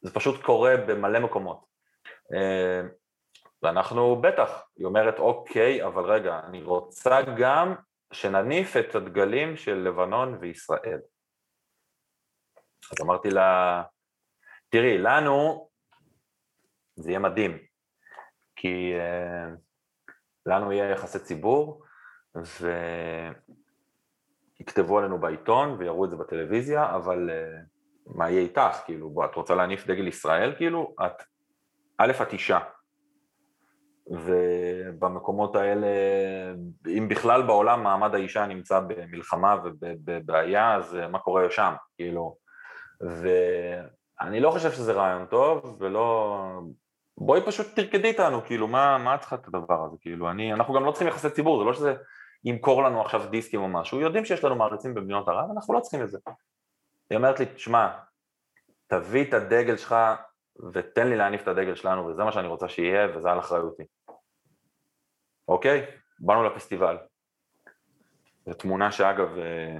זה 0.02 0.14
פשוט 0.14 0.42
קורה 0.42 0.76
במלא 0.76 1.18
מקומות. 1.18 1.64
אה, 2.34 2.80
ואנחנו 3.62 4.20
בטח, 4.20 4.66
היא 4.76 4.86
אומרת 4.86 5.18
אוקיי, 5.18 5.84
אבל 5.84 6.04
רגע, 6.04 6.40
אני 6.46 6.62
רוצה 6.62 7.22
גם 7.36 7.74
שנניף 8.12 8.76
את 8.76 8.94
הדגלים 8.94 9.56
של 9.56 9.74
לבנון 9.74 10.36
וישראל. 10.40 10.98
אז 12.92 13.00
אמרתי 13.02 13.30
לה, 13.30 13.82
תראי, 14.68 14.98
לנו 14.98 15.68
זה 16.96 17.10
יהיה 17.10 17.18
מדהים, 17.18 17.58
כי 18.56 18.92
uh, 18.94 18.98
לנו 20.46 20.72
יהיה 20.72 20.90
יחסי 20.90 21.18
ציבור, 21.18 21.82
ויכתבו 24.60 24.98
עלינו 24.98 25.18
בעיתון 25.18 25.76
ויראו 25.78 26.04
את 26.04 26.10
זה 26.10 26.16
בטלוויזיה, 26.16 26.94
אבל 26.96 27.30
uh, 27.30 27.34
מה 28.06 28.30
יהיה 28.30 28.40
איתך? 28.40 28.82
כאילו, 28.84 29.10
בוא, 29.10 29.24
את 29.24 29.34
רוצה 29.34 29.54
להניף 29.54 29.86
דגל 29.86 30.08
ישראל? 30.08 30.54
כאילו, 30.56 30.94
את, 31.06 31.22
א', 31.98 32.12
את 32.22 32.32
אישה, 32.32 32.58
ובמקומות 34.06 35.56
האלה, 35.56 35.86
אם 36.98 37.08
בכלל 37.08 37.42
בעולם 37.42 37.82
מעמד 37.82 38.14
האישה 38.14 38.46
נמצא 38.46 38.80
במלחמה 38.80 39.56
ובבעיה, 39.64 40.74
אז 40.74 40.96
מה 41.10 41.18
קורה 41.18 41.50
שם? 41.50 41.74
כאילו, 41.96 42.36
ואני 43.00 44.40
לא 44.40 44.50
חושב 44.50 44.72
שזה 44.72 44.92
רעיון 44.92 45.26
טוב, 45.26 45.76
ולא... 45.80 46.60
בואי 47.18 47.40
פשוט 47.46 47.66
תרקדי 47.74 48.08
איתנו, 48.08 48.42
כאילו, 48.44 48.68
מה, 48.68 48.98
מה 48.98 49.14
את 49.14 49.20
צריכה 49.20 49.36
את 49.36 49.48
הדבר 49.48 49.84
הזה? 49.84 49.96
כאילו, 50.00 50.30
אני, 50.30 50.52
אנחנו 50.52 50.74
גם 50.74 50.84
לא 50.84 50.90
צריכים 50.90 51.08
יחסי 51.08 51.30
ציבור, 51.30 51.58
זה 51.58 51.64
לא 51.64 51.72
שזה 51.72 51.94
ימכור 52.44 52.82
לנו 52.82 53.00
עכשיו 53.00 53.28
דיסקים 53.30 53.60
או 53.60 53.68
משהו, 53.68 54.00
יודעים 54.00 54.24
שיש 54.24 54.44
לנו 54.44 54.56
מעריצים 54.56 54.94
במדינות 54.94 55.28
ערב, 55.28 55.50
אנחנו 55.56 55.74
לא 55.74 55.80
צריכים 55.80 56.02
את 56.02 56.10
זה. 56.10 56.18
היא 57.10 57.16
אומרת 57.16 57.40
לי, 57.40 57.46
תשמע, 57.46 57.88
תביא 58.86 59.24
את 59.28 59.34
הדגל 59.34 59.76
שלך 59.76 59.94
ותן 60.72 61.08
לי 61.08 61.16
להניף 61.16 61.42
את 61.42 61.48
הדגל 61.48 61.74
שלנו, 61.74 62.06
וזה 62.06 62.24
מה 62.24 62.32
שאני 62.32 62.48
רוצה 62.48 62.68
שיהיה, 62.68 63.08
וזה 63.16 63.30
על 63.30 63.38
אחריותי. 63.38 63.82
אוקיי? 65.48 65.86
באנו 66.18 66.44
לפסטיבל. 66.44 66.98
זו 68.46 68.54
תמונה 68.54 68.92
שאגב, 68.92 69.38
אה, 69.38 69.76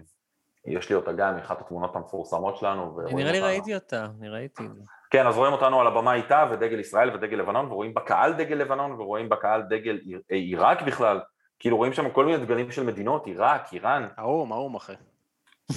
יש 0.67 0.91
לי 0.91 0.95
אותה 0.95 1.13
גם, 1.13 1.39
אחת 1.39 1.61
התמונות 1.61 1.97
המפורסמות 1.97 2.57
שלנו. 2.57 2.97
ורואים 2.97 3.17
נראה 3.17 3.33
לי 3.33 3.41
ראיתי 3.41 3.75
אותה, 3.75 4.07
אני 4.19 4.29
ראיתי. 4.29 4.63
כן, 5.11 5.27
אז 5.27 5.37
רואים 5.37 5.53
אותנו 5.53 5.81
על 5.81 5.87
הבמה 5.87 6.15
איתה, 6.15 6.47
ודגל 6.51 6.79
ישראל 6.79 7.15
ודגל 7.15 7.37
לבנון, 7.37 7.67
ורואים 7.73 7.95
בקהל 7.95 8.33
דגל 8.33 8.57
לבנון, 8.57 8.93
ורואים 8.93 9.29
בקהל 9.29 9.63
דגל 9.63 9.99
אה, 10.33 10.37
עיראק 10.37 10.83
בכלל. 10.83 11.21
כאילו 11.59 11.77
רואים 11.77 11.93
שם 11.93 12.11
כל 12.11 12.25
מיני 12.25 12.45
דגלים 12.45 12.71
של 12.71 12.83
מדינות, 12.87 13.27
עיראק, 13.27 13.73
איראן, 13.73 14.09
האו"ם, 14.17 14.53
האו"ם, 14.53 14.75
אחי. 14.75 14.93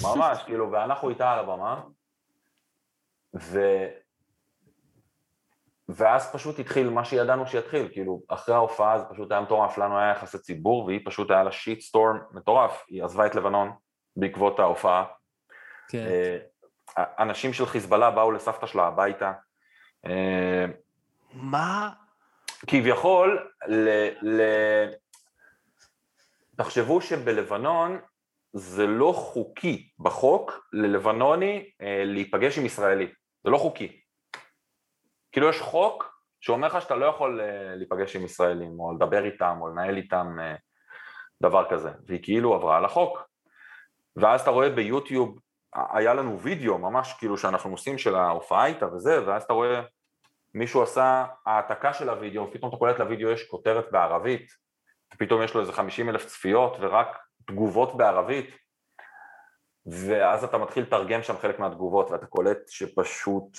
ממש, 0.02 0.42
כאילו, 0.42 0.72
ואנחנו 0.72 1.08
איתה 1.08 1.32
על 1.32 1.38
הבמה, 1.38 1.80
ו... 3.34 3.60
ואז 5.88 6.32
פשוט 6.32 6.58
התחיל 6.58 6.90
מה 6.90 7.04
שידענו 7.04 7.46
שיתחיל, 7.46 7.88
כאילו, 7.92 8.20
אחרי 8.28 8.54
ההופעה 8.54 8.98
זה 8.98 9.04
פשוט 9.04 9.32
היה 9.32 9.40
מטורף, 9.40 9.78
לנו 9.78 9.98
היה 9.98 10.10
יחסי 10.10 10.38
ציבור, 10.38 10.84
והיא 10.84 11.00
פשוט 11.04 11.30
היה 11.30 11.42
לה 11.42 11.52
שיט 11.52 11.80
סטורם 11.80 12.18
מטורף, 12.32 12.84
היא 12.88 13.04
עזבה 13.04 13.26
את 13.26 13.34
לבנון 13.34 13.70
בעקבות 14.18 14.58
ההופעה. 14.58 15.04
כן. 15.88 16.06
אה, 16.06 16.38
אנשים 17.18 17.52
של 17.52 17.66
חיזבאללה 17.66 18.10
באו 18.10 18.32
לסבתא 18.32 18.66
שלה 18.66 18.86
הביתה. 18.86 19.32
אה, 20.06 20.64
מה? 21.32 21.90
כביכול, 22.66 23.50
ל... 23.68 23.88
ל... 24.22 24.42
תחשבו 26.56 27.00
שבלבנון 27.00 28.00
זה 28.52 28.86
לא 28.86 29.12
חוקי 29.16 29.90
בחוק 29.98 30.68
ללבנוני 30.72 31.70
אה, 31.82 32.02
להיפגש 32.04 32.58
עם 32.58 32.66
ישראלי, 32.66 33.12
זה 33.44 33.50
לא 33.50 33.58
חוקי. 33.58 34.00
כאילו 35.32 35.48
יש 35.48 35.60
חוק 35.60 36.22
שאומר 36.40 36.68
לך 36.68 36.82
שאתה 36.82 36.94
לא 36.94 37.06
יכול 37.06 37.40
להיפגש 37.76 38.16
עם 38.16 38.24
ישראלים, 38.24 38.80
או 38.80 38.94
לדבר 38.94 39.24
איתם, 39.24 39.58
או 39.60 39.68
לנהל 39.68 39.96
איתם 39.96 40.36
דבר 41.42 41.70
כזה, 41.70 41.90
והיא 42.06 42.22
כאילו 42.22 42.54
עברה 42.54 42.76
על 42.76 42.84
החוק. 42.84 43.27
ואז 44.20 44.40
אתה 44.40 44.50
רואה 44.50 44.70
ביוטיוב, 44.70 45.38
היה 45.74 46.14
לנו 46.14 46.40
וידאו 46.40 46.78
ממש 46.78 47.14
כאילו 47.18 47.38
שאנחנו 47.38 47.70
עושים 47.70 47.98
של 47.98 48.14
ההופעה 48.14 48.66
איתה 48.66 48.94
וזה, 48.94 49.26
ואז 49.26 49.42
אתה 49.42 49.52
רואה 49.52 49.80
מישהו 50.54 50.82
עשה 50.82 51.24
העתקה 51.46 51.92
של 51.92 52.08
הוידאו, 52.08 52.48
ופתאום 52.48 52.68
אתה 52.68 52.76
קולט 52.76 52.98
לוידאו 52.98 53.30
יש 53.30 53.48
כותרת 53.50 53.92
בערבית, 53.92 54.52
ופתאום 55.14 55.42
יש 55.42 55.54
לו 55.54 55.60
איזה 55.60 55.72
50 55.72 56.08
אלף 56.08 56.26
צפיות 56.26 56.76
ורק 56.80 57.18
תגובות 57.46 57.96
בערבית, 57.96 58.50
ואז 59.86 60.44
אתה 60.44 60.58
מתחיל 60.58 60.82
לתרגם 60.82 61.22
שם 61.22 61.36
חלק 61.38 61.58
מהתגובות, 61.58 62.10
ואתה 62.10 62.26
קולט 62.26 62.58
שפשוט, 62.68 63.58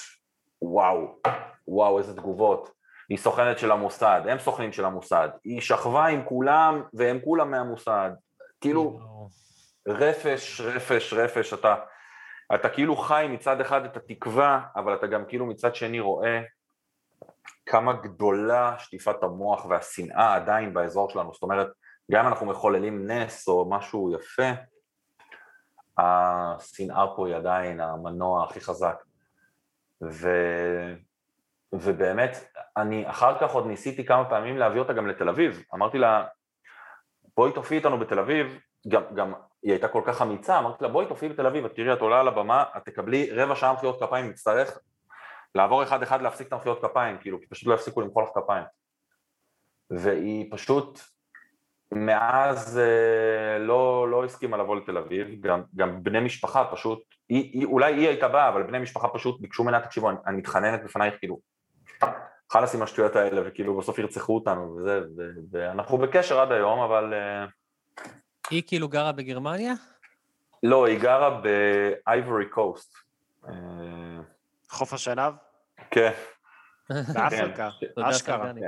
וואו, 0.62 1.20
וואו, 1.68 1.98
איזה 1.98 2.16
תגובות. 2.16 2.72
היא 3.10 3.18
סוכנת 3.18 3.60
של 3.60 3.72
המוסד, 3.72 4.22
הם 4.30 4.40
סוכנים 4.40 4.72
של 4.72 4.86
המוסד, 4.86 5.30
היא 5.44 5.62
שכבה 5.62 6.06
עם 6.06 6.24
כולם, 6.26 6.82
והם 6.94 7.20
כולם 7.24 7.52
מהמוסד. 7.52 8.12
כאילו, 8.62 9.00
רפש, 9.88 10.62
רפש, 10.62 11.14
רפש, 11.14 11.54
אתה... 11.54 11.76
אתה 12.56 12.70
כאילו 12.70 12.96
חי 12.98 13.28
מצד 13.30 13.62
אחד 13.62 13.86
את 13.86 13.98
התקווה, 13.98 14.62
אבל 14.76 14.94
אתה 14.94 15.08
גם 15.08 15.26
כאילו 15.28 15.46
מצד 15.46 15.76
שני 15.76 16.00
רואה 16.00 16.42
כמה 17.66 17.94
גדולה 17.94 18.76
שטיפת 18.80 19.24
המוח 19.24 19.66
והשנאה 19.66 20.36
עדיין 20.36 20.74
באזור 20.74 21.10
שלנו. 21.10 21.34
זאת 21.34 21.44
אומרת, 21.44 21.68
גם 22.12 22.26
אם 22.26 22.32
אנחנו 22.32 22.46
מחוללים 22.46 23.12
נס 23.12 23.48
או 23.48 23.70
משהו 23.70 24.16
יפה, 24.16 24.50
השנאה 25.98 27.06
פה 27.16 27.28
היא 27.28 27.36
עדיין 27.36 27.80
המנוע 27.80 28.44
הכי 28.44 28.62
חזק. 28.62 29.04
ו... 30.04 30.30
ובאמת, 31.74 32.52
אני 32.78 33.10
אחר 33.10 33.40
כך 33.40 33.52
עוד 33.52 33.68
ניסיתי 33.68 34.06
כמה 34.06 34.30
פעמים 34.30 34.58
להביא 34.58 34.80
אותה 34.80 34.94
גם 34.94 35.08
לתל 35.08 35.30
אביב. 35.30 35.64
אמרתי 35.74 35.98
לה, 35.98 36.26
בואי 37.38 37.54
תופיעי 37.54 37.78
איתנו 37.78 38.00
בתל 38.00 38.20
אביב, 38.20 38.60
גם, 38.88 39.04
גם 39.16 39.34
היא 39.64 39.72
הייתה 39.72 39.88
כל 39.88 40.02
כך 40.06 40.22
אמיצה, 40.22 40.60
אמרתי 40.60 40.84
לה, 40.84 40.90
בואי 40.90 41.06
תופיעי 41.06 41.34
בתל 41.34 41.48
אביב, 41.48 41.66
את 41.66 41.76
תראי, 41.76 41.94
את 41.94 42.02
עולה 42.02 42.20
על 42.20 42.28
הבמה, 42.28 42.64
את 42.78 42.86
תקבלי 42.86 43.32
רבע 43.32 43.56
שעה 43.56 43.74
מחיאות 43.74 44.04
כפיים, 44.04 44.30
נצטרך 44.30 44.80
לעבור 45.56 45.84
אחד 45.84 46.04
אחד 46.04 46.22
להפסיק 46.22 46.48
את 46.48 46.54
המחיאות 46.54 46.82
כפיים, 46.82 47.18
כאילו, 47.18 47.40
כי 47.42 47.48
פשוט 47.48 47.68
לא 47.68 47.74
יפסיקו 47.74 48.02
למחוא 48.02 48.24
לך 48.24 48.30
כפיים. 48.36 48.64
והיא 49.90 50.52
פשוט, 50.52 51.00
מאז 51.92 52.80
אה, 52.80 53.60
לא, 53.60 54.10
לא 54.12 54.26
הסכימה 54.26 54.58
לבוא 54.58 54.76
לתל 54.76 54.98
אביב, 54.98 55.42
גם, 55.42 55.64
גם 55.76 56.04
בני 56.04 56.20
משפחה 56.20 56.66
פשוט, 56.72 57.04
היא, 57.30 57.52
היא, 57.54 57.66
אולי 57.66 57.94
היא 57.94 58.08
הייתה 58.08 58.28
באה, 58.28 58.50
אבל 58.50 58.64
בני 58.64 58.80
משפחה 58.80 59.08
פשוט 59.08 59.42
ביקשו 59.42 59.64
ממנה, 59.64 59.82
תקשיבו, 59.82 60.10
אני, 60.10 60.18
אני 60.28 60.38
מתחננת 60.38 60.84
בפנייך, 60.84 61.14
כאילו, 61.20 61.40
חלאס 62.52 62.76
עם 62.76 62.82
השטויות 62.82 63.16
האלה, 63.16 63.42
וכאילו 63.46 63.78
בסוף 63.78 64.00
ירצחו 64.00 64.36
אותנו 64.36 64.76
וזה, 64.76 65.02
ו, 65.18 65.22
ואנחנו 65.52 65.98
בקשר 65.98 66.40
עד 66.40 66.52
היום, 66.52 66.80
אבל... 66.80 67.14
אה, 67.14 67.46
היא 68.50 68.64
כאילו 68.68 68.88
גרה 68.88 69.12
בגרמניה? 69.12 69.74
לא, 70.64 70.86
היא 70.86 71.00
גרה 71.00 71.42
באייבורי 71.42 72.46
קוסט. 72.50 72.96
אה, 73.48 73.54
חוף 74.70 74.94
השנהב? 74.94 75.34
כן, 75.92 76.12
באפריקה, 76.90 77.70
תודה, 77.96 78.10
אשכרה. 78.10 78.46
סרגני. 78.46 78.62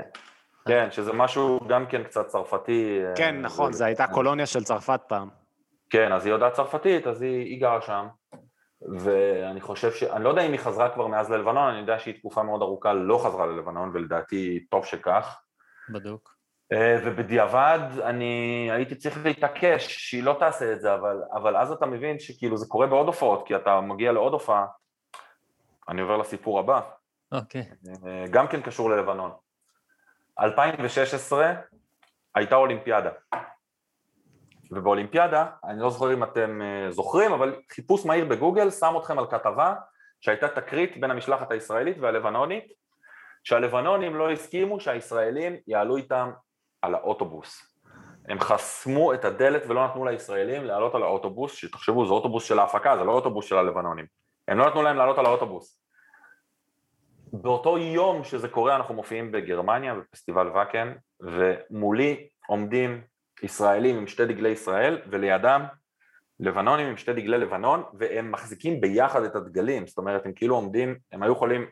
כן, 0.68 0.92
שזה 0.92 1.14
משהו 1.14 1.60
גם 1.68 1.86
כן 1.86 2.04
קצת 2.04 2.28
צרפתי. 2.28 3.00
אה, 3.06 3.14
כן, 3.16 3.42
נכון, 3.42 3.74
זו 3.74 3.86
הייתה 3.86 4.08
קולוניה 4.08 4.46
של 4.46 4.64
צרפת 4.64 5.02
פעם. 5.08 5.30
כן, 5.90 6.12
אז 6.12 6.26
היא 6.26 6.34
יודעת 6.34 6.54
צרפתית, 6.54 7.08
אז 7.08 7.22
היא, 7.22 7.46
היא 7.46 7.62
גרה 7.62 7.82
שם. 7.82 8.08
ואני 9.00 9.62
חושב 9.62 9.92
ש... 9.92 10.04
אני 10.04 10.24
לא 10.24 10.30
יודע 10.30 10.42
אם 10.42 10.52
היא 10.52 10.60
חזרה 10.60 10.90
כבר 10.90 11.08
מאז 11.08 11.32
ללבנון, 11.32 11.70
אני 11.70 11.80
יודע 11.80 12.00
שהיא 12.00 12.16
תקופה 12.16 12.44
מאוד 12.44 12.62
ארוכה 12.62 12.94
לא 12.94 13.22
חזרה 13.26 13.46
ללבנון, 13.46 13.92
ולדעתי 13.94 14.66
טוב 14.70 14.86
שכך. 14.86 15.42
בדוק. 15.90 16.36
אה, 16.74 16.98
ובדיעבד 17.04 17.80
אני 18.04 18.68
הייתי 18.72 18.96
צריך 18.96 19.26
להתעקש 19.26 19.88
שהיא 19.88 20.24
לא 20.24 20.36
תעשה 20.40 20.74
את 20.74 20.82
זה, 20.82 20.94
אבל, 20.94 21.22
אבל 21.34 21.58
אז 21.58 21.72
אתה 21.72 21.86
מבין 21.86 22.20
שכאילו 22.20 22.58
זה 22.58 22.66
קורה 22.70 22.88
בעוד 22.88 23.08
הופעות, 23.08 23.48
כי 23.48 23.56
אתה 23.56 23.82
מגיע 23.82 24.12
לעוד 24.12 24.34
הופעה, 24.34 24.66
אני 25.90 26.02
עובר 26.02 26.18
לסיפור 26.18 26.60
הבא, 26.60 26.82
אוקיי. 27.32 27.64
אה, 28.06 28.26
גם 28.32 28.48
כן 28.48 28.62
קשור 28.62 28.90
ללבנון. 28.90 29.32
2016 30.40 31.54
הייתה 32.36 32.56
אולימפיאדה, 32.56 33.10
ובאולימפיאדה, 34.72 35.46
אני 35.64 35.80
לא 35.80 35.90
זוכר 35.90 36.14
אם 36.14 36.24
אתם 36.24 36.62
אה, 36.62 36.92
זוכרים, 36.92 37.32
אבל 37.32 37.56
חיפוש 37.72 38.06
מהיר 38.06 38.26
בגוגל 38.26 38.72
שם 38.72 38.94
אתכם 38.98 39.20
על 39.20 39.26
כתבה 39.28 39.76
שהייתה 40.22 40.48
תקרית 40.48 41.02
בין 41.02 41.12
המשלחת 41.12 41.52
הישראלית 41.52 41.98
והלבנונית, 42.00 42.74
שהלבנונים 43.44 44.16
לא 44.16 44.32
הסכימו 44.32 44.80
שהישראלים 44.80 45.56
יעלו 45.68 45.98
איתם 45.98 46.32
על 46.82 46.96
האוטובוס. 46.96 47.72
הם 48.30 48.40
חסמו 48.40 49.14
את 49.14 49.26
הדלת 49.26 49.64
ולא 49.68 49.86
נתנו 49.86 50.06
לישראלים 50.06 50.66
לעלות 50.66 50.96
על 50.96 51.04
האוטובוס, 51.04 51.54
שתחשבו, 51.54 52.06
זה 52.06 52.14
אוטובוס 52.14 52.44
של 52.44 52.60
ההפקה, 52.60 52.98
זה 52.98 53.04
לא 53.04 53.12
אוטובוס 53.12 53.46
של 53.46 53.58
הלבנונים. 53.58 54.06
הם 54.48 54.58
לא 54.58 54.68
נתנו 54.68 54.82
להם 54.82 54.98
לעלות 54.98 55.18
על 55.18 55.26
האוטובוס. 55.26 55.82
באותו 57.34 57.78
יום 57.78 58.24
שזה 58.24 58.48
קורה 58.48 58.76
אנחנו 58.76 58.94
מופיעים 58.94 59.32
בגרמניה 59.32 59.96
בפסטיבל 59.96 60.48
ואקן 60.48 60.94
ומולי 61.22 62.28
עומדים 62.48 63.02
ישראלים 63.44 63.98
עם 63.98 64.08
שתי 64.08 64.26
דגלי 64.26 64.50
ישראל 64.50 65.02
ולידם 65.12 65.66
לבנונים 66.40 66.88
עם 66.88 66.98
שתי 66.98 67.14
דגלי 67.14 67.38
לבנון 67.38 67.84
והם 67.94 68.32
מחזיקים 68.32 68.82
ביחד 68.82 69.24
את 69.24 69.36
הדגלים 69.36 69.88
זאת 69.88 69.98
אומרת 69.98 70.26
הם 70.26 70.34
כאילו 70.34 70.56
עומדים 70.56 70.96
הם 71.12 71.24
היו 71.24 71.32
יכולים 71.32 71.66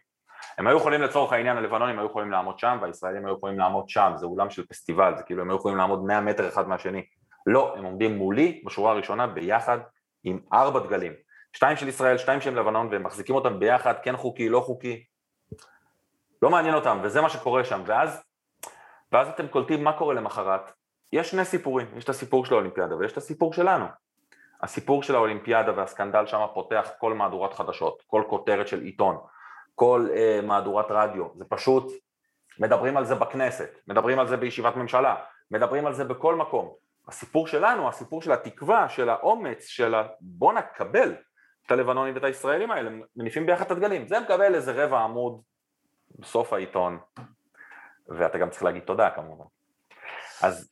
הם 0.57 0.67
היו 0.67 0.77
יכולים 0.77 1.01
לצורך 1.01 1.33
העניין 1.33 1.57
הלבנונים 1.57 1.99
היו 1.99 2.07
יכולים 2.07 2.31
לעמוד 2.31 2.59
שם 2.59 2.77
והישראלים 2.81 3.25
היו 3.25 3.35
יכולים 3.35 3.59
לעמוד 3.59 3.89
שם. 3.89 4.11
זה 4.15 4.25
אולם 4.25 4.49
של 4.49 4.65
פסטיבל 4.65 5.17
זה 5.17 5.23
כאילו 5.23 5.41
הם 5.41 5.49
היו 5.49 5.57
יכולים 5.57 5.77
לעמוד 5.77 6.03
100 6.05 6.21
מטר 6.21 6.47
אחד 6.47 6.67
מהשני. 6.67 7.05
לא 7.45 7.75
הם 7.77 7.83
עומדים 7.83 8.17
מולי 8.17 8.61
בשורה 8.65 8.91
הראשונה 8.91 9.27
ביחד 9.27 9.77
עם 10.23 10.39
ארבע 10.53 10.79
דגלים. 10.79 11.13
שתיים 11.53 11.77
של 11.77 11.87
ישראל 11.87 12.17
שתיים 12.17 12.41
של 12.41 12.59
לבנון 12.59 12.87
והם 12.91 13.03
מחזיקים 13.03 13.35
אותם 13.35 13.59
ביחד 13.59 13.93
כן 14.03 14.17
חוקי 14.17 14.49
לא 14.49 14.59
חוקי. 14.59 15.03
לא 16.41 16.49
מעניין 16.49 16.75
אותם, 16.75 16.99
וזה 17.03 17.21
מה 17.21 17.29
שקורה 17.29 17.63
שם, 17.63 17.81
ואז, 17.85 18.23
ואז 19.11 19.27
אתם 19.27 19.47
קולטים 19.47 19.83
מה 19.83 19.93
קורה 19.93 20.13
למחרת. 20.13 20.71
יש 21.13 21.31
שני 21.31 21.45
סיפורים, 21.45 21.87
יש 21.97 22.03
את 22.03 22.09
הסיפור 22.09 22.45
של 22.45 22.53
האולימפיאדה 22.53 22.95
ויש 22.95 23.11
את 23.11 23.17
הסיפור 23.17 23.53
שלנו. 23.53 23.85
הסיפור 24.63 25.03
של 25.03 25.15
האולימפיאדה 25.15 25.77
והסקנדל 25.77 26.25
שם 26.25 26.45
פותח 26.53 26.89
כל 26.97 27.13
מהדורת 27.13 27.53
חדשות, 27.53 28.03
כל 28.07 28.23
כותרת 28.29 28.67
של 28.67 28.81
עיתון, 28.81 29.17
כל 29.79 30.07
אה, 30.13 30.39
מהדורת 30.43 30.85
רדיו, 30.89 31.25
זה 31.35 31.45
פשוט, 31.45 31.91
מדברים 32.59 32.97
על 32.97 33.05
זה 33.05 33.15
בכנסת, 33.15 33.69
מדברים 33.87 34.19
על 34.19 34.27
זה 34.27 34.37
בישיבת 34.37 34.75
ממשלה, 34.75 35.15
מדברים 35.51 35.85
על 35.85 35.93
זה 35.93 36.03
בכל 36.03 36.35
מקום. 36.35 36.73
הסיפור 37.07 37.47
שלנו, 37.47 37.89
הסיפור 37.89 38.21
של 38.21 38.31
התקווה, 38.31 38.89
של 38.89 39.09
האומץ, 39.09 39.65
של 39.65 39.95
ה... 39.95 40.03
בוא 40.21 40.53
נקבל 40.53 41.15
את 41.65 41.71
הלבנונים 41.71 42.15
ואת 42.15 42.23
הישראלים 42.23 42.71
האלה, 42.71 42.89
מניפים 43.15 43.45
ביחד 43.45 43.65
את 43.65 43.71
הדגלים, 43.71 44.07
זה 44.07 44.19
מקבל 44.19 44.55
איזה 44.55 44.85
רבע 44.85 44.99
עמוד 44.99 45.41
בסוף 46.19 46.53
העיתון, 46.53 46.99
ואתה 48.07 48.37
גם 48.37 48.49
צריך 48.49 48.63
להגיד 48.63 48.83
תודה 48.83 49.09
כמובן. 49.09 49.45
אז 50.41 50.71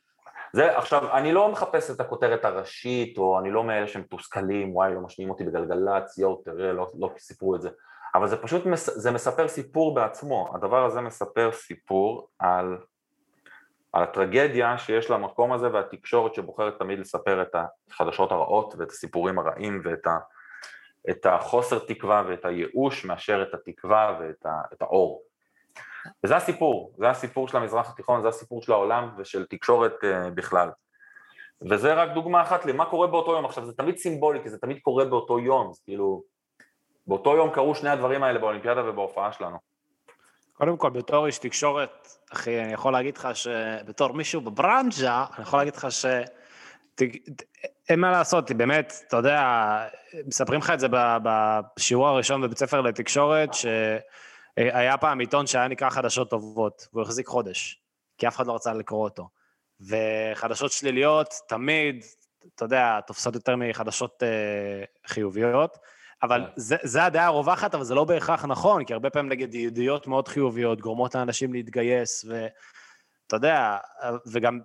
זה, 0.53 0.77
עכשיו, 0.77 1.17
אני 1.17 1.31
לא 1.31 1.51
מחפש 1.51 1.91
את 1.91 1.99
הכותרת 1.99 2.45
הראשית, 2.45 3.17
או 3.17 3.39
אני 3.39 3.51
לא 3.51 3.63
מאלה 3.63 3.87
שמתוסכלים, 3.87 4.75
וואי, 4.75 4.93
לא 4.93 5.01
משמיעים 5.01 5.29
אותי 5.29 5.43
בגלגלצ, 5.43 6.17
יואו, 6.17 6.41
תראה, 6.45 6.73
לא, 6.73 6.87
לא 6.99 7.09
סיפרו 7.17 7.55
את 7.55 7.61
זה. 7.61 7.69
אבל 8.15 8.27
זה 8.27 8.37
פשוט, 8.37 8.65
מס, 8.65 8.89
זה 8.97 9.11
מספר 9.11 9.47
סיפור 9.47 9.95
בעצמו. 9.95 10.51
הדבר 10.55 10.85
הזה 10.85 11.01
מספר 11.01 11.51
סיפור 11.51 12.29
על, 12.39 12.77
על 13.93 14.03
הטרגדיה 14.03 14.77
שיש 14.77 15.09
למקום 15.09 15.53
הזה 15.53 15.73
והתקשורת 15.73 16.33
שבוחרת 16.33 16.79
תמיד 16.79 16.99
לספר 16.99 17.41
את 17.41 17.55
החדשות 17.89 18.31
הרעות 18.31 18.75
ואת 18.77 18.89
הסיפורים 18.89 19.39
הרעים 19.39 19.81
ואת 19.83 20.07
ה, 20.07 20.17
את 21.09 21.25
החוסר 21.25 21.79
תקווה 21.79 22.23
ואת 22.29 22.45
הייאוש 22.45 23.05
מאשר 23.05 23.43
את 23.43 23.53
התקווה 23.53 24.17
ואת 24.19 24.45
ה, 24.45 24.61
את 24.73 24.81
האור. 24.81 25.23
וזה 26.23 26.35
הסיפור, 26.35 26.93
זה 26.97 27.09
הסיפור 27.09 27.47
של 27.47 27.57
המזרח 27.57 27.89
התיכון, 27.89 28.21
זה 28.21 28.27
הסיפור 28.27 28.61
של 28.61 28.71
העולם 28.71 29.09
ושל 29.17 29.45
תקשורת 29.45 29.93
uh, 30.03 30.29
בכלל. 30.29 30.69
וזה 31.69 31.93
רק 31.93 32.09
דוגמה 32.13 32.41
אחת 32.41 32.65
למה 32.65 32.85
קורה 32.85 33.07
באותו 33.07 33.31
יום. 33.31 33.45
עכשיו 33.45 33.65
זה 33.65 33.73
תמיד 33.73 33.97
סימבולי, 33.97 34.43
כי 34.43 34.49
זה 34.49 34.57
תמיד 34.57 34.79
קורה 34.81 35.05
באותו 35.05 35.39
יום, 35.39 35.73
זה 35.73 35.81
כאילו... 35.85 36.36
באותו 37.07 37.35
יום 37.35 37.49
קרו 37.49 37.75
שני 37.75 37.89
הדברים 37.89 38.23
האלה 38.23 38.39
באולימפיאדה 38.39 38.89
ובהופעה 38.89 39.31
שלנו. 39.31 39.57
קודם 40.53 40.77
כל, 40.77 40.89
בתור 40.89 41.25
איש 41.25 41.37
תקשורת, 41.37 42.07
אחי, 42.33 42.61
אני 42.63 42.73
יכול 42.73 42.93
להגיד 42.93 43.17
לך 43.17 43.29
שבתור 43.33 44.13
מישהו 44.13 44.41
בברנז'ה, 44.41 45.25
אני 45.35 45.43
יכול 45.43 45.59
להגיד 45.59 45.75
לך 45.75 45.91
ש... 45.91 46.05
אין 47.89 47.99
מה 47.99 48.11
לעשות, 48.11 48.51
באמת, 48.51 48.93
אתה 49.07 49.17
יודע, 49.17 49.41
מספרים 50.25 50.59
לך 50.59 50.69
את 50.69 50.79
זה 50.79 50.87
בשיעור 51.23 52.07
הראשון 52.07 52.41
בבית 52.41 52.57
ספר 52.57 52.81
לתקשורת, 52.81 53.49
שהיה 53.53 54.97
פעם 54.97 55.19
עיתון 55.19 55.47
שהיה 55.47 55.67
נקרא 55.67 55.89
חדשות 55.89 56.29
טובות, 56.29 56.87
והוא 56.93 57.03
החזיק 57.03 57.27
חודש, 57.27 57.81
כי 58.17 58.27
אף 58.27 58.35
אחד 58.35 58.47
לא 58.47 58.55
רצה 58.55 58.73
לקרוא 58.73 59.03
אותו. 59.03 59.29
וחדשות 59.81 60.71
שליליות 60.71 61.33
תמיד, 61.47 62.05
אתה 62.55 62.65
יודע, 62.65 62.99
תופסות 63.07 63.35
יותר 63.35 63.55
מחדשות 63.55 64.23
אה, 64.23 64.83
חיוביות, 65.07 65.77
אבל 66.23 66.45
כן. 66.45 66.51
זה, 66.55 66.75
זה 66.83 67.03
הדעה 67.03 67.25
הרווחת, 67.25 67.75
אבל 67.75 67.83
זה 67.83 67.95
לא 67.95 68.03
בהכרח 68.03 68.45
נכון, 68.45 68.85
כי 68.85 68.93
הרבה 68.93 69.09
פעמים 69.09 69.31
נגד 69.31 69.55
ידיעות 69.55 70.07
מאוד 70.07 70.27
חיוביות 70.27 70.81
גורמות 70.81 71.15
לאנשים 71.15 71.53
להתגייס, 71.53 72.25
ואתה 72.25 73.35
יודע, 73.35 73.77
וגם 74.31 74.59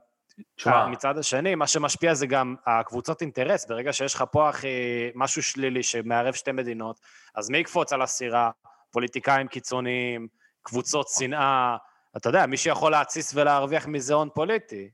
תשמע, 0.56 0.86
מצד 0.86 1.18
השני, 1.18 1.54
מה 1.54 1.66
שמשפיע 1.66 2.14
זה 2.14 2.26
גם 2.26 2.54
הקבוצות 2.66 3.20
אינטרס. 3.20 3.66
ברגע 3.66 3.92
שיש 3.92 4.14
לך 4.14 4.24
פה, 4.32 4.50
אחי, 4.50 4.68
משהו 5.14 5.42
שלילי 5.42 5.82
שמערב 5.82 6.34
שתי 6.34 6.52
מדינות, 6.52 7.00
אז 7.34 7.50
מי 7.50 7.58
יקפוץ 7.58 7.92
על 7.92 8.02
הסירה? 8.02 8.50
פוליטיקאים 8.90 9.48
קיצוניים, 9.48 10.28
קבוצות 10.62 11.08
שנאה, 11.08 11.76
אתה 12.16 12.28
יודע, 12.28 12.46
מי 12.46 12.56
שיכול 12.56 12.92
להתסיס 12.92 13.34
ולהרוויח 13.34 13.86
מזה 13.86 14.14
הון 14.14 14.28
פוליטי, 14.34 14.90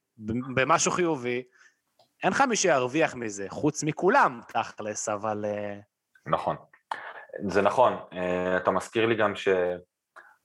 במשהו 0.54 0.92
חיובי, 0.92 1.42
אין 2.22 2.32
לך 2.32 2.40
מי 2.40 2.56
שירוויח 2.56 3.14
מזה, 3.14 3.46
חוץ 3.48 3.84
מכולם, 3.84 4.40
תכלס, 4.48 5.08
אבל... 5.08 5.44
נכון. 6.30 6.56
זה 7.48 7.62
נכון, 7.62 7.96
אה, 8.12 8.56
אתה 8.56 8.70
מזכיר 8.70 9.06
לי 9.06 9.14
גם 9.14 9.32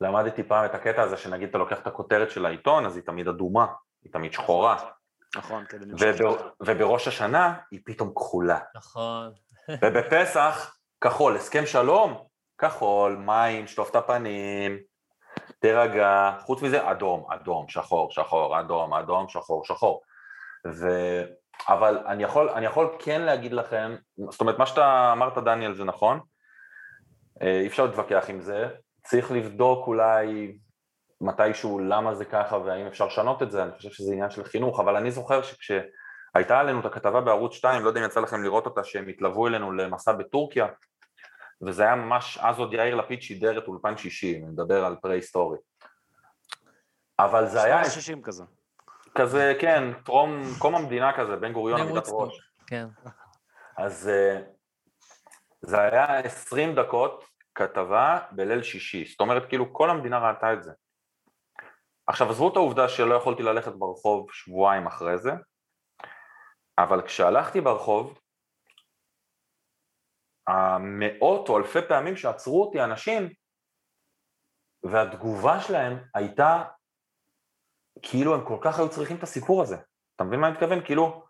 שלמדתי 0.02 0.44
פעם 0.44 0.66
את 0.66 0.76
הקטע 0.76 1.02
הזה 1.02 1.18
שנגיד 1.18 1.50
אתה 1.50 1.58
לוקח 1.58 1.80
את 1.80 1.88
הכותרת 1.88 2.32
של 2.32 2.46
העיתון, 2.46 2.86
אז 2.86 2.96
היא 2.96 3.04
תמיד 3.04 3.28
אדומה, 3.28 3.66
היא 4.04 4.14
תמיד 4.14 4.34
שחורה, 4.34 4.90
נכון, 5.36 5.66
כדי 5.66 5.86
למשוך 5.86 6.08
וב, 6.20 6.22
אותך. 6.22 6.44
ובראש 6.62 7.08
השנה 7.08 7.54
היא 7.72 7.80
פתאום 7.86 8.14
כחולה. 8.16 8.60
נכון. 8.76 9.32
ובפסח 9.82 10.78
כחול, 11.02 11.36
הסכם 11.36 11.66
שלום, 11.66 12.24
כחול, 12.58 13.16
מים, 13.16 13.68
שטוף 13.68 13.90
את 13.90 13.96
הפנים, 13.96 14.78
תירגע, 15.60 16.32
חוץ 16.40 16.62
מזה 16.62 16.92
אדום, 16.92 17.32
אדום, 17.32 17.70
שחור, 17.70 18.12
שחור, 18.12 18.60
אדום, 18.60 18.94
אדום, 18.94 19.30
שחור, 19.30 19.66
שחור. 19.66 20.02
ו... 20.68 20.88
אבל 21.70 21.98
אני 22.08 22.24
יכול, 22.24 22.50
אני 22.50 22.66
יכול 22.66 22.96
כן 23.00 23.22
להגיד 23.22 23.54
לכם, 23.54 23.96
זאת 24.30 24.42
אומרת, 24.42 24.60
מה 24.60 24.66
שאתה 24.66 25.12
אמרת, 25.12 25.38
דניאל, 25.38 25.74
זה 25.74 25.84
נכון, 25.84 26.20
אה, 27.42 27.60
אי 27.60 27.68
אפשר 27.68 27.86
להתווכח 27.86 28.26
עם 28.30 28.42
זה, 28.42 28.68
צריך 29.04 29.32
לבדוק 29.32 29.88
אולי 29.88 30.58
מתישהו 31.22 31.80
למה 31.80 32.16
זה 32.16 32.26
ככה 32.26 32.58
והאם 32.58 32.88
אפשר 32.88 33.06
לשנות 33.06 33.44
את 33.44 33.52
זה, 33.52 33.64
אני 33.64 33.72
חושב 33.72 33.90
שזה 33.90 34.14
עניין 34.14 34.30
של 34.30 34.44
חינוך, 34.44 34.80
אבל 34.80 34.96
אני 34.96 35.12
זוכר 35.12 35.42
שכשהייתה 35.42 36.60
עלינו 36.60 36.80
את 36.80 36.86
הכתבה 36.86 37.22
בערוץ 37.22 37.54
2, 37.54 37.84
לא 37.84 37.88
יודע 37.88 38.00
אם 38.00 38.06
יצא 38.06 38.20
לכם 38.20 38.44
לראות 38.44 38.66
אותה, 38.66 38.84
שהם 38.84 39.08
התלוו 39.08 39.48
אלינו 39.48 39.72
למסע 39.72 40.12
בטורקיה, 40.12 40.68
וזה 41.62 41.84
היה 41.84 41.96
ממש, 41.96 42.38
אז 42.42 42.60
עוד 42.60 42.74
יאיר 42.74 42.96
לפיד 42.96 43.22
שידר 43.22 43.58
את 43.58 43.68
אולפן 43.68 43.98
שישי, 43.98 44.38
אני 44.38 44.46
מדבר 44.46 44.86
על 44.86 44.96
פרה-היסטורי. 45.02 45.58
אבל 47.20 47.48
זה 47.48 47.64
היה... 47.64 47.84
שנות 47.90 48.18
ה-60 48.18 48.26
כזה. 48.26 48.44
כזה, 49.18 49.54
כן, 49.62 50.02
טרום, 50.06 50.42
קום 50.60 50.76
המדינה 50.76 51.18
כזה, 51.18 51.36
בן 51.36 51.54
גוריון 51.54 51.82
עמידת 51.82 52.08
ראש. 52.12 52.52
כן. 52.68 52.88
אז 53.78 54.10
אה, 54.10 54.42
זה 55.62 55.82
היה 55.82 56.20
20 56.20 56.76
דקות 56.76 57.26
כתבה 57.56 58.20
בליל 58.32 58.64
שישי, 58.64 59.06
זאת 59.06 59.20
אומרת 59.20 59.50
כאילו 59.50 59.74
כל 59.74 59.90
המדינה 59.90 60.20
ראתה 60.20 60.54
את 60.54 60.64
זה. 60.64 60.72
עכשיו 62.08 62.30
עזבו 62.30 62.52
את 62.52 62.56
העובדה 62.56 62.90
שלא 62.90 63.16
יכולתי 63.16 63.44
ללכת 63.44 63.72
ברחוב 63.72 64.32
שבועיים 64.32 64.88
אחרי 64.88 65.18
זה, 65.18 65.32
אבל 66.78 67.02
כשהלכתי 67.02 67.62
ברחוב, 67.62 68.20
המאות 70.48 71.50
או 71.50 71.58
אלפי 71.58 71.82
פעמים 71.88 72.18
שעצרו 72.18 72.66
אותי 72.66 72.84
אנשים, 72.84 73.30
והתגובה 74.84 75.60
שלהם 75.60 76.04
הייתה 76.16 76.64
כאילו 78.04 78.34
הם 78.34 78.46
כל 78.46 78.58
כך 78.62 78.80
היו 78.80 78.90
צריכים 78.90 79.18
את 79.18 79.24
הסיפור 79.24 79.62
הזה. 79.62 79.78
אתה 80.16 80.24
מבין 80.24 80.40
מה 80.40 80.48
אני 80.48 80.54
מתכוון? 80.54 80.82
כאילו, 80.86 81.24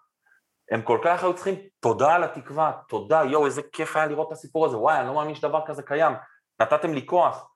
הם 0.72 0.82
כל 0.82 1.00
כך 1.04 1.24
היו 1.24 1.36
צריכים 1.36 1.56
תודה 1.80 2.16
על 2.16 2.24
התקווה, 2.24 2.72
תודה, 2.90 3.22
יואו, 3.30 3.46
איזה 3.46 3.62
כיף 3.72 3.96
היה 3.96 4.06
לראות 4.06 4.28
את 4.28 4.32
הסיפור 4.32 4.66
הזה, 4.66 4.78
וואי, 4.78 5.00
אני 5.00 5.08
לא 5.08 5.14
מאמין 5.14 5.36
שדבר 5.36 5.62
כזה 5.66 5.84
קיים, 5.84 6.14
נתתם 6.62 6.94
לי 6.94 7.06
כוח. 7.06 7.50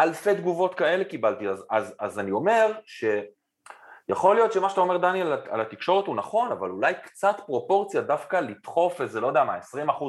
אלפי 0.00 0.34
תגובות 0.34 0.74
כאלה 0.74 1.04
קיבלתי, 1.04 1.48
אז, 1.48 1.64
אז, 1.70 1.94
אז 1.98 2.18
אני 2.18 2.30
אומר 2.30 2.72
שיכול 2.86 4.36
להיות 4.36 4.52
שמה 4.52 4.70
שאתה 4.70 4.80
אומר, 4.80 4.96
דניאל, 4.96 5.32
על, 5.32 5.42
על 5.50 5.60
התקשורת 5.60 6.06
הוא 6.06 6.16
נכון, 6.16 6.52
אבל 6.52 6.70
אולי 6.70 6.94
קצת 7.04 7.36
פרופורציה 7.46 8.00
דווקא 8.00 8.36
לדחוף 8.36 9.00
איזה, 9.00 9.20
לא 9.20 9.26
יודע 9.26 9.44
מה, 9.44 9.58
20% 9.58 9.60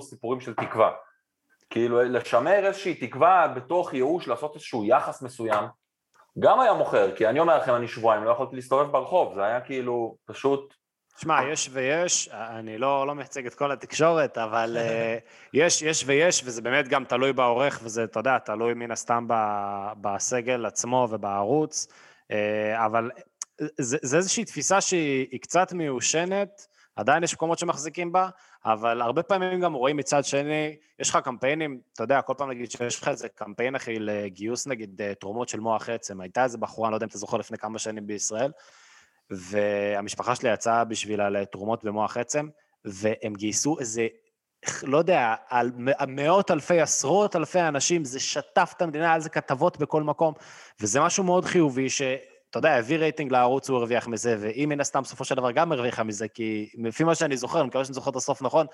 סיפורים 0.02 0.42
של 0.42 0.54
תקווה. 0.54 0.92
כאילו, 1.70 2.04
לשמר 2.04 2.66
איזושהי 2.66 3.08
תקווה 3.08 3.48
בתוך 3.48 3.94
ייאוש, 3.94 4.28
לעשות 4.28 4.56
איזשהו 4.56 4.86
יחס 4.86 5.22
מסוים, 5.22 5.66
גם 6.40 6.60
היה 6.60 6.74
מוכר, 6.74 7.16
כי 7.16 7.28
אני 7.28 7.40
אומר 7.40 7.58
לכם, 7.58 7.76
אני 7.76 7.88
שבועיים 7.88 8.24
לא 8.24 8.32
יכולתי 8.32 8.56
להסתובב 8.56 8.92
ברחוב, 8.92 9.34
זה 9.34 9.44
היה 9.44 9.62
כאילו 9.62 10.16
פשוט... 10.26 10.74
שמע, 11.18 11.40
יש 11.52 11.70
ויש, 11.72 12.30
אני 12.30 12.78
לא, 12.78 13.08
לא 13.08 13.16
מייצג 13.16 13.46
את 13.46 13.56
כל 13.56 13.72
התקשורת, 13.72 14.38
אבל 14.38 14.78
אה, 14.80 15.18
יש, 15.54 15.82
יש 15.82 16.04
ויש, 16.08 16.42
וזה 16.46 16.62
באמת 16.62 16.88
גם 16.88 17.06
תלוי 17.06 17.34
בעורך, 17.34 17.80
וזה, 17.84 18.04
אתה 18.04 18.20
יודע, 18.20 18.38
תלוי 18.38 18.74
מן 18.74 18.92
הסתם 18.92 19.26
ב- 19.28 19.92
בסגל 20.02 20.66
עצמו 20.66 21.08
ובערוץ, 21.12 21.88
אה, 22.32 22.86
אבל 22.86 23.12
זה, 23.78 23.98
זה 24.02 24.18
איזושהי 24.18 24.46
תפיסה 24.46 24.82
שהיא 24.82 25.28
היא 25.32 25.40
קצת 25.40 25.74
מיושנת, 25.74 26.68
עדיין 26.96 27.24
יש 27.24 27.34
מקומות 27.34 27.60
שמחזיקים 27.60 28.12
בה, 28.12 28.30
אבל 28.66 29.02
הרבה 29.02 29.24
פעמים 29.24 29.62
גם 29.62 29.74
רואים 29.74 29.98
מצד 29.98 30.26
שני, 30.26 30.76
יש 31.00 31.10
לך 31.10 31.18
קמפיינים, 31.24 31.80
אתה 31.94 32.04
יודע, 32.04 32.22
כל 32.22 32.34
פעם 32.38 32.50
נגיד 32.50 32.72
שיש 32.72 33.02
לך 33.02 33.08
איזה 33.08 33.30
קמפיין 33.30 33.76
אחי 33.76 34.00
לגיוס 34.00 34.68
נגיד 34.68 35.02
אה, 35.02 35.16
תרומות 35.16 35.50
של 35.50 35.60
מוח 35.60 35.90
עצם, 35.90 36.22
הייתה 36.22 36.44
איזה 36.44 36.58
בחורה, 36.58 36.88
אני 36.88 36.92
לא 36.92 36.96
יודע 36.96 37.06
אם 37.06 37.10
אתה 37.10 37.18
זוכר, 37.18 37.38
לפני 37.38 37.58
כמה 37.58 37.80
שנים 37.80 38.08
בישראל, 38.08 38.52
והמשפחה 39.30 40.36
שלי 40.36 40.54
יצאה 40.54 40.84
בשבילה 40.84 41.30
לתרומות 41.30 41.84
במוח 41.84 42.18
עצם, 42.18 42.48
והם 42.86 43.34
גייסו 43.34 43.80
איזה, 43.80 44.08
לא 44.84 44.98
יודע, 44.98 45.36
על 45.50 45.72
מאות 46.08 46.52
אלפי, 46.52 46.82
עשרות 46.82 47.36
אלפי 47.36 47.62
אנשים, 47.62 48.06
זה 48.06 48.20
שטף 48.20 48.74
את 48.78 48.82
המדינה, 48.82 49.06
היה 49.06 49.14
על 49.14 49.22
זה 49.22 49.30
כתבות 49.30 49.78
בכל 49.78 50.04
מקום, 50.04 50.34
וזה 50.82 51.02
משהו 51.02 51.24
מאוד 51.24 51.46
חיובי, 51.46 51.90
ש... 51.90 52.02
אתה 52.54 52.60
יודע, 52.60 52.76
הביא 52.76 52.98
רייטינג 52.98 53.32
לערוץ, 53.32 53.70
הוא 53.70 53.78
הרוויח 53.78 54.08
מזה, 54.08 54.36
והיא 54.40 54.68
מן 54.68 54.80
הסתם 54.80 55.02
בסופו 55.02 55.26
של 55.26 55.36
דבר 55.36 55.52
גם 55.52 55.72
הרוויחה 55.72 56.04
מזה, 56.04 56.28
כי 56.28 56.70
לפי 56.78 57.04
מה 57.04 57.16
שאני 57.16 57.38
זוכר, 57.38 57.60
אני 57.60 57.68
מקווה 57.68 57.86
שאני 57.86 57.94
זוכר 57.94 58.12
את 58.12 58.16
הסוף 58.16 58.42
נכון, 58.42 58.66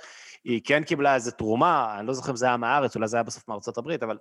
היא 0.44 0.62
כן 0.66 0.84
קיבלה 0.84 1.16
איזו 1.16 1.32
תרומה, 1.32 1.96
אני 2.00 2.08
לא 2.08 2.14
זוכר 2.14 2.32
אם 2.32 2.36
זה 2.36 2.46
היה 2.46 2.58
מהארץ, 2.58 2.96
אולי 2.96 3.08
זה 3.08 3.18
היה 3.18 3.24
בסוף 3.24 3.48
מארצות 3.48 3.78
הברית, 3.78 4.04
אבל 4.04 4.18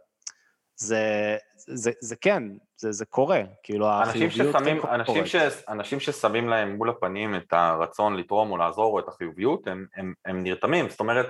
זה, 0.76 1.36
זה, 1.56 1.90
זה 2.00 2.16
כן, 2.16 2.42
זה, 2.76 2.92
זה 2.92 3.04
קורה, 3.04 3.42
כאילו 3.62 3.90
החיוביות 3.90 4.52
ששמים, 4.52 4.82
כן 4.82 4.88
אנשים. 4.88 5.26
ש, 5.26 5.36
אנשים 5.68 6.00
ששמים 6.00 6.48
להם 6.48 6.76
מול 6.76 6.90
הפנים 6.90 7.34
את 7.34 7.52
הרצון 7.52 8.16
לתרום 8.16 8.50
או 8.50 8.56
לעזור 8.56 8.92
או 8.92 8.98
את 8.98 9.08
החיוביות, 9.08 9.66
הם, 9.66 9.86
הם, 9.96 10.14
הם 10.24 10.42
נרתמים, 10.42 10.88
זאת 10.88 11.00
אומרת, 11.00 11.26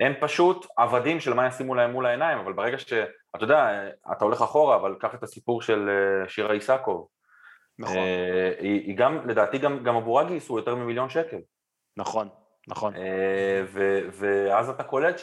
הם 0.00 0.12
פשוט 0.20 0.66
עבדים 0.76 1.20
של 1.20 1.34
מה 1.34 1.46
ישימו 1.46 1.74
להם 1.74 1.92
מול 1.92 2.06
העיניים, 2.06 2.38
אבל 2.38 2.52
ברגע 2.52 2.78
ש... 2.78 2.92
אתה 3.36 3.44
יודע, 3.44 3.88
אתה 4.12 4.24
הולך 4.24 4.42
אחורה, 4.42 4.76
אבל 4.76 4.94
קח 5.00 5.14
את 5.14 5.22
הסיפור 5.22 5.62
של 5.62 5.88
אה, 5.88 6.28
שירה 6.28 6.52
איסקוב. 6.52 7.15
נכון, 7.78 7.96
אה, 7.96 8.52
היא, 8.58 8.86
היא 8.86 8.96
גם, 8.96 9.28
לדעתי 9.28 9.58
גם, 9.58 9.84
גם 9.84 9.96
עבורה 9.96 10.24
גייסו 10.24 10.56
יותר 10.58 10.74
ממיליון 10.74 11.10
שקל. 11.10 11.38
נכון, 11.96 12.28
נכון. 12.68 12.96
אה, 12.96 13.62
ו, 13.66 14.00
ואז 14.12 14.68
אתה 14.68 14.82
קולט 14.82 15.16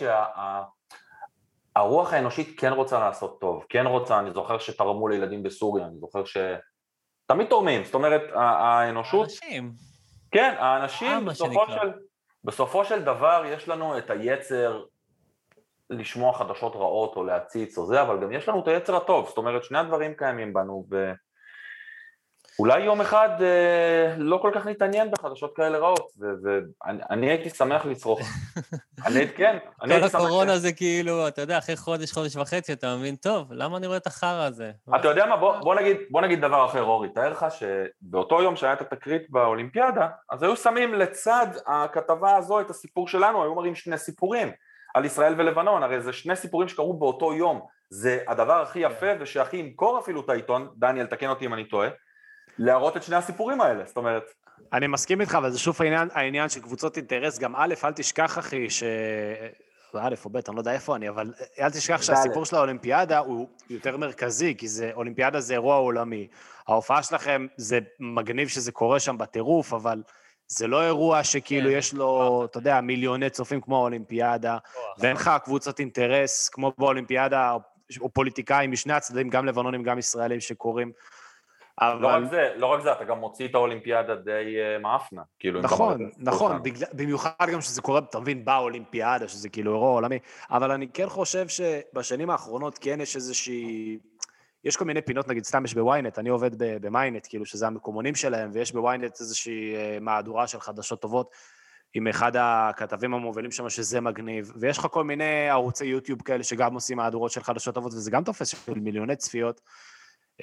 שהרוח 1.75 2.13
האנושית 2.13 2.59
כן 2.59 2.73
רוצה 2.73 2.99
לעשות 2.99 3.39
טוב, 3.41 3.65
כן 3.69 3.87
רוצה, 3.87 4.19
אני 4.19 4.31
זוכר 4.31 4.57
שתרמו 4.59 5.07
לילדים 5.07 5.43
בסוריה, 5.43 5.85
אני 5.85 5.97
זוכר 5.99 6.25
ש... 6.25 6.37
תמיד 7.25 7.47
תורמים, 7.47 7.83
זאת 7.83 7.93
אומרת, 7.93 8.21
ה- 8.33 8.39
האנושות, 8.39 9.23
אנשים. 9.23 9.71
כן, 10.31 10.55
האנשים, 10.59 11.25
מה 11.25 11.31
בסופו. 11.31 11.65
של, 11.67 11.91
בסופו 12.43 12.85
של 12.85 13.03
דבר 13.03 13.43
יש 13.47 13.69
לנו 13.69 13.97
את 13.97 14.09
היצר 14.09 14.83
לשמוע 15.89 16.33
חדשות 16.33 16.75
רעות 16.75 17.15
או 17.15 17.23
להציץ 17.23 17.77
או 17.77 17.85
זה, 17.85 18.01
אבל 18.01 18.21
גם 18.21 18.31
יש 18.31 18.49
לנו 18.49 18.59
את 18.59 18.67
היצר 18.67 18.95
הטוב, 18.95 19.27
זאת 19.27 19.37
אומרת, 19.37 19.63
שני 19.63 19.77
הדברים 19.77 20.13
קיימים 20.13 20.53
בנו, 20.53 20.85
ואולי 22.59 22.83
יום 22.83 23.01
אחד 23.01 23.29
אה, 23.41 24.15
לא 24.17 24.39
כל 24.41 24.51
כך 24.55 24.65
נתעניין 24.65 25.11
בחדשות 25.11 25.55
כאלה 25.55 25.77
רעות, 25.77 26.11
ואני 26.19 26.99
אני 27.09 27.29
הייתי 27.29 27.49
שמח 27.49 27.85
לצרוך. 27.85 28.19
אני 29.05 29.19
הייתי, 29.19 29.33
כן, 29.33 29.57
אני 29.81 29.89
כל 29.89 29.95
הייתי 29.95 30.09
שמח. 30.09 30.21
הקורונה 30.21 30.57
זה 30.57 30.73
כאילו, 30.73 31.27
אתה 31.27 31.41
יודע, 31.41 31.57
אחרי 31.57 31.75
חודש, 31.75 32.11
חודש 32.11 32.35
וחצי, 32.35 32.73
אתה 32.73 32.95
מבין, 32.95 33.15
טוב, 33.15 33.47
למה 33.51 33.77
אני 33.77 33.87
רואה 33.87 33.97
את 33.97 34.07
החרא 34.07 34.43
הזה? 34.45 34.71
אתה 34.95 35.07
יודע 35.07 35.25
מה, 35.25 35.37
בוא, 35.37 35.57
בוא, 35.57 35.75
נגיד, 35.75 35.97
בוא 36.09 36.21
נגיד 36.21 36.41
דבר 36.41 36.65
אחר, 36.65 36.83
אורי, 36.83 37.09
תאר 37.09 37.29
לך 37.29 37.45
שבאותו 37.49 38.41
יום 38.41 38.55
שהיה 38.55 38.73
את 38.73 38.81
התקרית 38.81 39.29
באולימפיאדה, 39.29 40.07
אז 40.31 40.43
היו 40.43 40.55
שמים 40.55 40.93
לצד 40.93 41.47
הכתבה 41.67 42.35
הזו 42.35 42.59
את 42.59 42.69
הסיפור 42.69 43.07
שלנו, 43.07 43.43
היו 43.43 43.55
מראים 43.55 43.75
שני 43.75 43.97
סיפורים 43.97 44.51
על 44.93 45.05
ישראל 45.05 45.33
ולבנון, 45.37 45.83
הרי 45.83 46.01
זה 46.01 46.13
שני 46.13 46.35
סיפורים 46.35 46.67
שקרו 46.67 46.99
באותו 46.99 47.33
יום, 47.33 47.61
זה 47.89 48.19
הדבר 48.27 48.61
הכי 48.61 48.79
יפה 48.79 49.07
ושהכי 49.19 49.57
ימכור 49.57 49.99
אפילו 49.99 50.21
את 50.21 50.29
העיתון, 50.29 50.67
דניאל, 50.77 51.05
תקן 51.05 51.29
אותי 51.29 51.45
אם 51.45 51.53
אני 51.53 51.65
טועה, 51.65 51.89
להראות 52.57 52.97
את 52.97 53.03
שני 53.03 53.15
הסיפורים 53.15 53.61
האלה, 53.61 53.83
זאת 53.85 53.97
אומרת, 53.97 54.23
אני 54.73 54.87
מסכים 54.87 55.21
איתך, 55.21 55.35
אבל 55.35 55.51
זה 55.51 55.59
שוב 55.59 55.77
העניין, 55.79 56.09
העניין 56.13 56.49
של 56.49 56.61
קבוצות 56.61 56.97
אינטרס, 56.97 57.39
גם 57.39 57.55
א', 57.55 57.73
אל 57.83 57.93
תשכח, 57.93 58.39
אחי, 58.39 58.69
ש... 58.69 58.83
א' 59.99 60.15
או 60.25 60.29
ב', 60.29 60.37
אני 60.37 60.55
לא 60.55 60.61
יודע 60.61 60.71
איפה 60.73 60.95
אני, 60.95 61.09
אבל 61.09 61.33
אל 61.59 61.69
תשכח 61.69 62.01
שהסיפור 62.01 62.45
של 62.45 62.55
האולימפיאדה 62.55 63.19
הוא 63.19 63.47
יותר 63.69 63.97
מרכזי, 63.97 64.55
כי 64.57 64.67
זה, 64.67 64.91
אולימפיאדה 64.93 65.39
זה 65.39 65.53
אירוע 65.53 65.75
עולמי. 65.75 66.27
ההופעה 66.67 67.03
שלכם, 67.03 67.47
זה 67.57 67.79
מגניב 67.99 68.47
שזה 68.47 68.71
קורה 68.71 68.99
שם 68.99 69.17
בטירוף, 69.17 69.73
אבל 69.73 70.03
זה 70.47 70.67
לא 70.67 70.83
אירוע 70.83 71.23
שכאילו 71.23 71.69
כן, 71.69 71.77
יש 71.77 71.93
לו, 71.93 72.45
אתה 72.45 72.57
יודע, 72.57 72.81
מיליוני 72.81 73.29
צופים 73.29 73.61
כמו 73.61 73.77
האולימפיאדה, 73.77 74.57
ואין 74.99 75.15
לך 75.15 75.31
קבוצות 75.43 75.79
אינטרס 75.79 76.49
כמו 76.49 76.73
באולימפיאדה, 76.77 77.51
או- 77.99 78.09
פוליטיקאים 78.09 78.71
משני 78.71 78.93
הצדדים, 78.93 79.29
גם 79.29 79.45
לבנונים, 79.45 79.83
גם 79.83 79.99
ישראלים 79.99 80.39
לא 81.81 81.93
אבל... 81.93 82.05
רק 82.05 82.29
זה, 82.29 82.53
לא 82.55 82.67
רק 82.67 82.81
זה, 82.81 82.91
אתה 82.91 83.03
גם 83.03 83.17
מוציא 83.17 83.47
את 83.47 83.55
האולימפיאדה 83.55 84.15
די 84.15 84.55
אה, 84.59 84.79
מאפנה, 84.79 85.21
כאילו, 85.39 85.61
נכון, 85.61 86.09
נכון. 86.17 86.63
בגלל, 86.63 86.87
במיוחד 86.93 87.49
גם 87.53 87.61
שזה 87.61 87.81
קורה, 87.81 87.99
אתה 87.99 88.19
מבין, 88.19 88.45
באולימפיאדה, 88.45 89.27
שזה 89.27 89.49
כאילו 89.49 89.73
אירוע 89.73 89.89
עולמי, 89.89 90.19
אבל 90.51 90.71
אני 90.71 90.87
כן 90.87 91.09
חושב 91.09 91.47
שבשנים 91.47 92.29
האחרונות 92.29 92.77
כן 92.77 93.01
יש 93.01 93.15
איזושהי... 93.15 93.97
יש 94.63 94.77
כל 94.77 94.85
מיני 94.85 95.01
פינות, 95.01 95.27
נגיד 95.27 95.43
סתם 95.43 95.65
יש 95.65 95.73
בוויינט, 95.73 96.19
אני 96.19 96.29
עובד 96.29 96.51
במיינט, 96.57 97.27
כאילו 97.29 97.45
שזה 97.45 97.67
המקומונים 97.67 98.15
שלהם, 98.15 98.49
ויש 98.53 98.71
בוויינט 98.71 99.19
איזושהי 99.19 99.75
אה, 99.75 99.97
מהדורה 100.01 100.47
של 100.47 100.59
חדשות 100.59 101.01
טובות 101.01 101.31
עם 101.93 102.07
אחד 102.07 102.31
הכתבים 102.35 103.13
המובילים 103.13 103.51
שם, 103.51 103.69
שזה 103.69 104.01
מגניב, 104.01 104.51
ויש 104.55 104.77
לך 104.77 104.87
כל 104.91 105.03
מיני 105.03 105.49
ערוצי 105.49 105.85
יוטיוב 105.85 106.21
כאלה 106.21 106.43
שגם 106.43 106.73
עושים 106.73 106.97
מהדורות 106.97 107.31
של 107.31 107.43
חדשות 107.43 107.75
טובות, 107.75 107.93
וזה 107.93 108.11
גם 108.11 108.23
תופס 108.23 108.47
של 108.47 108.73
מיליוני 108.73 109.15
צפיות. 109.15 109.61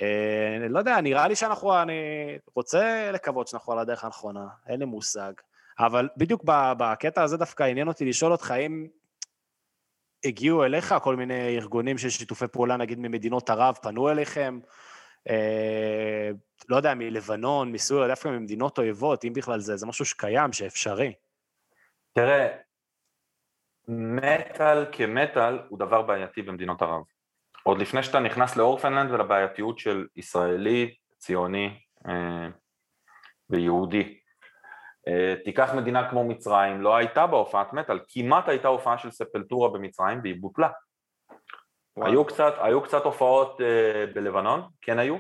אה, 0.03 0.69
לא 0.69 0.79
יודע, 0.79 1.01
נראה 1.01 1.29
לי 1.29 1.37
שאנחנו, 1.37 1.83
אני 1.83 1.93
רוצה 2.55 3.11
לקוות 3.13 3.49
שאנחנו 3.49 3.73
על 3.73 3.79
הדרך 3.79 4.05
הנכונה, 4.05 4.47
אין 4.67 4.81
לי 4.81 4.85
מושג. 4.85 5.33
אבל 5.79 6.09
בדיוק 6.17 6.45
בקטע 6.79 7.23
הזה 7.23 7.37
דווקא 7.37 7.63
עניין 7.63 7.89
אותי 7.89 8.05
לשאול 8.05 8.33
אותך, 8.33 8.51
האם 8.51 8.89
הגיעו 10.25 10.65
אליך, 10.65 10.95
כל 11.03 11.17
מיני 11.17 11.57
ארגונים 11.57 11.99
של 11.99 12.11
שיתופי 12.11 12.49
פעולה, 12.49 12.77
נגיד 12.77 12.99
ממדינות 12.99 13.51
ערב, 13.51 13.75
פנו 13.83 14.11
אליכם, 14.11 14.61
אה, 15.29 16.31
לא 16.69 16.77
יודע, 16.77 16.95
מלבנון, 16.95 17.73
מסוריה, 17.73 18.09
דווקא 18.09 18.29
ממדינות 18.29 18.79
אויבות, 18.79 19.25
אם 19.25 19.33
בכלל 19.33 19.61
זה, 19.61 19.77
זה 19.77 19.87
משהו 19.87 20.05
שקיים, 20.05 20.53
שאפשרי. 20.53 21.13
תראה, 22.13 22.57
מטאל 23.89 24.87
כמטאל 24.93 25.59
הוא 25.69 25.79
דבר 25.79 26.03
בעייתי 26.03 26.43
במדינות 26.43 26.83
ערב. 26.83 27.03
עוד 27.63 27.79
לפני 27.79 28.03
שאתה 28.03 28.21
נכנס 28.21 28.57
לאורפנלנד 28.57 29.11
ולבעייתיות 29.11 29.79
של 29.79 30.07
ישראלי, 30.17 30.95
ציוני 31.19 31.79
אה, 32.09 32.49
ויהודי. 33.51 34.21
אה, 35.09 35.35
תיקח 35.45 35.75
מדינה 35.75 36.11
כמו 36.11 36.25
מצרים, 36.25 36.81
לא 36.81 36.97
הייתה 36.97 37.27
בה 37.27 37.37
הופעת 37.37 37.73
מטאל, 37.73 37.99
כמעט 38.09 38.49
הייתה 38.49 38.69
הופעה 38.69 38.99
של 38.99 39.11
ספלטורה 39.11 39.69
במצרים 39.69 40.21
והיא 40.23 40.41
בוטלה. 40.41 40.69
היו 41.97 42.25
קצת, 42.25 42.55
היו 42.59 42.83
קצת 42.83 43.05
הופעות 43.05 43.61
אה, 43.61 44.07
בלבנון, 44.15 44.63
כן 44.81 44.99
היו. 44.99 45.17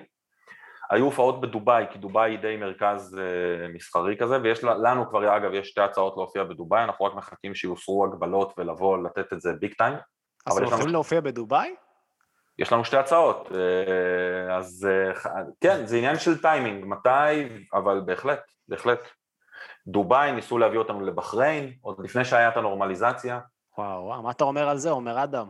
היו 0.90 1.04
הופעות 1.04 1.40
בדובאי, 1.40 1.84
כי 1.90 1.98
דובאי 1.98 2.30
היא 2.30 2.38
די 2.38 2.56
מרכז 2.56 3.18
אה, 3.18 3.68
מסחרי 3.68 4.16
כזה, 4.16 4.38
ויש 4.42 4.64
לנו 4.64 5.08
כבר, 5.08 5.36
אגב, 5.36 5.52
יש 5.54 5.68
שתי 5.68 5.80
הצעות 5.80 6.16
להופיע 6.16 6.44
בדובאי, 6.44 6.84
אנחנו 6.84 7.04
רק 7.04 7.14
מחכים 7.14 7.54
שיוסרו 7.54 8.04
הגבלות 8.04 8.54
ולבוא 8.58 8.98
לתת 8.98 9.32
את 9.32 9.40
זה 9.40 9.52
ביג 9.60 9.72
טיים. 9.74 9.94
אז 10.46 10.58
אתם 10.58 10.66
הולכים 10.66 10.88
להופיע 10.88 11.20
בדובאי? 11.20 11.74
יש 12.58 12.72
לנו 12.72 12.84
שתי 12.84 12.96
הצעות, 12.96 13.48
אה, 13.54 14.56
אז 14.56 14.88
אה, 14.90 15.42
כן, 15.60 15.86
זה 15.86 15.96
עניין 15.96 16.18
של 16.18 16.42
טיימינג, 16.42 16.84
מתי, 16.84 17.64
אבל 17.74 18.00
בהחלט, 18.06 18.40
בהחלט. 18.68 19.08
דובאי, 19.86 20.32
ניסו 20.32 20.58
להביא 20.58 20.78
אותנו 20.78 21.00
לבחריין, 21.00 21.72
עוד 21.80 21.96
לפני 22.04 22.24
שהיה 22.24 22.48
את 22.48 22.56
הנורמליזציה. 22.56 23.40
וואו, 23.78 24.04
וואו, 24.04 24.22
מה 24.22 24.30
אתה 24.30 24.44
אומר 24.44 24.68
על 24.68 24.78
זה, 24.78 24.90
אומר 24.90 25.24
אדם? 25.24 25.46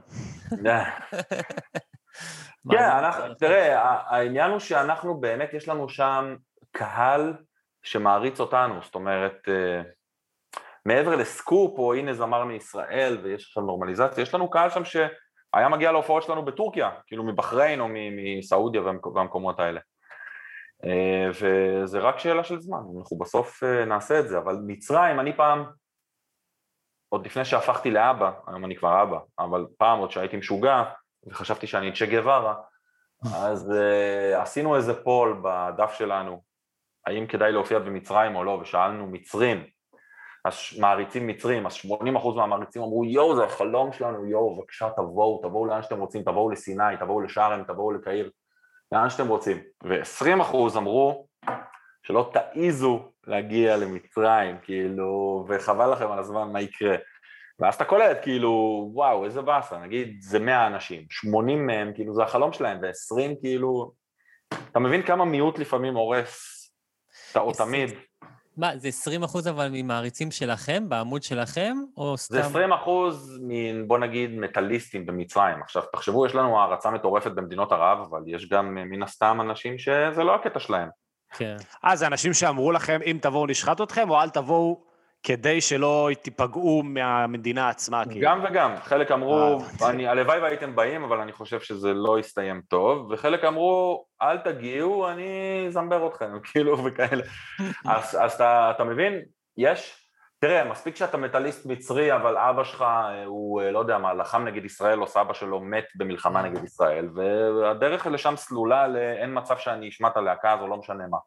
כן, 2.70 2.84
אנחנו, 2.98 3.34
תראה, 3.34 3.80
העניין 3.82 4.51
הוא 4.51 4.59
שאנחנו 4.59 5.20
באמת, 5.20 5.55
יש 5.55 5.68
לנו 5.68 5.88
שם 5.88 6.36
קהל 6.72 7.34
שמעריץ 7.82 8.40
אותנו, 8.40 8.82
זאת 8.82 8.94
אומרת, 8.94 9.48
אה, 9.48 9.82
מעבר 10.86 11.16
לסקופ, 11.16 11.78
או 11.78 11.94
הנה 11.94 12.14
זמר 12.14 12.44
מישראל 12.44 13.18
ויש 13.22 13.44
עכשיו 13.44 13.62
נורמליזציה, 13.62 14.22
יש 14.22 14.34
לנו 14.34 14.51
קהל 14.51 14.70
שם 14.70 14.84
שהיה 15.55 15.68
מגיע 15.68 15.92
להופעות 15.92 16.22
שלנו 16.22 16.44
בטורקיה, 16.44 16.90
כאילו 17.07 17.24
מבחריין 17.24 17.80
או 17.80 17.86
מסעודיה 17.90 18.82
והמקומות 19.14 19.61
האלה. 19.61 19.80
אה, 20.84 21.30
וזה 21.30 21.98
רק 21.98 22.18
שאלה 22.18 22.44
של 22.44 22.61
זמן, 22.61 22.78
אנחנו 22.98 23.18
בסוף 23.18 23.62
אה, 23.62 23.84
נעשה 23.84 24.20
את 24.20 24.28
זה, 24.28 24.38
אבל 24.38 24.57
מצרים, 24.66 25.20
אני 25.20 25.36
פעם, 25.36 25.64
עוד 27.09 27.26
לפני 27.26 27.44
שהפכתי 27.44 27.90
לאבא, 27.90 28.32
היום 28.46 28.64
אני 28.64 28.76
כבר 28.76 29.03
אבא, 29.03 29.18
אבל 29.38 29.66
פעם 29.78 29.98
עוד 29.98 30.11
שהייתי 30.11 30.36
משוגע 30.36 30.82
וחשבתי 31.26 31.66
שאני 31.66 31.92
צ'ה 31.92 32.07
גווארה, 32.07 32.55
אז 33.34 33.70
uh, 33.70 34.36
עשינו 34.42 34.76
איזה 34.76 35.05
פול 35.05 35.42
בדף 35.44 35.92
שלנו, 35.92 36.42
האם 37.07 37.26
כדאי 37.26 37.53
להופיע 37.53 37.78
במצרים 37.78 38.36
או 38.36 38.44
לא, 38.44 38.51
ושאלנו 38.51 39.07
מצרים, 39.07 39.66
מעריצים 40.78 41.26
מצרים, 41.26 41.66
אז 41.66 41.72
80% 41.72 42.36
מהמעריצים 42.36 42.82
אמרו 42.82 43.05
יואו 43.05 43.36
זה 43.36 43.45
החלום 43.45 43.93
שלנו, 43.93 44.26
יואו 44.26 44.57
בבקשה 44.57 44.91
תבואו, 44.97 45.41
תבואו 45.43 45.66
לאן 45.66 45.82
שאתם 45.82 46.01
רוצים, 46.01 46.22
תבואו 46.22 46.51
לסיני, 46.51 46.97
תבואו 47.01 47.20
לשארם, 47.20 47.64
תבואו 47.64 47.93
לקהיר, 47.93 48.30
לאן 48.93 49.11
שאתם 49.11 49.28
רוצים, 49.28 49.59
ו-20% 49.84 50.57
אמרו 50.76 51.26
שלא 52.03 52.30
תעיזו 52.32 53.01
להגיע 53.26 53.76
למצרים, 53.76 54.59
כאילו, 54.62 55.45
וחבל 55.49 55.93
לכם 55.93 56.11
על 56.11 56.18
הזמן 56.18 56.53
מה 56.53 56.61
יקרה. 56.61 56.97
ואז 57.59 57.74
אתה 57.74 57.84
קולט, 57.84 58.18
כאילו, 58.22 58.51
וואו, 58.95 59.24
איזה 59.24 59.43
באסה, 59.43 59.78
נגיד 59.78 60.16
זה 60.22 60.38
100 60.38 60.66
אנשים, 60.66 61.07
80 61.11 61.66
מהם, 61.66 61.93
כאילו, 61.95 62.14
זה 62.14 62.22
החלום 62.22 62.53
שלהם, 62.53 62.78
ו-20, 62.82 63.41
כאילו, 63.41 63.93
אתה 64.70 64.78
מבין 64.78 65.03
כמה 65.03 65.24
מיעוט 65.24 65.59
לפעמים 65.59 65.95
הורס, 65.95 66.61
או 67.36 67.53
תמיד. 67.53 67.91
מה, 68.61 68.76
זה 68.76 68.88
20 68.88 69.22
אחוז 69.22 69.48
אבל 69.48 69.68
ממעריצים 69.72 70.30
שלכם, 70.30 70.88
בעמוד 70.88 71.22
שלכם, 71.22 71.76
או 71.96 72.16
סתם... 72.16 72.34
זה 72.34 72.40
20 72.40 72.72
אחוז, 72.72 73.40
בוא 73.86 73.98
נגיד, 73.98 74.30
מטאליסטים 74.30 75.06
במצרים. 75.06 75.62
עכשיו, 75.62 75.82
תחשבו, 75.92 76.26
יש 76.26 76.34
לנו 76.34 76.61
הערצה 76.61 76.90
מטורפת 76.90 77.30
במדינות 77.30 77.72
ערב, 77.72 77.98
אבל 78.11 78.22
יש 78.26 78.48
גם 78.48 78.74
מן 78.74 79.02
הסתם 79.02 79.38
אנשים 79.40 79.78
שזה 79.78 80.24
לא 80.24 80.34
הקטע 80.34 80.61
שלהם. 80.61 80.88
כן. 81.32 81.56
אה, 81.84 81.96
זה 81.96 82.06
אנשים 82.06 82.34
שאמרו 82.34 82.72
לכם, 82.72 83.00
אם 83.06 83.18
תבואו 83.22 83.46
נשחט 83.46 83.80
אתכם, 83.80 84.11
או 84.11 84.20
אל 84.20 84.30
תבואו 84.30 84.89
כדי 85.22 85.60
שלא 85.60 86.10
תיפגעו 86.22 86.82
מהמדינה 86.82 87.68
עצמה, 87.68 88.04
כאילו. 88.10 88.26
גם 88.28 88.44
וגם, 88.48 88.74
חלק 88.82 89.10
אמרו, 89.10 89.58
אה, 89.82 89.90
אני, 89.90 90.08
הלוואי 90.08 90.38
והייתם 90.38 90.76
באים, 90.76 91.04
אבל 91.04 91.20
אני 91.20 91.32
חושב 91.32 91.60
שזה 91.60 91.94
לא 91.94 92.18
יסתיים 92.18 92.60
טוב, 92.68 93.10
וחלק 93.10 93.44
אמרו, 93.44 94.04
אל 94.22 94.38
תגיעו, 94.38 95.08
אני 95.10 95.64
אזמבר 95.68 96.06
אתכם, 96.06 96.32
כאילו, 96.52 96.84
וכאלה. 96.84 97.22
אז, 97.88 98.18
אז 98.20 98.32
אתה, 98.32 98.72
אתה 98.74 98.84
מבין, 98.84 99.22
יש, 99.56 100.08
תראה, 100.40 100.64
מספיק 100.64 100.96
שאתה 100.96 101.16
מטאליסט 101.16 101.66
מצרי, 101.66 102.16
אבל 102.16 102.36
אבא 102.36 102.64
שלך 102.64 102.82
אה, 102.82 103.24
הוא, 103.24 103.62
אה, 103.62 103.70
לא 103.70 103.78
יודע 103.78 103.98
מה, 103.98 104.14
לחם 104.14 104.44
נגד 104.44 104.64
ישראל, 104.64 105.02
או 105.02 105.06
סבא 105.06 105.32
שלו 105.32 105.60
מת 105.60 105.86
במלחמה 105.94 106.42
נגד 106.42 106.64
ישראל, 106.64 107.08
והדרך 107.14 108.06
לשם 108.06 108.36
סלולה 108.36 108.88
לאין 108.88 109.38
מצב 109.38 109.58
שאני 109.58 109.88
אשמע 109.88 110.08
את 110.08 110.16
הלהקה 110.16 110.52
הזו, 110.52 110.66
לא 110.66 110.76
משנה 110.76 111.06
מה. 111.06 111.18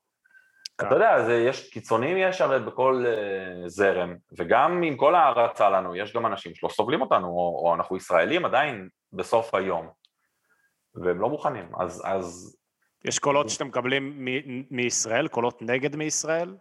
אתה 0.82 0.96
יודע, 0.96 1.24
זה, 1.26 1.34
יש, 1.34 1.70
קיצונים 1.70 2.18
יש 2.18 2.42
הרי 2.42 2.60
בכל 2.60 3.06
uh, 3.06 3.68
זרם, 3.68 4.16
וגם 4.38 4.84
עם 4.84 4.98
כל 4.98 5.16
ההערצה 5.16 5.70
לנו, 5.70 5.96
יש 5.96 6.14
גם 6.14 6.26
אנשים 6.26 6.56
שלא 6.56 6.70
סובלים 6.70 7.02
אותנו, 7.02 7.28
או, 7.28 7.62
או 7.66 7.76
אנחנו 7.76 7.98
ישראלים 7.98 8.46
עדיין 8.46 8.90
בסוף 9.14 9.56
היום, 9.56 9.90
והם 10.96 11.22
לא 11.22 11.30
מוכנים, 11.30 11.72
אז... 11.80 12.04
אז... 12.06 12.58
יש 13.06 13.20
קולות 13.20 13.50
שאתם 13.50 13.68
מקבלים 13.68 14.26
מ- 14.26 14.76
מישראל, 14.76 15.28
קולות 15.28 15.62
נגד 15.62 15.96
מישראל? 15.96 16.56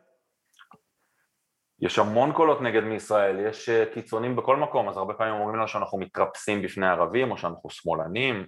יש 1.81 1.99
המון 1.99 2.33
קולות 2.33 2.61
נגד 2.61 2.83
מישראל, 2.83 3.47
יש 3.49 3.69
uh, 3.69 3.95
קיצונים 3.95 4.37
בכל 4.37 4.57
מקום, 4.57 4.89
אז 4.89 4.97
הרבה 4.97 5.15
פעמים 5.15 5.35
אומרים 5.35 5.57
לנו 5.57 5.69
שאנחנו 5.69 5.99
מתרפסים 5.99 6.63
בפני 6.63 6.87
ערבים, 6.87 7.31
או 7.31 7.39
שאנחנו 7.39 7.71
שמאלנים, 7.71 8.47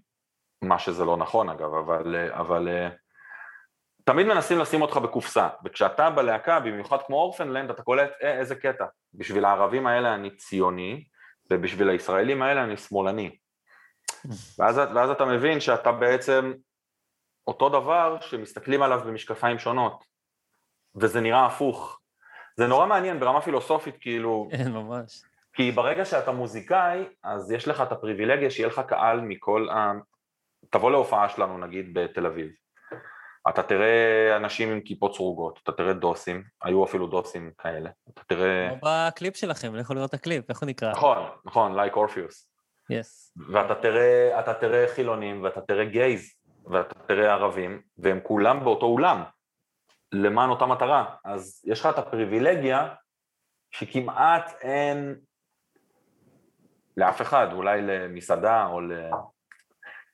מה 0.62 0.79
שזה 0.79 1.05
לא 1.05 1.17
נכון 1.17 1.49
אגב, 1.49 1.75
אבל... 1.75 2.31
אבל 2.31 2.69
תמיד 4.05 4.27
מנסים 4.27 4.59
לשים 4.59 4.83
אותך 4.83 4.97
בקופסה, 4.97 5.49
וכשאתה 5.65 6.11
בלהקה, 6.11 6.61
במיוחד 6.61 6.99
כמו 7.07 7.17
אורפנלנד, 7.17 7.71
אתה 7.71 7.83
קולט, 7.83 8.11
אה, 8.23 8.39
איזה 8.39 8.55
קטע, 8.55 8.85
בשביל 9.15 9.45
הערבים 9.45 9.87
האלה 9.87 10.15
אני 10.15 10.37
ציוני, 10.37 11.05
ובשביל 11.51 11.89
הישראלים 11.89 12.43
האלה 12.43 12.65
אני 12.65 12.77
שמאלני. 12.77 13.37
ואז, 14.59 14.81
ואז 14.95 15.11
אתה 15.11 15.25
מבין 15.25 15.61
שאתה 15.61 15.93
בעצם 15.93 16.53
אותו 17.47 17.69
דבר 17.69 18.21
שמסתכלים 18.21 18.83
עליו 18.83 19.01
במשקפיים 19.07 19.59
שונות, 19.59 20.05
וזה 20.97 21.21
נראה 21.21 21.47
הפוך. 21.47 22.01
זה 22.57 22.67
נורא 22.67 22.87
מעניין 22.87 23.21
ברמה 23.21 23.41
פילוסופית, 23.41 23.97
כאילו... 24.01 24.49
כן, 24.51 24.73
ממש. 24.73 25.23
כי 25.53 25.71
ברגע 25.71 26.05
שאתה 26.05 26.33
מוזיקאי, 26.33 27.05
אז 27.23 27.53
יש 27.53 27.69
לך 27.69 27.81
את 27.81 27.93
הפריבילגיה 27.93 28.51
שיהיה 28.51 28.69
לך 28.69 28.81
קהל 28.89 29.21
מכל 29.21 29.69
ה... 29.69 29.93
תבוא 30.71 30.91
להופעה 30.91 31.29
שלנו 31.29 31.59
נגיד 31.59 31.95
בתל 31.95 32.27
אביב. 32.27 32.64
אתה 33.49 33.62
תראה 33.62 34.36
אנשים 34.36 34.72
עם 34.72 34.80
כיפות 34.80 35.14
סרוגות, 35.14 35.61
אתה 35.62 35.72
תראה 35.72 35.92
דוסים, 35.92 36.42
היו 36.62 36.84
אפילו 36.84 37.07
דוסים 37.07 37.51
כאלה, 37.59 37.90
אתה 38.14 38.22
תראה... 38.26 38.68
כמו 38.70 38.78
בקליפ 38.82 39.36
שלכם, 39.36 39.74
לכו 39.74 39.95
לראות 39.95 40.09
את 40.09 40.14
הקליפ, 40.14 40.51
איך 40.51 40.61
הוא 40.61 40.66
נקרא? 40.66 40.90
נכון, 40.90 41.18
נכון, 41.45 41.76
Like 41.77 41.97
Orpheus. 41.97 42.51
Yes. 42.91 43.33
ואתה 43.49 43.74
תראה, 43.74 44.40
אתה 44.40 44.55
תראה 44.55 44.86
חילונים, 44.95 45.42
ואתה 45.42 45.61
תראה 45.61 45.84
gays, 45.85 46.35
ואתה 46.70 46.95
תראה 47.07 47.32
ערבים, 47.32 47.82
והם 47.99 48.20
כולם 48.22 48.64
באותו 48.64 48.86
אולם, 48.86 49.22
למען 50.12 50.51
אותה 50.51 50.66
מטרה. 50.66 51.14
אז 51.24 51.62
יש 51.66 51.80
לך 51.80 51.86
את 51.86 51.99
הפריבילגיה 51.99 52.95
שכמעט 53.70 54.53
אין 54.61 55.16
לאף 56.97 57.22
אחד, 57.22 57.53
אולי 57.53 57.82
למסעדה 57.82 58.66
או 58.66 58.80
ל... 58.80 58.92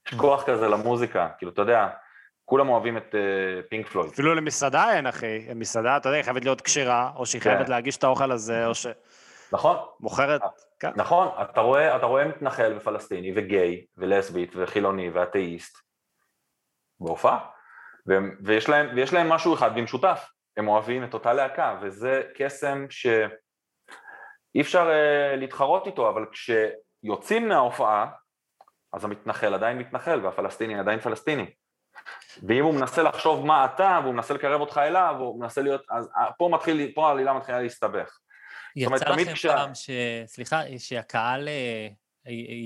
יש 0.08 0.14
כוח 0.14 0.44
כזה 0.46 0.68
למוזיקה, 0.68 1.28
כאילו, 1.38 1.52
אתה 1.52 1.62
יודע, 1.62 1.88
כולם 2.50 2.68
אוהבים 2.68 2.96
את 2.96 3.14
פינק 3.68 3.86
uh, 3.86 3.90
פלויד. 3.90 4.10
אפילו 4.12 4.34
למסעדה 4.34 4.94
אין, 4.94 5.06
אחי. 5.06 5.46
מסעדה, 5.54 5.96
אתה 5.96 6.08
יודע, 6.08 6.16
היא 6.16 6.24
חייבת 6.24 6.44
להיות 6.44 6.60
כשרה, 6.60 7.12
או 7.16 7.26
שהיא 7.26 7.42
חייבת 7.42 7.66
כן. 7.66 7.70
להגיש 7.70 7.96
את 7.96 8.04
האוכל 8.04 8.32
הזה, 8.32 8.66
או 8.66 8.74
ש... 8.74 8.86
נכון. 9.52 9.76
מוכרת, 10.00 10.40
כן. 10.80 10.90
נכון, 10.96 11.28
אתה 11.42 11.60
רואה, 11.60 11.96
אתה 11.96 12.06
רואה 12.06 12.24
מתנחל 12.24 12.72
ופלסטיני 12.76 13.32
וגיי 13.36 13.84
ולסבית 13.96 14.52
וחילוני 14.56 15.10
ואתאיסט 15.10 15.76
בהופעה, 17.00 17.38
ויש 18.44 18.68
להם, 18.68 18.88
ויש 18.96 19.12
להם 19.12 19.28
משהו 19.28 19.54
אחד 19.54 19.74
במשותף, 19.74 20.28
הם 20.56 20.68
אוהבים 20.68 21.04
את 21.04 21.14
אותה 21.14 21.32
להקה, 21.32 21.78
וזה 21.82 22.22
קסם 22.34 22.86
שאי 22.90 24.60
אפשר 24.60 24.88
uh, 24.88 25.36
להתחרות 25.36 25.86
איתו, 25.86 26.10
אבל 26.10 26.26
כשיוצאים 26.32 27.48
מההופעה, 27.48 28.06
אז 28.92 29.04
המתנחל 29.04 29.54
עדיין 29.54 29.78
מתנחל 29.78 30.20
והפלסטיני 30.22 30.78
עדיין 30.78 31.00
פלסטיני. 31.00 31.50
ואם 32.48 32.64
הוא 32.64 32.74
מנסה 32.74 33.02
לחשוב 33.02 33.46
מה 33.46 33.64
אתה, 33.64 34.00
והוא 34.02 34.14
מנסה 34.14 34.34
לקרב 34.34 34.60
אותך 34.60 34.78
אליו, 34.78 35.14
הוא 35.18 35.40
מנסה 35.40 35.62
להיות, 35.62 35.82
אז 35.90 36.08
אה, 36.16 36.32
פה 36.38 36.48
מתחיל, 36.52 36.92
פה 36.94 37.08
העלילה 37.08 37.32
מתחילה 37.32 37.60
להסתבך. 37.60 38.18
יצא 38.76 38.94
לכם 38.94 39.32
כשה... 39.32 39.56
פעם 39.56 39.74
ש... 39.74 39.90
סליחה, 40.26 40.60
שהקהל, 40.78 41.48
אה, 41.48 41.88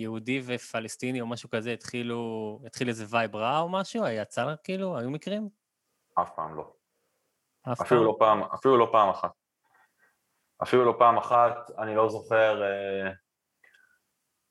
יהודי 0.01 0.43
ופלסטיני 0.45 1.21
או 1.21 1.27
משהו 1.27 1.51
כזה 1.51 1.73
התחילו, 1.73 2.61
התחיל 2.67 2.89
איזה 2.89 3.05
vibe 3.11 3.37
רע 3.37 3.59
או 3.61 3.69
משהו? 3.69 4.07
יצא 4.07 4.45
לה 4.45 4.57
כאילו? 4.57 4.99
היו 4.99 5.11
מקרים? 5.11 5.49
אף 6.23 6.31
פעם 6.37 6.57
לא. 6.57 6.73
אף 7.73 7.81
אפילו 7.81 8.19
פעם? 8.19 8.41
לא 8.41 8.45
פעם, 8.45 8.53
אפילו 8.55 8.77
לא 8.77 8.89
פעם 8.93 9.09
אחת. 9.09 9.31
אפילו 10.63 10.85
לא 10.85 10.95
פעם 10.99 11.17
אחת, 11.17 11.71
אני 11.79 11.95
לא 11.95 12.09
זוכר 12.09 12.63
אה, 12.63 13.11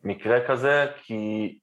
מקרה 0.01 0.47
כזה, 0.47 0.85
כי 1.03 1.59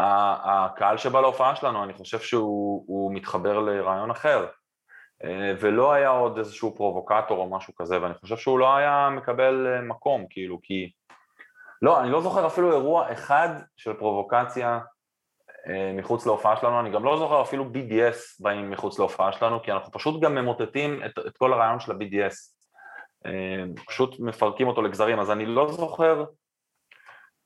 הקהל 0.00 0.96
שבא 0.96 1.20
להופעה 1.20 1.56
שלנו, 1.56 1.84
אני 1.84 1.92
חושב 1.92 2.18
שהוא 2.18 2.84
הוא 2.86 3.14
מתחבר 3.14 3.60
לרעיון 3.60 4.10
אחר, 4.10 4.46
אה, 5.24 5.52
ולא 5.60 5.92
היה 5.92 6.08
עוד 6.08 6.38
איזשהו 6.38 6.76
פרובוקטור 6.76 7.38
או 7.38 7.50
משהו 7.50 7.74
כזה, 7.74 8.02
ואני 8.02 8.14
חושב 8.14 8.36
שהוא 8.36 8.58
לא 8.58 8.76
היה 8.76 9.08
מקבל 9.16 9.66
אה, 9.66 9.80
מקום, 9.80 10.26
כאילו, 10.30 10.58
כי... 10.62 10.90
לא, 11.82 12.00
אני 12.00 12.10
לא 12.10 12.20
זוכר 12.20 12.46
אפילו 12.46 12.72
אירוע 12.72 13.12
אחד 13.12 13.48
של 13.76 13.92
פרובוקציה 13.92 14.80
אה, 15.68 15.92
מחוץ 15.94 16.26
להופעה 16.26 16.56
שלנו, 16.56 16.80
אני 16.80 16.90
גם 16.90 17.04
לא 17.04 17.18
זוכר 17.18 17.42
אפילו 17.42 17.64
BDS 17.64 18.16
באים 18.40 18.70
מחוץ 18.70 18.98
להופעה 18.98 19.32
שלנו, 19.32 19.62
כי 19.62 19.72
אנחנו 19.72 19.92
פשוט 19.92 20.22
גם 20.22 20.34
ממוטטים 20.34 21.04
את, 21.04 21.18
את 21.26 21.36
כל 21.36 21.52
הרעיון 21.52 21.80
של 21.80 21.92
ה-BDS. 21.92 22.58
פשוט 23.86 24.20
מפרקים 24.20 24.68
אותו 24.68 24.82
לגזרים, 24.82 25.20
אז 25.20 25.30
אני 25.30 25.46
לא 25.46 25.72
זוכר 25.72 26.24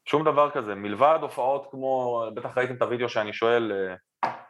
שום 0.04 0.24
דבר 0.24 0.50
כזה, 0.50 0.74
מלבד 0.74 1.18
הופעות 1.22 1.66
כמו, 1.70 2.22
בטח 2.34 2.58
ראיתם 2.58 2.74
את 2.74 2.82
הוידאו 2.82 3.08
שאני 3.08 3.32
שואל, 3.32 3.72
אה, 3.72 3.94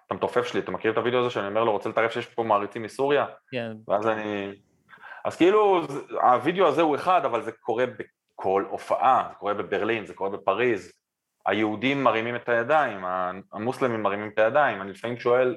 אתה 0.06 0.14
מתופף 0.14 0.46
שלי, 0.46 0.60
אתה 0.60 0.70
מכיר 0.70 0.92
את 0.92 0.96
הוידאו 0.96 1.20
הזה 1.20 1.30
שאני 1.30 1.46
אומר 1.46 1.64
לו, 1.64 1.72
רוצה 1.72 1.88
לטרף 1.88 2.12
שיש 2.12 2.26
פה 2.26 2.42
מעריצים 2.42 2.82
מסוריה? 2.82 3.26
כן, 3.50 3.72
ואז 3.88 4.06
אני... 4.06 4.52
אז 5.24 5.36
כאילו, 5.36 5.86
הוידאו 6.22 6.66
הזה 6.66 6.82
הוא 6.82 6.96
אחד, 6.96 7.24
אבל 7.24 7.42
זה 7.42 7.52
קורה 7.52 7.84
בכל 7.86 8.64
הופעה, 8.70 9.24
זה 9.28 9.34
קורה 9.34 9.54
בברלין, 9.54 10.06
זה 10.06 10.14
קורה 10.14 10.30
בפריז. 10.30 10.92
היהודים 11.46 12.04
מרימים 12.04 12.36
את 12.36 12.48
הידיים, 12.48 13.04
המוסלמים 13.52 14.02
מרימים 14.02 14.30
את 14.34 14.38
הידיים, 14.38 14.82
אני 14.82 14.90
לפעמים 14.90 15.18
שואל, 15.18 15.56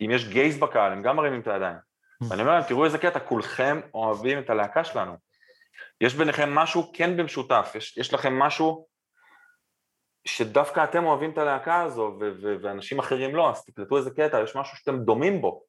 אם 0.00 0.10
יש 0.10 0.28
גייז 0.28 0.58
בקהל, 0.58 0.92
הם 0.92 1.02
גם 1.02 1.16
מרימים 1.16 1.40
את 1.40 1.48
הידיים. 1.48 1.76
ואני 2.30 2.42
אומר 2.42 2.52
להם, 2.52 2.62
תראו 2.62 2.84
איזה 2.84 2.98
קטע, 2.98 3.18
כולכם 3.18 3.80
אוהבים 3.94 4.38
את 4.38 4.50
הלהקה 4.50 4.84
שלנו. 4.84 5.16
יש 6.00 6.14
ביניכם 6.14 6.54
משהו 6.54 6.90
כן 6.94 7.16
במשותף, 7.16 7.72
יש, 7.74 7.96
יש 7.96 8.14
לכם 8.14 8.38
משהו 8.38 8.86
שדווקא 10.28 10.84
אתם 10.84 11.04
אוהבים 11.04 11.30
את 11.30 11.38
הלהקה 11.38 11.82
הזו, 11.82 12.16
ו- 12.20 12.30
ו- 12.42 12.56
ואנשים 12.62 12.98
אחרים 12.98 13.34
לא, 13.34 13.50
אז 13.50 13.64
תקלטו 13.64 13.96
איזה 13.96 14.10
קטע, 14.10 14.40
יש 14.40 14.56
משהו 14.56 14.76
שאתם 14.76 14.98
דומים 14.98 15.40
בו. 15.40 15.62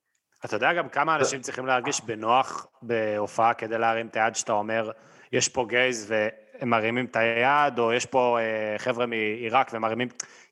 אתה 0.46 0.56
יודע 0.56 0.74
גם 0.74 0.90
כמה 0.90 1.16
אנשים 1.16 1.42
צריכים 1.42 1.66
להרגיש 1.66 2.02
בנוח 2.02 2.68
בהופעה 2.82 3.54
כדי 3.54 3.78
להרים 3.78 4.08
את 4.08 4.16
היד 4.16 4.36
שאתה 4.36 4.54
אומר, 4.54 4.92
יש 5.32 5.50
פה 5.50 5.66
גייז 5.70 6.12
והם 6.12 6.70
מרימים 6.70 7.06
את 7.06 7.16
היד, 7.16 7.80
או 7.80 7.94
יש 7.94 8.06
פה 8.06 8.38
אה, 8.40 8.76
חבר'ה 8.78 9.06
מעיראק 9.06 9.72
ומרימים... 9.74 10.08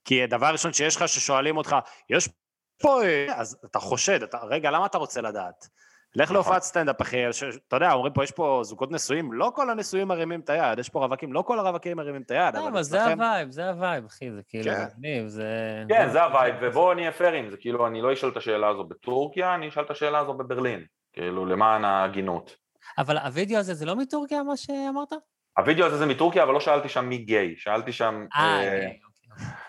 כי 0.06 0.24
הדבר 0.24 0.46
הראשון 0.46 0.74
שיש 0.74 0.96
לך 0.96 1.08
ששואלים 1.08 1.58
אותך, 1.58 1.76
יש 2.10 2.30
פה... 2.82 3.04
אה", 3.04 3.26
אז 3.36 3.58
אתה 3.66 3.80
חושד, 3.80 4.24
אתה, 4.24 4.38
רגע, 4.38 4.72
למה 4.72 4.86
אתה 4.86 4.98
רוצה 4.98 5.22
לדעת? 5.22 5.68
לך 6.18 6.24
נכון. 6.24 6.36
להופעת 6.36 6.62
סטנדאפ, 6.62 7.02
אחי, 7.02 7.18
אתה 7.68 7.76
יודע, 7.76 7.92
אומרים 7.92 8.14
פה, 8.14 8.24
יש 8.24 8.32
פה 8.32 8.62
זוגות 8.64 8.92
נשואים, 8.92 9.34
לא 9.34 9.52
כל 9.56 9.70
הנשואים 9.70 10.08
מרימים 10.08 10.40
את 10.40 10.50
היד, 10.50 10.80
יש 10.80 10.90
פה 10.90 11.00
רווקים, 11.00 11.34
לא 11.34 11.42
כל 11.42 11.60
הרווקים 11.60 11.98
מרימים 11.98 12.22
את 12.22 12.32
היד, 12.32 12.56
לא, 12.56 12.68
אבל 12.68 12.84
זה 12.84 13.06
ה 13.06 13.14
vibe, 13.14 13.52
זה 13.52 13.70
ה 13.70 13.76
vibe, 13.76 14.06
אחי, 14.06 14.32
זה 14.32 14.42
כאילו 14.48 14.64
כן. 14.64 14.86
מגניב, 14.98 15.28
זה... 15.28 15.84
כן, 15.90 16.10
זה 16.10 16.24
ה 16.24 16.29
vibe, 16.29 16.56
ובואו 16.62 16.94
נהיה 16.94 17.12
פיירים, 17.12 17.50
זה 17.50 17.58
כאילו, 17.58 17.88
אני 17.88 18.02
לא 18.02 18.14
אשאל 18.14 18.30
את 18.30 18.38
השאלה 18.38 18.68
הזו 18.68 18.84
בטורקיה, 18.84 19.56
אני 19.56 19.68
אשאל 19.68 19.84
את 19.84 19.92
השאלה 19.92 20.20
הזו 20.20 20.34
בברלין, 20.34 20.86
כאילו, 21.14 21.46
למען 21.46 21.86
ההגינות. 21.86 22.56
אבל 22.98 23.18
הוידאו 23.18 23.58
הזה 23.58 23.74
זה 23.74 23.86
לא 23.86 23.96
מטורקיה, 23.96 24.44
מה 24.44 24.58
שאמרת? 24.58 25.14
הווידאו 25.58 25.86
הזה 25.86 25.98
זה 25.98 26.06
מטורקיה, 26.06 26.44
אבל 26.44 26.54
לא 26.54 26.60
שאלתי 26.60 26.90
שם 26.90 27.06
מי 27.06 27.18
גיי, 27.18 27.56
שאלתי 27.58 27.92
שם, 27.92 28.26
אה, 28.36 28.42
אה, 28.42 28.66
אוקיי, 28.66 29.00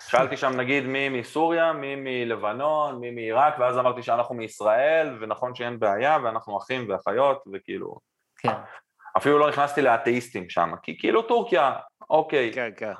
שאלתי 0.08 0.36
שם 0.36 0.56
נגיד 0.56 0.84
מי 0.84 1.08
מסוריה, 1.08 1.72
מי 1.72 1.94
מלבנון, 1.96 3.00
מי 3.00 3.10
מעיראק, 3.10 3.54
ואז 3.58 3.78
אמרתי 3.78 4.02
שאנחנו 4.02 4.34
מישראל, 4.34 5.16
ונכון 5.20 5.54
שאין 5.54 5.78
בעיה, 5.78 6.18
ואנחנו 6.24 6.58
אחים 6.58 6.86
ואחיות, 6.88 7.44
וכאילו, 7.52 7.98
כן. 8.38 8.52
אפילו 9.16 9.38
לא 9.38 9.48
נכנסתי 9.48 9.82
לאתאיסטים 9.82 10.50
שם, 10.50 10.72
כי 10.82 10.98
כאילו 10.98 11.22
טורקיה, 11.22 11.72
אוקיי, 12.10 12.52
כן, 12.54 12.70
כן. 12.76 12.92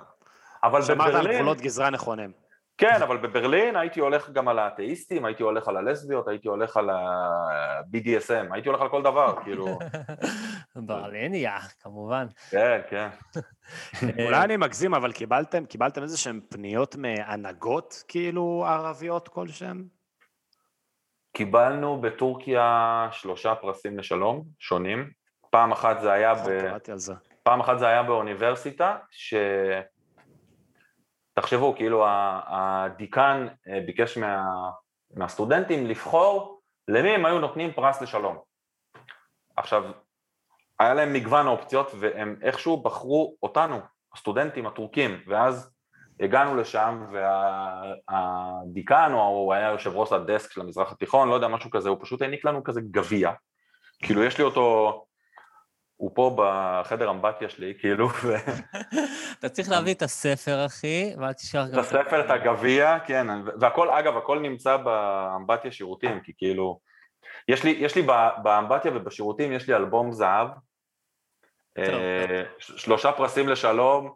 אבל 0.65 0.83
שמרת 0.83 1.01
על 1.01 1.21
בברלין, 1.21 1.37
גבולות 1.37 1.61
גזרה 1.61 1.91
נכונים. 1.91 2.48
כן, 2.79 3.03
אבל 3.03 3.17
בברלין 3.17 3.77
הייתי 3.77 4.01
הולך 4.01 4.31
גם 4.31 4.49
על 4.49 4.59
האתאיסטים, 4.59 5.25
הייתי 5.25 5.43
הולך 5.43 5.69
על 5.69 5.77
הלסביות, 5.77 6.29
הייתי 6.29 6.49
הולך 6.49 6.77
על 6.77 6.91
ה-BDSM, 6.91 8.53
הייתי 8.53 8.69
הולך 8.69 8.81
על 8.81 8.89
כל 8.89 9.03
דבר, 9.03 9.35
כאילו, 9.45 9.79
ברליניה, 10.87 11.59
כמובן. 11.81 12.27
כן, 12.51 12.81
כן. 12.91 13.09
אולי 14.27 14.45
אני 14.45 14.57
מגזים, 14.57 14.95
אבל 14.95 15.13
קיבלתם, 15.13 15.67
קיבלתם 15.67 16.03
איזה 16.03 16.19
שהן 16.19 16.41
פניות 16.49 16.97
מהנהגות, 16.97 18.05
כאילו, 18.09 18.65
ערביות 18.69 19.29
כלשהן? 19.29 19.85
קיבלנו 21.33 22.01
בטורקיה 22.01 23.09
שלושה 23.13 23.55
פרסים 23.55 23.99
לשלום, 23.99 24.45
שונים. 24.59 25.11
פעם 25.51 25.73
אחת 25.73 26.01
זה 26.01 26.13
היה, 26.13 26.35
ב... 26.35 26.49
על 26.91 26.99
זה. 26.99 27.15
פעם 27.43 27.61
אחת 27.61 27.79
זה 27.79 27.87
היה 27.89 28.03
באוניברסיטה, 28.03 28.97
ש... 29.11 29.35
תחשבו, 31.41 31.75
כאילו 31.77 32.05
הדיקן 32.47 33.47
אה, 33.69 33.81
ביקש 33.87 34.19
מה... 34.19 34.45
מהסטודנטים 35.15 35.87
לבחור 35.87 36.61
למי 36.89 37.09
הם 37.09 37.27
היו 37.27 37.39
נותנים 37.39 37.73
פרס 37.73 38.03
לשלום. 38.03 38.39
עכשיו, 39.57 39.85
היה 40.79 40.95
להם 40.95 41.13
מגוון 41.13 41.47
אופציות 41.47 41.91
והם 42.01 42.37
איכשהו 42.43 42.83
בחרו 42.83 43.37
אותנו, 43.43 43.81
הסטודנטים 44.15 44.67
הטורקים, 44.67 45.23
ואז 45.27 45.71
הגענו 46.21 46.57
לשם 46.57 47.07
והדיקן, 48.09 49.13
או 49.13 49.21
הוא 49.21 49.53
היה 49.53 49.69
יושב 49.69 49.97
ראש 49.97 50.13
הדסק 50.13 50.53
של 50.53 50.61
המזרח 50.61 50.93
התיכון, 50.93 51.29
לא 51.29 51.35
יודע, 51.35 51.49
משהו 51.49 51.71
כזה, 51.71 51.89
הוא 51.89 51.99
פשוט 52.01 52.23
העניק 52.23 52.45
לנו 52.45 52.65
כזה 52.65 52.81
גביע, 52.91 53.33
כאילו 54.03 54.25
יש 54.25 54.39
לי 54.39 54.45
אותו, 54.45 55.05
הוא 55.99 56.11
פה 56.15 56.37
בחדר 56.37 57.11
אמבטיה 57.11 57.49
שלי, 57.49 57.75
כאילו, 57.81 58.09
ו- 58.09 58.35
אתה 59.39 59.49
צריך 59.49 59.71
להביא 59.71 59.95
את 59.95 60.03
הספר, 60.03 60.67
אחי, 60.67 61.15
ואל 61.19 61.33
תשכח 61.33 61.65
את 61.67 61.73
גם... 61.73 61.79
הספר, 61.79 62.21
את 62.21 62.31
הגביע, 62.31 62.99
כן, 63.07 63.27
והכל, 63.61 63.91
אגב, 63.91 64.17
הכל 64.17 64.39
נמצא 64.39 64.77
באמבטיה 64.77 65.73
שירותים, 65.73 66.21
כי 66.21 66.33
כאילו, 66.37 66.81
יש 67.49 67.65
לי, 67.65 67.71
יש 67.71 67.97
לי 67.97 68.07
באמבטיה 68.43 68.93
ובשירותים, 68.95 69.53
יש 69.53 69.69
לי 69.69 69.75
אלבום 69.75 70.13
זהב, 70.13 70.49
אה, 71.79 72.43
שלושה 72.59 73.13
פרסים 73.13 73.49
לשלום, 73.49 74.15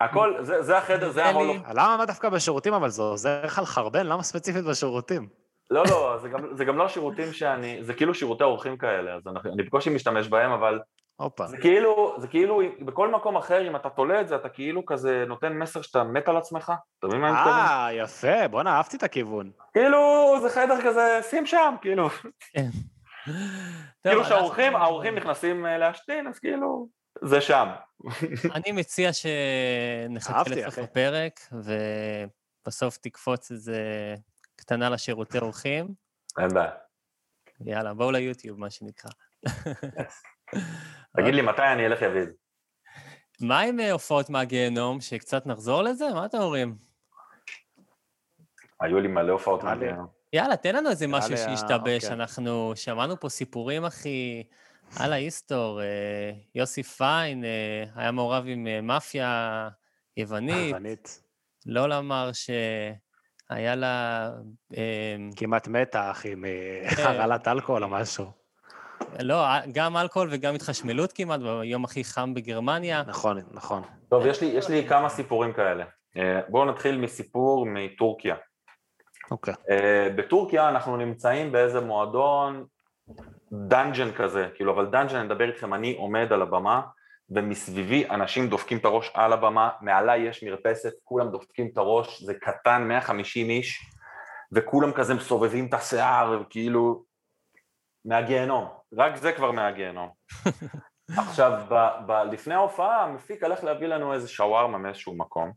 הכל, 0.00 0.34
זה, 0.40 0.78
החדר, 0.78 1.10
זה 1.10 1.24
אלי. 1.24 1.30
ההולו... 1.30 1.54
למה 1.74 1.96
מה 1.96 2.06
דווקא 2.06 2.28
בשירותים, 2.28 2.74
אבל 2.74 2.88
זה 2.88 3.02
עוזר 3.02 3.44
לך 3.44 3.58
לחרבן? 3.62 4.06
למה 4.06 4.22
ספציפית 4.22 4.64
בשירותים? 4.64 5.28
לא, 5.70 5.84
לא, 5.90 6.18
זה 6.22 6.28
גם, 6.28 6.56
זה 6.56 6.64
גם 6.64 6.78
לא 6.78 6.84
השירותים 6.84 7.32
שאני, 7.32 7.78
זה 7.84 7.94
כאילו 7.94 8.14
שירותי 8.14 8.44
אורחים 8.44 8.76
כאלה, 8.76 9.14
אז 9.14 9.26
אני, 9.26 9.52
אני 9.52 9.62
בקושי 9.62 9.90
משתמש 9.90 10.28
בהם, 10.28 10.50
אבל 10.50 10.80
הופה. 11.16 11.46
זה 11.46 11.56
כאילו, 11.56 12.16
זה 12.18 12.28
כאילו, 12.28 12.60
בכל 12.80 13.10
מקום 13.10 13.36
אחר, 13.36 13.68
אם 13.68 13.76
אתה 13.76 13.90
תולה 13.90 14.20
את 14.20 14.28
זה, 14.28 14.36
אתה 14.36 14.48
כאילו 14.48 14.86
כזה 14.86 15.24
נותן 15.28 15.52
מסר 15.52 15.82
שאתה 15.82 16.04
מת 16.04 16.28
על 16.28 16.36
עצמך, 16.36 16.72
אתה 16.98 17.06
מבין 17.06 17.20
מה 17.20 17.28
אני 17.28 17.36
מתכוון? 17.36 17.54
אה, 17.54 17.88
יפה, 17.92 18.48
בואנה, 18.48 18.76
אהבתי 18.76 18.96
את 18.96 19.02
הכיוון. 19.02 19.50
כאילו, 19.72 20.34
זה 20.42 20.50
חדר 20.50 20.82
כזה, 20.84 21.20
שים 21.30 21.46
שם, 21.46 21.74
כאילו. 21.80 22.08
כן. 22.52 22.68
כאילו 24.02 24.24
שהאורחים, 24.24 24.76
האורחים 24.76 25.14
נכנסים 25.14 25.66
אה, 25.66 25.78
להשתין, 25.78 26.26
אז 26.26 26.38
כאילו, 26.38 26.88
זה 27.22 27.40
שם. 27.40 27.68
אני 28.54 28.72
מציע 28.72 29.10
שנחכה 29.12 30.42
לסוף. 30.50 30.78
הפרק, 30.78 31.40
ובסוף 32.66 32.96
תקפוץ 32.96 33.50
איזה 33.50 34.14
קטנה 34.68 34.90
לשירותי 34.90 35.38
אורחים. 35.38 35.94
אין 36.38 36.48
בעיה. 36.54 36.70
יאללה, 37.60 37.94
בואו 37.94 38.10
ליוטיוב, 38.10 38.60
מה 38.60 38.70
שנקרא. 38.70 39.10
תגיד 41.16 41.34
לי, 41.34 41.42
מתי 41.42 41.62
אני 41.72 41.86
אלך 41.86 42.02
יביד? 42.02 42.28
מה 43.40 43.60
עם 43.60 43.80
אה, 43.80 43.92
הופעות 43.92 44.30
מהגיהנום, 44.30 45.00
שקצת 45.00 45.46
נחזור 45.46 45.82
לזה? 45.82 46.04
מה 46.14 46.26
אתם 46.26 46.38
אומרים? 46.38 46.76
היו 48.80 49.00
לי 49.00 49.08
מלא 49.08 49.32
הופעות. 49.32 49.64
מעניינות. 49.64 50.10
יאללה, 50.32 50.56
תן 50.56 50.76
לנו 50.76 50.90
איזה 50.90 51.06
משהו 51.06 51.36
שהשתבש. 51.36 52.04
אוקיי. 52.04 52.16
אנחנו 52.16 52.72
שמענו 52.76 53.20
פה 53.20 53.28
סיפורים, 53.28 53.84
אחי, 53.84 54.44
על 55.00 55.12
ההיסטור. 55.12 55.82
אה, 55.82 56.32
יוסי 56.54 56.82
פיין 56.82 57.44
אה, 57.44 57.84
היה 57.94 58.10
מעורב 58.10 58.44
עם 58.46 58.86
מאפיה 58.86 59.68
יוונית. 60.16 60.70
יוונית. 60.70 61.22
לא 61.66 61.88
למר 61.88 62.30
שהיה 63.52 63.74
לה... 63.74 64.30
אה, 64.76 65.16
כמעט 65.36 65.68
מתה, 65.68 66.10
אחי, 66.10 66.34
כן. 66.34 66.40
מהרעלת 67.02 67.48
אלכוהול 67.48 67.84
או 67.84 67.88
משהו. 67.88 68.24
לא, 69.20 69.44
גם 69.72 69.96
אלכוהול 69.96 70.28
וגם 70.32 70.54
התחשמלות 70.54 71.12
כמעט, 71.12 71.40
ביום 71.40 71.84
הכי 71.84 72.04
חם 72.04 72.34
בגרמניה. 72.34 73.02
נכון, 73.06 73.38
נכון. 73.50 73.82
טוב, 74.10 74.26
יש 74.26 74.40
לי, 74.40 74.46
יש 74.46 74.68
לי 74.68 74.86
כמה 74.88 75.08
סיפורים 75.08 75.52
כאלה. 75.52 75.84
אה, 76.16 76.40
בואו 76.48 76.64
נתחיל 76.64 76.98
מסיפור 76.98 77.66
מטורקיה. 77.66 78.34
אוקיי. 79.30 79.54
אה, 79.70 80.08
בטורקיה 80.16 80.68
אנחנו 80.68 80.96
נמצאים 80.96 81.52
באיזה 81.52 81.80
מועדון 81.80 82.64
dungeon 83.52 84.12
כזה, 84.12 84.48
כאילו, 84.54 84.72
אבל 84.72 84.86
dungeon, 84.86 85.16
אני 85.16 85.26
מדבר 85.26 85.48
איתכם, 85.48 85.74
אני 85.74 85.96
עומד 85.98 86.32
על 86.32 86.42
הבמה, 86.42 86.80
ומסביבי 87.30 88.08
אנשים 88.10 88.48
דופקים 88.48 88.78
את 88.78 88.84
הראש 88.84 89.10
על 89.14 89.32
הבמה, 89.32 89.70
מעליי 89.80 90.20
יש 90.20 90.44
מרפסת, 90.44 90.92
כולם 91.04 91.30
דופקים 91.30 91.68
את 91.72 91.78
הראש, 91.78 92.22
זה 92.22 92.34
קטן, 92.34 92.88
150 92.88 93.50
איש, 93.50 93.78
וכולם 94.52 94.92
כזה 94.92 95.14
מסובבים 95.14 95.66
את 95.66 95.74
השיער, 95.74 96.42
כאילו, 96.50 97.04
מהגיהנום. 98.04 98.68
רק 98.92 99.16
זה 99.16 99.32
כבר 99.32 99.52
מהגיהנום. 99.52 100.10
עכשיו, 101.18 101.52
ב, 101.70 101.74
ב, 102.06 102.12
לפני 102.12 102.54
ההופעה, 102.54 103.04
המפיק 103.04 103.42
הלך 103.42 103.64
להביא 103.64 103.86
לנו 103.86 104.14
איזה 104.14 104.28
שווארמה 104.28 104.78
מאיזשהו 104.78 105.16
מקום, 105.16 105.52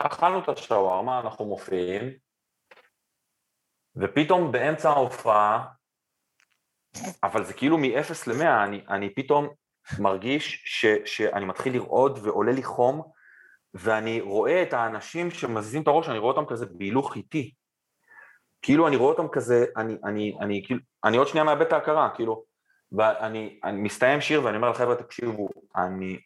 ואכלנו 0.00 0.38
את 0.38 0.48
השווארמה, 0.48 1.20
אנחנו 1.20 1.44
מופיעים, 1.44 2.12
ופתאום 3.96 4.52
באמצע 4.52 4.90
ההופעה, 4.90 5.66
אבל 7.22 7.44
זה 7.44 7.52
כאילו 7.52 7.78
מ-0 7.78 8.12
ל-100, 8.26 8.64
אני, 8.64 8.84
אני 8.88 9.14
פתאום 9.14 9.48
מרגיש 9.98 10.62
ש, 10.64 10.86
שאני 11.04 11.44
מתחיל 11.44 11.74
לרעוד 11.74 12.18
ועולה 12.22 12.52
לי 12.52 12.62
חום, 12.62 13.02
ואני 13.74 14.20
רואה 14.20 14.62
את 14.62 14.72
האנשים 14.72 15.30
שמזיזים 15.30 15.82
את 15.82 15.88
הראש, 15.88 16.08
אני 16.08 16.18
רואה 16.18 16.34
אותם 16.36 16.46
כזה 16.46 16.66
בהילוך 16.66 17.16
איטי. 17.16 17.52
כאילו 18.62 18.88
אני 18.88 18.96
רואה 18.96 19.12
אותם 19.12 19.28
כזה, 19.28 19.64
אני, 19.76 19.96
אני, 20.04 20.36
אני, 20.40 20.62
כאילו, 20.66 20.80
אני 21.04 21.16
עוד 21.16 21.28
שנייה 21.28 21.44
מאבד 21.44 21.66
את 21.66 21.72
ההכרה, 21.72 22.10
כאילו, 22.14 22.44
ואני 22.92 23.60
אני 23.64 23.80
מסתיים 23.80 24.20
שיר 24.20 24.44
ואני 24.44 24.56
אומר 24.56 24.70
לחבר'ה, 24.70 24.94
תקשיבו, 24.94 25.48
אני, 25.76 26.20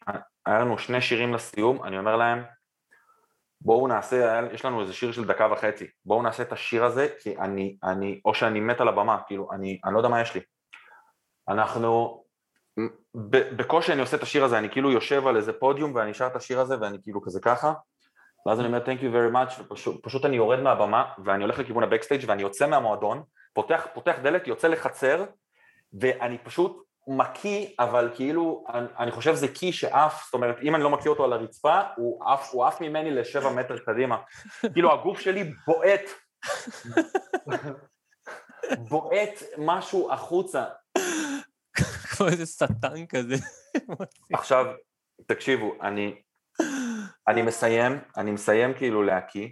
היה 0.45 0.59
לנו 0.59 0.77
שני 0.77 1.01
שירים 1.01 1.33
לסיום, 1.33 1.83
אני 1.83 1.97
אומר 1.97 2.15
להם, 2.15 2.43
בואו 3.61 3.87
נעשה, 3.87 4.39
יש 4.53 4.65
לנו 4.65 4.81
איזה 4.81 4.93
שיר 4.93 5.11
של 5.11 5.27
דקה 5.27 5.47
וחצי, 5.51 5.87
בואו 6.05 6.21
נעשה 6.21 6.43
את 6.43 6.51
השיר 6.51 6.85
הזה, 6.85 7.07
כי 7.19 7.37
אני, 7.37 7.77
אני, 7.83 8.21
או 8.25 8.33
שאני 8.33 8.59
מת 8.59 8.81
על 8.81 8.87
הבמה, 8.87 9.17
כאילו, 9.27 9.51
אני, 9.51 9.79
אני 9.85 9.93
לא 9.93 9.99
יודע 9.99 10.09
מה 10.09 10.21
יש 10.21 10.35
לי. 10.35 10.41
אנחנו, 11.51 12.23
בקושי 13.55 13.93
אני 13.93 14.01
עושה 14.01 14.17
את 14.17 14.23
השיר 14.23 14.43
הזה, 14.43 14.57
אני 14.57 14.69
כאילו 14.69 14.91
יושב 14.91 15.27
על 15.27 15.37
איזה 15.37 15.53
פודיום 15.53 15.95
ואני 15.95 16.13
שר 16.13 16.27
את 16.27 16.35
השיר 16.35 16.59
הזה 16.59 16.75
ואני 16.81 16.97
כאילו 17.03 17.21
כזה 17.21 17.39
ככה, 17.41 17.73
ואז 18.45 18.59
אני 18.59 18.67
אומר 18.67 18.85
thank 18.85 18.99
you 18.99 19.13
very 19.13 19.35
much, 19.35 19.73
ופשוט 19.87 20.25
אני 20.25 20.35
יורד 20.35 20.59
מהבמה 20.59 21.03
ואני 21.25 21.43
הולך 21.43 21.59
לכיוון 21.59 21.83
הבקסטייג' 21.83 22.23
ואני 22.27 22.41
יוצא 22.41 22.67
מהמועדון, 22.67 23.23
פותח, 23.53 23.87
פותח 23.93 24.15
דלת, 24.23 24.47
יוצא 24.47 24.67
לחצר, 24.67 25.25
ואני 25.93 26.37
פשוט 26.37 26.83
מקיא, 27.07 27.67
אבל 27.79 28.09
כאילו, 28.15 28.65
אני, 28.73 28.87
אני 28.99 29.11
חושב 29.11 29.33
זה 29.33 29.47
קי 29.47 29.73
שעף, 29.73 30.25
זאת 30.25 30.33
אומרת, 30.33 30.55
אם 30.61 30.75
אני 30.75 30.83
לא 30.83 30.89
מקיא 30.89 31.09
אותו 31.09 31.23
על 31.23 31.33
הרצפה, 31.33 31.81
הוא 31.95 32.25
עף, 32.25 32.53
הוא 32.53 32.65
עף 32.65 32.81
ממני 32.81 33.11
לשבע 33.11 33.49
מטר 33.49 33.77
קדימה. 33.77 34.17
כאילו, 34.73 34.93
הגוף 34.93 35.19
שלי 35.19 35.53
בועט, 35.67 36.01
בועט 38.89 39.43
משהו 39.57 40.11
החוצה. 40.11 40.65
כמו 42.21 42.29
איזה 42.29 42.45
שטן 42.45 43.05
כזה. 43.05 43.35
עכשיו, 44.33 44.65
תקשיבו, 45.27 45.73
אני, 45.81 46.21
אני 47.27 47.41
מסיים, 47.41 47.99
אני 48.17 48.31
מסיים 48.31 48.73
כאילו 48.73 49.03
להקיא, 49.03 49.49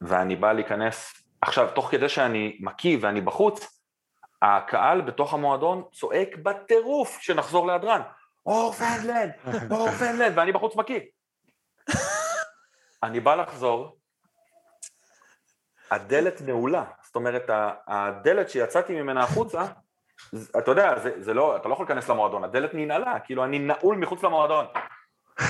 ואני 0.00 0.36
בא 0.36 0.52
להיכנס, 0.52 1.14
עכשיו, 1.40 1.68
תוך 1.74 1.90
כדי 1.90 2.08
שאני 2.08 2.58
מקיא 2.60 2.98
ואני 3.00 3.20
בחוץ, 3.20 3.82
הקהל 4.42 5.00
בתוך 5.00 5.34
המועדון 5.34 5.82
צועק 5.92 6.28
בטירוף 6.42 7.18
שנחזור 7.20 7.66
להדרן. 7.66 8.00
אור 8.46 8.72
פנדלנד, 8.72 9.32
אור 9.70 9.90
פנדלנד, 9.90 10.38
ואני 10.38 10.52
בחוץ 10.52 10.76
מקיא. 10.76 11.00
אני 13.02 13.20
בא 13.20 13.34
לחזור, 13.34 13.98
הדלת 15.90 16.40
נעולה, 16.40 16.84
זאת 17.04 17.16
אומרת, 17.16 17.50
הדלת 17.86 18.50
שיצאתי 18.50 19.02
ממנה 19.02 19.24
החוצה, 19.24 19.64
אתה 20.58 20.70
יודע, 20.70 20.98
זה, 20.98 21.22
זה 21.22 21.34
לא, 21.34 21.56
אתה 21.56 21.68
לא 21.68 21.72
יכול 21.72 21.86
להיכנס 21.86 22.08
למועדון, 22.08 22.44
הדלת 22.44 22.70
ננעלה, 22.74 23.20
כאילו 23.20 23.44
אני 23.44 23.58
נעול 23.58 23.96
מחוץ 23.96 24.22
למועדון. 24.22 24.66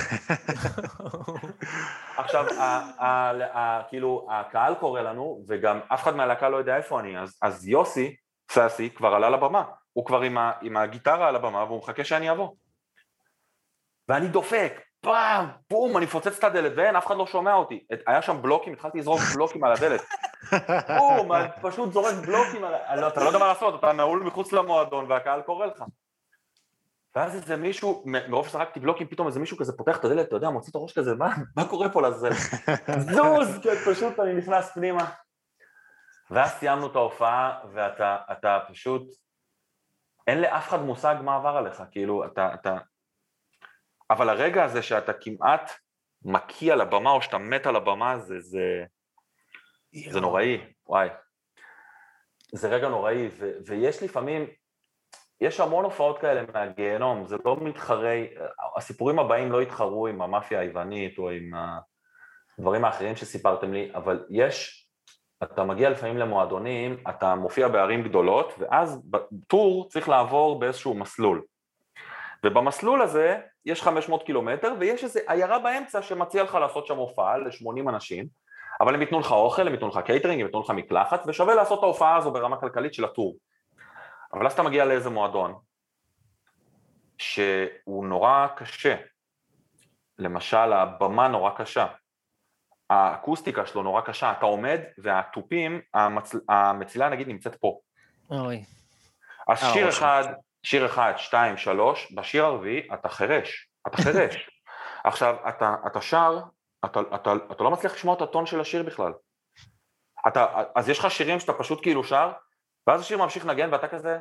עכשיו, 2.17 2.45
ה, 2.59 2.63
ה, 3.03 3.31
ה, 3.57 3.83
כאילו, 3.89 4.27
הקהל 4.31 4.75
קורא 4.75 5.01
לנו, 5.01 5.43
וגם 5.47 5.79
אף 5.93 6.03
אחד 6.03 6.15
מהלהקה 6.15 6.49
לא 6.49 6.57
יודע 6.57 6.77
איפה 6.77 6.99
אני, 6.99 7.19
אז, 7.19 7.37
אז 7.41 7.67
יוסי, 7.67 8.15
סאסי 8.51 8.89
כבר 8.89 9.13
עלה 9.13 9.29
לבמה, 9.29 9.63
הוא 9.93 10.05
כבר 10.05 10.21
עם, 10.21 10.37
ה, 10.37 10.51
עם 10.61 10.77
הגיטרה 10.77 11.27
על 11.27 11.35
הבמה 11.35 11.63
והוא 11.63 11.79
מחכה 11.79 12.03
שאני 12.03 12.31
אבוא. 12.31 12.49
ואני 14.07 14.27
דופק, 14.27 14.81
פעם, 15.01 15.45
בום, 15.69 15.97
אני 15.97 16.05
מפוצץ 16.05 16.37
את 16.37 16.43
הדלת 16.43 16.71
ואין, 16.75 16.95
אף 16.95 17.07
אחד 17.07 17.17
לא 17.17 17.27
שומע 17.27 17.53
אותי. 17.53 17.85
היה 18.07 18.21
שם 18.21 18.41
בלוקים, 18.41 18.73
התחלתי 18.73 18.97
לזרוק 18.97 19.19
בלוקים 19.35 19.63
על 19.63 19.71
הדלת. 19.71 20.01
בום, 20.97 21.31
פשוט 21.61 21.93
זורק 21.93 22.15
בלוקים 22.15 22.63
על... 22.63 22.99
לא, 22.99 23.07
אתה 23.07 23.19
לא 23.23 23.25
יודע 23.25 23.39
מה 23.39 23.47
לעשות, 23.47 23.79
אתה 23.79 23.93
נעול 23.93 24.23
מחוץ 24.23 24.53
למועדון 24.53 25.11
והקהל 25.11 25.41
קורא 25.41 25.65
לך. 25.65 25.83
ואז 27.15 27.35
איזה 27.35 27.55
מישהו, 27.57 28.03
מרוב 28.05 28.47
שזרקתי 28.47 28.79
בלוקים, 28.79 29.07
פתאום 29.07 29.27
איזה 29.27 29.39
מישהו 29.39 29.57
כזה 29.57 29.73
פותח 29.77 29.99
את 29.99 30.05
הדלת, 30.05 30.27
אתה 30.27 30.35
יודע, 30.35 30.49
מוציא 30.49 30.71
את 30.71 30.75
הראש 30.75 30.93
כזה, 30.93 31.15
מה, 31.15 31.29
מה 31.55 31.69
קורה 31.69 31.89
פה 31.89 32.01
לזה? 32.01 32.29
זוז, 33.15 33.59
כן, 33.63 33.75
פשוט 33.91 34.19
אני 34.19 34.33
נכנס 34.33 34.73
פנימה. 34.73 35.09
ואז 36.31 36.51
סיימנו 36.51 36.87
את 36.87 36.95
ההופעה, 36.95 37.59
ואתה 37.73 38.59
פשוט, 38.67 39.03
אין 40.27 40.41
לאף 40.41 40.67
אחד 40.67 40.81
מושג 40.81 41.15
מה 41.21 41.35
עבר 41.35 41.57
עליך, 41.57 41.83
כאילו, 41.91 42.25
אתה, 42.25 42.53
אתה... 42.53 42.77
אבל 44.09 44.29
הרגע 44.29 44.63
הזה 44.63 44.81
שאתה 44.81 45.13
כמעט 45.13 45.71
מקיא 46.25 46.73
על 46.73 46.81
הבמה, 46.81 47.11
או 47.11 47.21
שאתה 47.21 47.37
מת 47.37 47.65
על 47.65 47.75
הבמה, 47.75 48.17
זה, 48.17 48.39
זה, 48.39 48.83
זה 50.09 50.19
נוראי, 50.19 50.61
וואי. 50.87 51.09
זה 52.51 52.69
רגע 52.69 52.89
נוראי, 52.89 53.27
ו, 53.31 53.51
ויש 53.65 54.03
לפעמים, 54.03 54.47
יש 55.41 55.59
המון 55.59 55.85
הופעות 55.85 56.19
כאלה 56.19 56.41
מהגיהנום, 56.53 57.25
זה 57.25 57.37
לא 57.45 57.57
מתחרי, 57.61 58.27
הסיפורים 58.77 59.19
הבאים 59.19 59.51
לא 59.51 59.61
יתחרו 59.61 60.07
עם 60.07 60.21
המאפיה 60.21 60.59
היוונית 60.59 61.17
או 61.17 61.29
עם 61.29 61.51
הדברים 62.57 62.85
האחרים 62.85 63.15
שסיפרתם 63.15 63.73
לי, 63.73 63.91
אבל 63.95 64.25
יש 64.29 64.85
אתה 65.43 65.63
מגיע 65.63 65.89
לפעמים 65.89 66.17
למועדונים, 66.17 67.03
אתה 67.09 67.35
מופיע 67.35 67.67
בערים 67.67 68.03
גדולות, 68.03 68.53
ואז 68.57 69.01
בטור 69.05 69.89
צריך 69.89 70.09
לעבור 70.09 70.59
באיזשהו 70.59 70.93
מסלול. 70.93 71.41
ובמסלול 72.45 73.01
הזה 73.01 73.37
יש 73.65 73.81
500 73.81 74.23
קילומטר, 74.23 74.73
ויש 74.79 75.03
איזו 75.03 75.19
עיירה 75.27 75.59
באמצע 75.59 76.01
שמציע 76.01 76.43
לך 76.43 76.55
לעשות 76.55 76.87
שם 76.87 76.97
הופעה 76.97 77.37
ל-80 77.37 77.89
אנשים, 77.89 78.27
אבל 78.81 78.95
הם 78.95 79.01
ייתנו 79.01 79.19
לך 79.19 79.31
אוכל, 79.31 79.67
הם 79.67 79.73
ייתנו 79.73 79.87
לך 79.87 79.99
קייטרינג, 80.05 80.39
הם 80.39 80.45
ייתנו 80.45 80.61
לך 80.61 80.69
מקלחת, 80.69 81.21
ושווה 81.27 81.55
לעשות 81.55 81.79
את 81.79 81.83
ההופעה 81.83 82.17
הזו 82.17 82.31
ברמה 82.31 82.57
כלכלית 82.57 82.93
של 82.93 83.05
ה 83.05 83.10
tour. 83.10 83.35
אבל 84.33 84.45
אז 84.45 84.53
אתה 84.53 84.63
מגיע 84.63 84.85
לאיזה 84.85 85.09
מועדון, 85.09 85.55
שהוא 87.17 88.05
נורא 88.05 88.47
קשה. 88.55 88.95
למשל, 90.19 90.73
הבמה 90.73 91.27
נורא 91.27 91.51
קשה. 91.57 91.87
האקוסטיקה 92.89 93.65
שלו 93.65 93.83
נורא 93.83 94.01
קשה, 94.01 94.31
אתה 94.31 94.45
עומד 94.45 94.79
והתופים, 94.97 95.81
המצ... 95.93 96.35
המצילה 96.49 97.09
נגיד 97.09 97.27
נמצאת 97.27 97.55
פה. 97.55 97.79
אוי. 98.31 98.63
אז 99.47 99.59
שיר 99.73 99.83
אה, 99.83 99.89
אחד, 99.89 100.23
שיר 100.63 100.85
אחד, 100.85 101.13
שתיים, 101.17 101.57
שלוש, 101.57 102.13
בשיר 102.15 102.45
הרביעי 102.45 102.87
אתה 102.93 103.09
חירש, 103.09 103.69
אתה 103.87 103.97
חירש. 103.97 104.49
עכשיו, 105.03 105.35
אתה, 105.49 105.75
אתה 105.87 106.01
שר, 106.01 106.39
אתה, 106.85 106.99
אתה, 107.15 107.33
אתה 107.51 107.63
לא 107.63 107.71
מצליח 107.71 107.93
לשמוע 107.93 108.15
את 108.15 108.21
הטון 108.21 108.45
של 108.45 108.59
השיר 108.59 108.83
בכלל. 108.83 109.13
אתה, 110.27 110.63
אז 110.75 110.89
יש 110.89 110.99
לך 110.99 111.11
שירים 111.11 111.39
שאתה 111.39 111.53
פשוט 111.53 111.81
כאילו 111.81 112.03
שר, 112.03 112.31
ואז 112.87 113.01
השיר 113.01 113.17
ממשיך 113.17 113.45
לנגן 113.45 113.73
ואתה 113.73 113.87
כזה... 113.87 114.17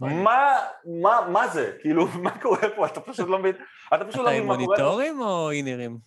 מה, 0.00 0.56
מה, 1.02 1.28
מה 1.28 1.48
זה? 1.48 1.76
כאילו, 1.80 2.06
מה 2.24 2.40
קורה 2.40 2.68
פה? 2.76 2.86
אתה 2.86 3.00
פשוט 3.00 3.28
לא 3.28 3.38
מבין, 3.38 3.54
אתה 3.94 4.04
פשוט 4.04 4.20
לא 4.20 4.30
מבין 4.30 4.46
מה 4.46 4.54
קורה. 4.54 4.74
אתה 4.74 4.82
עם 4.82 4.86
מוניטורים 4.86 5.20
או 5.20 5.50
אינרים? 5.50 5.98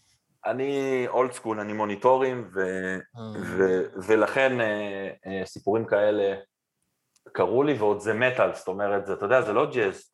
אני 0.46 1.04
אולד 1.08 1.32
סקול, 1.32 1.60
אני 1.60 1.74
מוניטורים, 1.74 2.50
אה. 2.58 2.98
ולכן 4.08 4.62
אה, 4.62 5.10
אה, 5.26 5.46
סיפורים 5.46 5.86
כאלה 5.86 6.36
קרו 7.36 7.64
לי, 7.64 7.74
ועוד 7.74 8.00
זה 8.00 8.14
מטאל, 8.14 8.54
זאת 8.54 8.68
אומרת, 8.68 9.10
אתה 9.10 9.26
יודע, 9.26 9.42
זה 9.42 9.54
לא 9.54 9.72
ג'אז. 9.72 10.12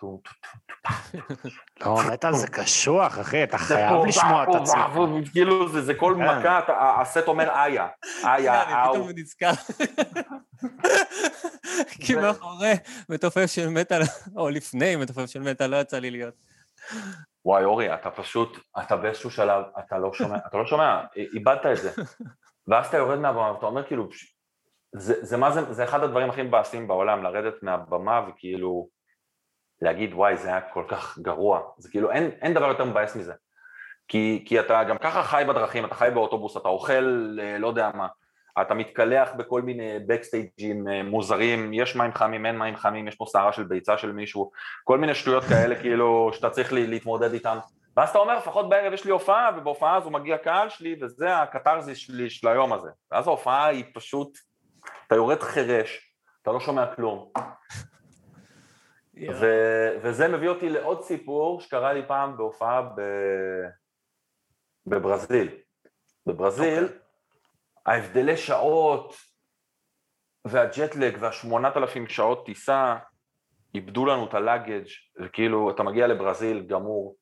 לא, 1.82 1.97
מטאל 2.13 2.34
זה 2.34 2.47
קשוח, 2.47 3.19
אחי, 3.19 3.43
אתה 3.43 3.57
חייב 3.57 4.05
לשמוע 4.07 4.43
את 4.43 4.47
עצמך. 4.55 4.80
כאילו, 5.32 5.82
זה 5.82 5.93
כל 5.93 6.15
כן. 6.17 6.39
מכה, 6.39 6.59
הסט 7.01 7.28
אומר 7.28 7.49
איה, 7.49 7.88
איה, 8.24 8.63
אאו. 8.63 8.93
אני 8.93 8.93
פתאום 8.93 9.09
נזכר. 9.15 9.51
כי 12.05 12.15
מאחורי 12.15 12.74
מתופף 13.09 13.45
של 13.45 13.69
מטאל, 13.69 14.01
או 14.36 14.49
לפני 14.49 14.95
מתופף 14.95 15.26
של 15.26 15.41
מטאל, 15.41 15.67
לא 15.67 15.78
יצא 15.78 15.99
לי 15.99 16.11
להיות. 16.11 16.34
וואי, 17.45 17.63
אורי, 17.63 17.93
אתה 17.93 18.11
פשוט, 18.11 18.57
אתה 18.80 18.97
באיזשהו 18.97 19.32
שלב, 19.32 19.63
אתה 19.80 19.97
לא 19.97 20.13
שומע, 20.13 20.38
אתה 20.47 20.57
לא 20.57 20.65
שומע, 20.65 21.01
איבדת 21.15 21.65
את 21.65 21.78
זה. 21.78 21.91
ואז 22.67 22.88
אתה 22.88 22.97
יורד 22.97 23.19
מהבמה 23.19 23.51
ואתה 23.51 23.65
אומר 23.65 23.88
כאילו, 23.88 24.09
זה, 24.95 25.25
זה 25.25 25.37
מה 25.37 25.51
זה, 25.51 25.73
זה 25.73 25.83
אחד 25.83 26.03
הדברים 26.03 26.29
הכי 26.29 26.41
מבאסים 26.41 26.87
בעולם, 26.87 27.23
לרדת 27.23 27.63
מהבמה 27.63 28.21
וכאילו 28.29 28.87
להגיד 29.81 30.13
וואי 30.13 30.37
זה 30.37 30.47
היה 30.47 30.61
כל 30.61 30.83
כך 30.87 31.19
גרוע, 31.19 31.61
זה 31.77 31.89
כאילו 31.89 32.11
אין, 32.11 32.29
אין 32.41 32.53
דבר 32.53 32.67
יותר 32.67 32.85
מבאס 32.85 33.15
מזה, 33.15 33.33
כי, 34.07 34.43
כי 34.47 34.59
אתה 34.59 34.83
גם 34.83 34.97
ככה 34.97 35.23
חי 35.23 35.43
בדרכים, 35.47 35.85
אתה 35.85 35.95
חי 35.95 36.09
באוטובוס, 36.13 36.57
אתה 36.57 36.69
אוכל 36.69 37.37
אה, 37.41 37.57
לא 37.57 37.67
יודע 37.67 37.89
מה, 37.93 38.07
אתה 38.61 38.73
מתקלח 38.73 39.29
בכל 39.37 39.61
מיני 39.61 39.99
בקסטייג'ים 40.07 40.87
אה, 40.87 41.03
מוזרים, 41.03 41.73
יש 41.73 41.95
מים 41.95 42.13
חמים, 42.13 42.45
אין 42.45 42.57
מים 42.57 42.75
חמים, 42.75 43.07
יש 43.07 43.15
פה 43.15 43.25
שערה 43.31 43.53
של 43.53 43.63
ביצה 43.63 43.97
של 43.97 44.11
מישהו, 44.11 44.51
כל 44.83 44.97
מיני 44.97 45.15
שטויות 45.15 45.43
כאלה 45.43 45.75
כאילו 45.81 46.29
שאתה 46.33 46.49
צריך 46.49 46.73
להתמודד 46.73 47.33
איתן. 47.33 47.57
ואז 47.97 48.09
אתה 48.09 48.19
אומר, 48.19 48.37
לפחות 48.37 48.69
בערב 48.69 48.93
יש 48.93 49.05
לי 49.05 49.11
הופעה, 49.11 49.49
ובהופעה 49.57 49.95
הזו 49.95 50.09
מגיע 50.09 50.37
קהל 50.37 50.69
שלי, 50.69 50.95
וזה 51.01 51.37
הקתרזיס 51.37 51.97
שלי 51.97 52.29
של 52.29 52.47
היום 52.47 52.73
הזה. 52.73 52.89
ואז 53.11 53.27
ההופעה 53.27 53.65
היא 53.65 53.83
פשוט, 53.93 54.37
אתה 55.07 55.15
יורד 55.15 55.41
חירש, 55.41 56.15
אתה 56.41 56.51
לא 56.51 56.59
שומע 56.59 56.95
כלום. 56.95 57.32
ו- 59.41 59.89
וזה 60.01 60.27
מביא 60.27 60.49
אותי 60.49 60.69
לעוד 60.69 61.03
סיפור 61.03 61.61
שקרה 61.61 61.93
לי 61.93 62.07
פעם 62.07 62.38
בהופעה 62.38 62.82
ב... 62.82 63.01
בברזיל. 64.86 65.49
בברזיל, 66.25 66.86
okay. 66.86 67.01
ההבדלי 67.86 68.38
שעות 68.38 69.15
והג'טלג 70.45 71.17
והשמונת 71.19 71.77
אלפים 71.77 72.07
שעות 72.07 72.45
טיסה 72.45 72.97
איבדו 73.75 74.05
לנו 74.05 74.25
את 74.25 74.34
הלאגג' 74.34 74.86
וכאילו 75.19 75.71
אתה 75.71 75.84
מגיע 75.84 76.07
לברזיל 76.07 76.65
גמור 76.67 77.15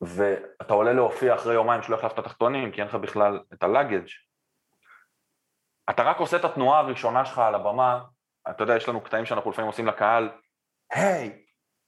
ואתה 0.00 0.74
עולה 0.74 0.92
להופיע 0.92 1.34
אחרי 1.34 1.54
יומיים 1.54 1.82
שלא 1.82 1.96
החלפת 1.96 2.24
תחתונים 2.24 2.72
כי 2.72 2.80
אין 2.80 2.88
לך 2.88 2.94
בכלל 2.94 3.40
את 3.52 3.62
הלאגג' 3.62 4.06
אתה 5.90 6.02
רק 6.02 6.20
עושה 6.20 6.36
את 6.36 6.44
התנועה 6.44 6.78
הראשונה 6.78 7.24
שלך 7.24 7.38
על 7.38 7.54
הבמה, 7.54 8.00
אתה 8.50 8.62
יודע, 8.62 8.76
יש 8.76 8.88
לנו 8.88 9.00
קטעים 9.00 9.26
שאנחנו 9.26 9.50
לפעמים 9.50 9.66
עושים 9.70 9.86
לקהל, 9.86 10.30
היי, 10.92 11.32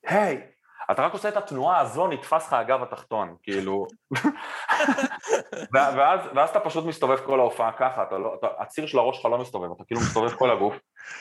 היי, 0.06 0.42
אתה 0.90 1.02
רק 1.02 1.12
עושה 1.12 1.28
את 1.28 1.36
התנועה 1.36 1.80
הזו, 1.80 2.06
נתפס 2.06 2.46
לך 2.46 2.52
הגב 2.52 2.82
התחתון, 2.82 3.36
כאילו... 3.42 3.86
ואז, 5.74 6.20
ואז 6.34 6.50
אתה 6.50 6.60
פשוט 6.60 6.84
מסתובב 6.84 7.16
כל 7.16 7.40
ההופעה 7.40 7.72
ככה, 7.72 8.02
אתה 8.02 8.18
לא, 8.18 8.34
אתה, 8.38 8.46
הציר 8.58 8.86
של 8.86 8.98
הראש 8.98 9.16
שלך 9.16 9.26
לא 9.26 9.38
מסתובב, 9.38 9.72
אתה 9.76 9.84
כאילו 9.84 10.00
מסתובב 10.00 10.30
כל 10.30 10.50
הגוף, 10.50 10.74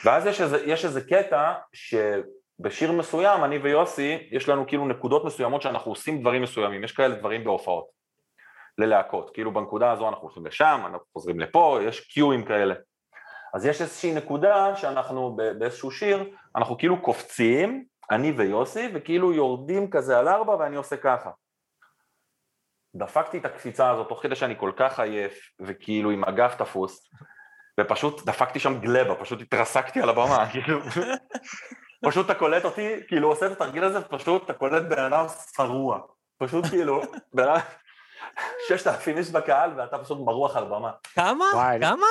ואז 0.04 0.26
יש 0.26 0.40
איזה, 0.40 0.64
יש 0.66 0.84
איזה 0.84 1.00
קטע 1.00 1.52
שבשיר 1.72 2.92
מסוים, 2.92 3.44
אני 3.44 3.58
ויוסי, 3.58 4.28
יש 4.30 4.48
לנו 4.48 4.66
כאילו 4.66 4.88
נקודות 4.88 5.24
מסוימות 5.24 5.62
שאנחנו 5.62 5.92
עושים 5.92 6.20
דברים 6.20 6.42
מסוימים, 6.42 6.84
יש 6.84 6.92
כאלה 6.92 7.14
דברים 7.14 7.44
בהופעות, 7.44 7.86
ללהקות, 8.78 9.30
כאילו 9.34 9.54
בנקודה 9.54 9.92
הזו 9.92 10.08
אנחנו 10.08 10.22
הולכים 10.22 10.46
לשם, 10.46 10.80
אנחנו 10.86 11.04
חוזרים 11.12 11.40
לפה, 11.40 11.78
יש 11.82 12.00
קיואים 12.00 12.44
כאלה. 12.44 12.74
אז 13.54 13.66
יש 13.66 13.82
איזושהי 13.82 14.14
נקודה 14.14 14.76
שאנחנו 14.76 15.36
באיזשהו 15.58 15.90
שיר, 15.90 16.30
אנחנו 16.56 16.78
כאילו 16.78 17.02
קופצים, 17.02 17.84
אני 18.10 18.32
ויוסי, 18.32 18.88
וכאילו 18.94 19.32
יורדים 19.32 19.90
כזה 19.90 20.18
על 20.18 20.28
ארבע 20.28 20.56
ואני 20.56 20.76
עושה 20.76 20.96
ככה. 20.96 21.30
דפקתי 22.96 23.38
את 23.38 23.44
הקפיצה 23.44 23.90
הזאת 23.90 24.08
תוך 24.08 24.22
כדי 24.22 24.36
שאני 24.36 24.54
כל 24.58 24.72
כך 24.76 25.00
עייף, 25.00 25.50
וכאילו 25.60 26.10
עם 26.10 26.24
הגב 26.24 26.54
תפוס, 26.58 27.10
ופשוט 27.80 28.26
דפקתי 28.26 28.58
שם 28.58 28.80
גלבה, 28.80 29.14
פשוט 29.14 29.40
התרסקתי 29.40 30.00
על 30.00 30.08
הבמה, 30.08 30.46
כאילו, 30.52 30.80
פשוט 32.04 32.26
אתה 32.26 32.34
קולט 32.34 32.64
אותי, 32.64 33.06
כאילו 33.08 33.28
עושה 33.28 33.46
את 33.46 33.52
התרגיל 33.52 33.84
הזה, 33.84 34.00
פשוט 34.00 34.44
אתה 34.44 34.52
קולט 34.52 34.82
בן 34.82 35.04
אדם 35.04 35.26
שרוע, 35.56 36.00
פשוט 36.38 36.66
כאילו, 36.66 37.02
בן 37.34 37.42
אדם, 37.42 37.60
ששת 38.68 38.86
אלפים 38.86 39.18
איש 39.18 39.30
בקהל 39.30 39.70
ואתה 39.76 39.98
פשוט 39.98 40.18
מרוח 40.18 40.56
על 40.56 40.64
במה. 40.64 40.90
כמה? 41.14 41.44
וואי. 41.54 41.80
כמה? 41.80 42.06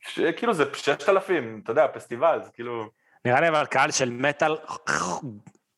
ש- 0.00 0.20
כאילו 0.36 0.54
זה 0.54 0.64
ששת 0.74 1.08
אלפים, 1.08 1.60
אתה 1.64 1.72
יודע, 1.72 1.86
פסטיבל, 1.94 2.40
זה 2.44 2.50
כאילו... 2.54 2.84
נראה 3.24 3.40
לי 3.40 3.48
אבל 3.48 3.66
קהל 3.66 3.90
של 3.90 4.10
מטאל 4.10 4.56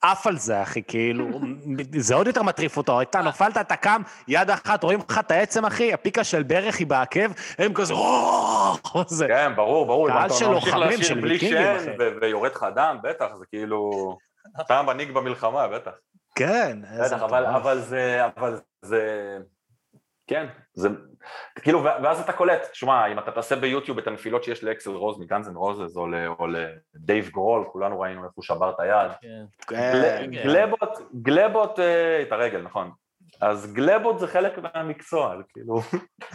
עף 0.02 0.26
על 0.26 0.38
זה, 0.38 0.62
אחי, 0.62 0.82
כאילו, 0.88 1.28
זה 1.98 2.14
עוד 2.14 2.26
יותר 2.26 2.42
מטריף 2.42 2.76
אותו. 2.76 3.02
אתה 3.02 3.22
נפלת, 3.22 3.56
אתה 3.56 3.76
קם, 3.76 4.02
יד 4.28 4.50
אחת, 4.50 4.84
רואים 4.84 5.00
לך 5.08 5.18
את 5.18 5.30
העצם, 5.30 5.64
אחי, 5.64 5.92
הפיקה 5.92 6.24
של 6.24 6.42
ברך 6.42 6.76
היא 6.78 6.86
בעקב, 6.86 7.30
הם 7.58 7.74
כזה, 7.74 7.94
זה. 9.06 9.26
כן, 9.28 9.52
ברור, 9.56 9.86
ברור. 9.86 10.08
קהל 10.08 10.18
אם 10.20 10.26
אתה 10.26 10.34
של 10.34 10.48
ממשיך 10.48 10.74
לוחמים, 10.74 10.88
לשיר 10.88 11.02
של 11.08 11.20
בלי 11.20 11.32
ויקינגים, 11.32 11.58
שן 11.80 11.90
אחי. 11.90 11.90
ו- 11.98 12.10
ויורד 12.20 12.50
לך 12.52 12.66
דם, 12.74 12.98
בטח, 13.02 13.26
זה 13.38 13.44
כאילו... 13.46 13.90
אתה 14.60 14.82
מנהיג 14.82 15.12
במלחמה, 15.12 15.68
בטח. 15.68 15.90
כן, 16.34 16.78
איזה 16.84 17.14
בטח, 17.16 17.22
אבל. 17.22 17.46
אבל 17.46 17.78
זה, 17.78 18.26
אבל 18.36 18.60
זה, 18.82 19.38
כן, 20.26 20.46
זה, 20.74 20.88
כאילו, 21.62 21.84
ואז 21.84 22.20
אתה 22.20 22.32
קולט, 22.32 22.68
שמע, 22.72 23.06
אם 23.12 23.18
אתה 23.18 23.30
תעשה 23.32 23.56
ביוטיוב 23.56 23.98
את 23.98 24.06
הנפילות 24.06 24.44
שיש 24.44 24.64
לאקסל 24.64 24.90
רוז 24.90 25.20
מגאנז 25.20 25.48
אנד 25.48 25.56
רוזס, 25.56 25.96
או 25.96 26.06
לדייב 26.46 27.28
גרול, 27.28 27.64
כולנו 27.72 28.00
ראינו 28.00 28.20
איפה 28.24 28.32
הוא 28.34 28.42
שבר 28.44 28.70
את 28.70 28.80
היד. 28.80 29.10
כן. 29.20 29.44
כן, 29.66 30.30
גל- 30.30 30.42
גלבות, 30.42 30.98
גלבות, 31.22 31.78
אה, 31.78 32.22
את 32.22 32.32
הרגל, 32.32 32.62
נכון. 32.62 32.90
אז 33.40 33.72
גלבות 33.72 34.18
זה 34.18 34.26
חלק 34.26 34.58
מהמקצוע, 34.58 35.36
כאילו, 35.48 35.80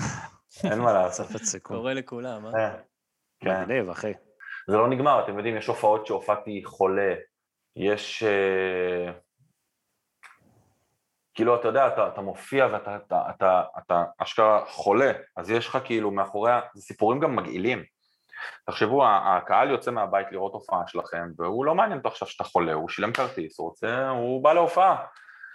אין 0.71 0.79
מה 0.79 0.93
לעשות. 0.93 1.27
קורה 1.63 1.93
לכולם, 1.93 2.45
אה? 2.45 2.51
כן, 2.51 2.75
כן. 3.39 3.61
מגניב, 3.61 3.89
אחי. 3.89 4.13
זה 4.67 4.77
לא 4.77 4.87
נגמר, 4.87 5.23
אתם 5.23 5.37
יודעים, 5.37 5.57
יש 5.57 5.67
הופעות 5.67 6.07
שהופעתי 6.07 6.61
חולה, 6.65 7.13
יש... 7.75 8.23
אה, 8.23 9.11
כאילו, 11.35 11.55
אתה 11.55 11.67
יודע, 11.67 11.87
אתה, 11.87 12.07
אתה 12.07 12.21
מופיע 12.21 12.67
ואתה 12.71 12.95
אתה, 12.95 13.21
אתה, 13.29 13.63
אתה 13.77 14.03
אשכרה 14.17 14.65
חולה, 14.67 15.11
אז 15.37 15.51
יש 15.51 15.67
לך 15.67 15.77
כאילו 15.83 16.11
מאחוריה, 16.11 16.61
זה 16.73 16.81
סיפורים 16.81 17.19
גם 17.19 17.35
מגעילים. 17.35 17.83
תחשבו, 18.65 19.07
הקהל 19.07 19.69
יוצא 19.69 19.91
מהבית 19.91 20.27
לראות 20.31 20.53
הופעה 20.53 20.87
שלכם, 20.87 21.27
והוא 21.37 21.65
לא 21.65 21.75
מעניין 21.75 21.97
אותו 21.97 22.09
עכשיו 22.09 22.27
שאתה 22.27 22.43
חולה, 22.43 22.73
הוא 22.73 22.89
שילם 22.89 23.13
כרטיס, 23.13 23.59
הוא 23.59 23.67
רוצה, 23.67 24.09
הוא 24.09 24.43
בא 24.43 24.53
להופעה. 24.53 25.05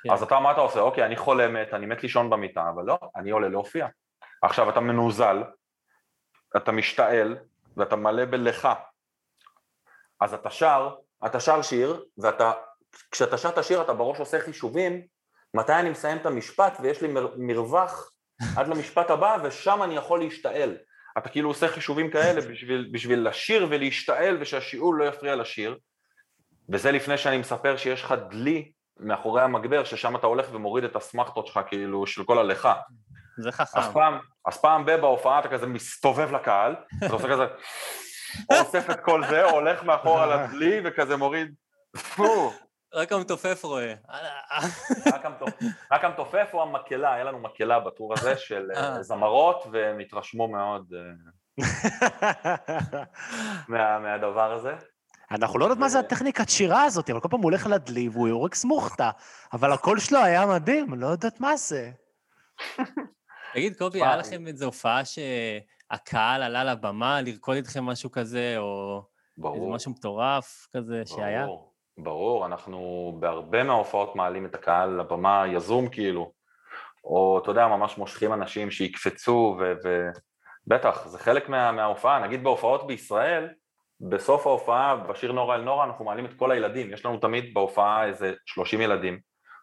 כן. 0.05 0.13
אז 0.13 0.23
אתה, 0.23 0.41
מה 0.41 0.53
אתה 0.53 0.61
עושה? 0.61 0.81
אוקיי, 0.81 1.07
אני 1.07 1.17
חולה 1.17 1.49
מת, 1.49 1.75
אני 1.75 1.87
מת 1.87 2.03
לישון 2.03 2.31
במיטה, 2.31 2.69
אבל 2.75 2.85
לא, 2.85 2.99
אני 3.17 3.31
עולה 3.31 3.49
להופיע. 3.49 3.87
עכשיו, 4.43 4.71
אתה 4.71 4.81
מנוזל, 4.81 5.43
אתה 6.57 6.73
משתעל, 6.73 7.39
ואתה 7.77 7.97
מלא 7.97 8.25
בלך. 8.25 8.69
אז 10.21 10.35
אתה 10.35 10.51
שר, 10.51 10.95
אתה 11.27 11.41
שר 11.41 11.63
שיר, 11.63 12.05
ואתה, 12.19 12.53
כשאתה 13.11 13.39
שר 13.39 13.49
את 13.49 13.59
השיר 13.59 13.83
אתה 13.83 13.93
בראש 13.93 14.21
עושה 14.21 14.41
חישובים, 14.41 15.07
מתי 15.55 15.73
אני 15.73 15.91
מסיים 15.91 16.17
את 16.17 16.27
המשפט 16.27 16.79
ויש 16.83 17.03
לי 17.03 17.09
מר, 17.09 17.35
מרווח 17.37 18.11
עד 18.57 18.69
למשפט 18.69 19.11
הבא, 19.11 19.37
ושם 19.43 19.83
אני 19.83 19.97
יכול 19.97 20.21
להשתעל. 20.21 20.77
אתה 21.19 21.29
כאילו 21.29 21.49
עושה 21.49 21.69
חישובים 21.69 22.11
כאלה 22.11 22.41
בשביל, 22.41 22.91
בשביל 22.93 23.29
לשיר 23.29 23.67
ולהשתעל 23.71 24.37
ושהשיעול 24.41 24.99
לא 24.99 25.05
יפריע 25.05 25.37
לשיר, 25.37 25.79
וזה 26.69 26.93
לפני 26.93 27.19
שאני 27.19 27.39
מספר 27.39 27.77
שיש 27.77 28.03
לך 28.03 28.15
דלי 28.31 28.73
מאחורי 29.01 29.43
המגבר, 29.43 29.85
ששם 29.85 30.17
אתה 30.17 30.27
הולך 30.27 30.47
ומוריד 30.53 30.85
את 30.85 30.97
אסמכתות 30.97 31.47
שלך, 31.47 31.61
כאילו, 31.67 32.07
של 32.07 32.25
כל 32.25 32.39
הלכה. 32.39 32.75
זה 33.39 33.53
חכם. 33.53 33.79
אז 33.79 33.93
פעם, 33.93 34.19
אז 34.47 34.61
פעם 34.61 34.87
ב- 34.87 34.97
בהופעה 34.97 35.41
אתה 35.41 35.49
כזה 35.49 35.67
מסתובב 35.67 36.35
לקהל, 36.35 36.75
אתה 36.99 37.13
עושה 37.13 37.29
כזה, 37.29 37.45
אוסף 38.53 38.91
את 38.91 39.01
כל 39.01 39.25
זה, 39.27 39.45
הולך 39.45 39.83
מאחורה 39.83 40.27
לדלי 40.27 40.81
וכזה 40.85 41.17
מוריד, 41.17 41.55
פו, 42.17 42.53
רק 42.95 43.13
המתופף 43.13 43.65
רואה. 43.65 43.95
רק 45.93 46.05
המתופף- 46.05 46.55
או 46.55 46.63
המקהלה, 46.63 47.15
היה 47.15 47.25
לנו 47.25 47.39
מקהלה 47.39 47.81
בטור 47.81 48.13
הזה 48.19 48.37
של 48.37 48.69
אה, 48.77 48.97
אה. 48.97 49.03
זמרות, 49.03 49.67
והם 49.73 49.99
התרשמו 49.99 50.49
מאוד 50.49 50.93
אה, 50.97 51.01
מה- 53.69 53.99
מהדבר 53.99 54.53
הזה. 54.53 54.75
אנחנו 55.31 55.59
לא 55.59 55.65
יודעים 55.65 55.81
מה 55.81 55.89
זה 55.89 55.99
הטכניקת 55.99 56.49
שירה 56.49 56.83
הזאת, 56.85 57.11
אבל 57.11 57.21
כל 57.21 57.29
פעם 57.29 57.41
הוא 57.41 57.51
הולך 57.51 57.67
לדלי 57.67 58.09
והוא 58.09 58.29
יורק 58.29 58.55
סמוכתה, 58.55 59.11
אבל 59.53 59.73
הקול 59.73 59.99
שלו 60.01 60.19
היה 60.19 60.47
מדהים, 60.47 60.95
לא 60.95 61.07
יודעת 61.07 61.41
מה 61.41 61.57
זה. 61.57 61.91
תגיד, 63.55 63.77
קובי. 63.79 64.03
היה 64.03 64.17
לכם 64.17 64.47
איזו 64.47 64.65
הופעה 64.65 65.03
שהקהל 65.05 66.43
עלה 66.43 66.65
לבמה 66.65 67.21
לרקוד 67.21 67.57
איתכם 67.57 67.85
משהו 67.85 68.11
כזה, 68.11 68.55
או 68.59 69.03
איזה. 69.55 69.67
משהו 69.75 69.91
מטורף 69.93 70.67
כזה 70.77 71.03
שהיה? 71.07 71.45
ברור, 71.45 71.70
ברור, 72.05 72.47
אנחנו 72.47 73.13
בהרבה 73.21 73.63
מההופעות 73.63 74.17
מעלים 74.17 74.47
את 74.47 74.55
הקהל 74.55 75.01
לבמה 75.01 75.45
יזום 75.49 75.89
כאילו, 75.89 76.33
או 77.05 77.41
אתה 77.43 77.51
יודע, 77.51 77.67
ממש 77.67 77.99
מושכים 77.99 78.33
אנשים 78.33 78.71
שיקפצו, 78.71 79.59
ובטח, 80.67 81.07
זה 81.07 81.19
חלק 81.19 81.49
מה, 81.49 81.73
מההופעה, 81.73 82.19
נגיד 82.19 82.45
בהופעות 82.45 82.87
בישראל, 82.87 83.49
בסוף 84.01 84.47
ההופעה, 84.47 84.97
בשיר 84.97 85.33
נורה 85.33 85.55
אל 85.55 85.61
נורה, 85.61 85.85
אנחנו 85.85 86.05
מעלים 86.05 86.25
את 86.27 86.35
כל 86.35 86.51
הילדים, 86.51 86.93
יש 86.93 87.07
לנו 87.07 87.19
תמיד 87.19 87.55
בהופעה 87.55 88.07
איזה 88.07 88.33
30 88.47 88.81
ילדים, 88.81 89.19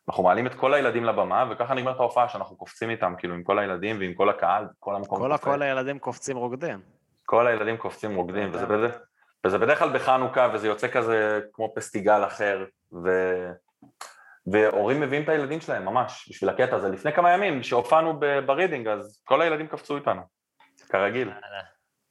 אנחנו 0.10 0.24
מעלים 0.24 0.48
את 0.48 0.56
כל 0.56 0.74
הילדים 0.74 1.04
לבמה, 1.04 1.46
וככה 1.50 1.74
נגמרת 1.74 2.00
ההופעה 2.00 2.30
שאנחנו 2.30 2.58
קופצים 2.58 2.90
איתם, 2.90 3.14
כאילו 3.18 3.34
עם 3.34 3.44
כל 3.44 3.60
הילדים 3.60 4.00
ועם 4.00 4.14
כל 4.14 4.30
הקהל, 4.30 4.68
כל 4.80 4.96
המקום 4.96 5.20
כל. 5.20 5.32
הכל 5.32 5.62
הילדים 5.62 6.00
קופצים 6.00 6.38
רוקדים. 6.38 6.80
כל 7.26 7.48
הילדים 7.48 7.78
קופצים 7.78 8.16
רוקדים, 8.16 8.50
וזה, 8.54 8.66
בדרך, 8.66 8.98
וזה 9.48 9.58
בדרך 9.58 9.80
כלל 9.80 9.94
בחנוכה, 9.94 10.50
וזה 10.54 10.68
יוצא 10.68 10.88
כזה 10.88 11.40
כמו 11.54 11.74
פסטיגל 11.76 12.26
אחר, 12.26 12.66
ו... 13.04 13.10
והורים 14.52 15.02
מביאים 15.02 15.24
את 15.24 15.30
הילדים 15.30 15.62
שלהם 15.62 15.86
ממש 15.86 16.30
בשביל 16.30 16.50
הקטע 16.50 16.76
הזה. 16.76 16.90
לפני 16.90 17.14
כמה 17.14 17.34
ימים, 17.34 17.62
כשהופענו 17.62 18.20
breeding, 18.46 18.88
אז 18.88 19.22
כל 19.26 19.42
הילדים 19.42 19.68
קפצו 19.68 19.98
איתנו, 19.98 20.22
כרגיל. 20.90 21.30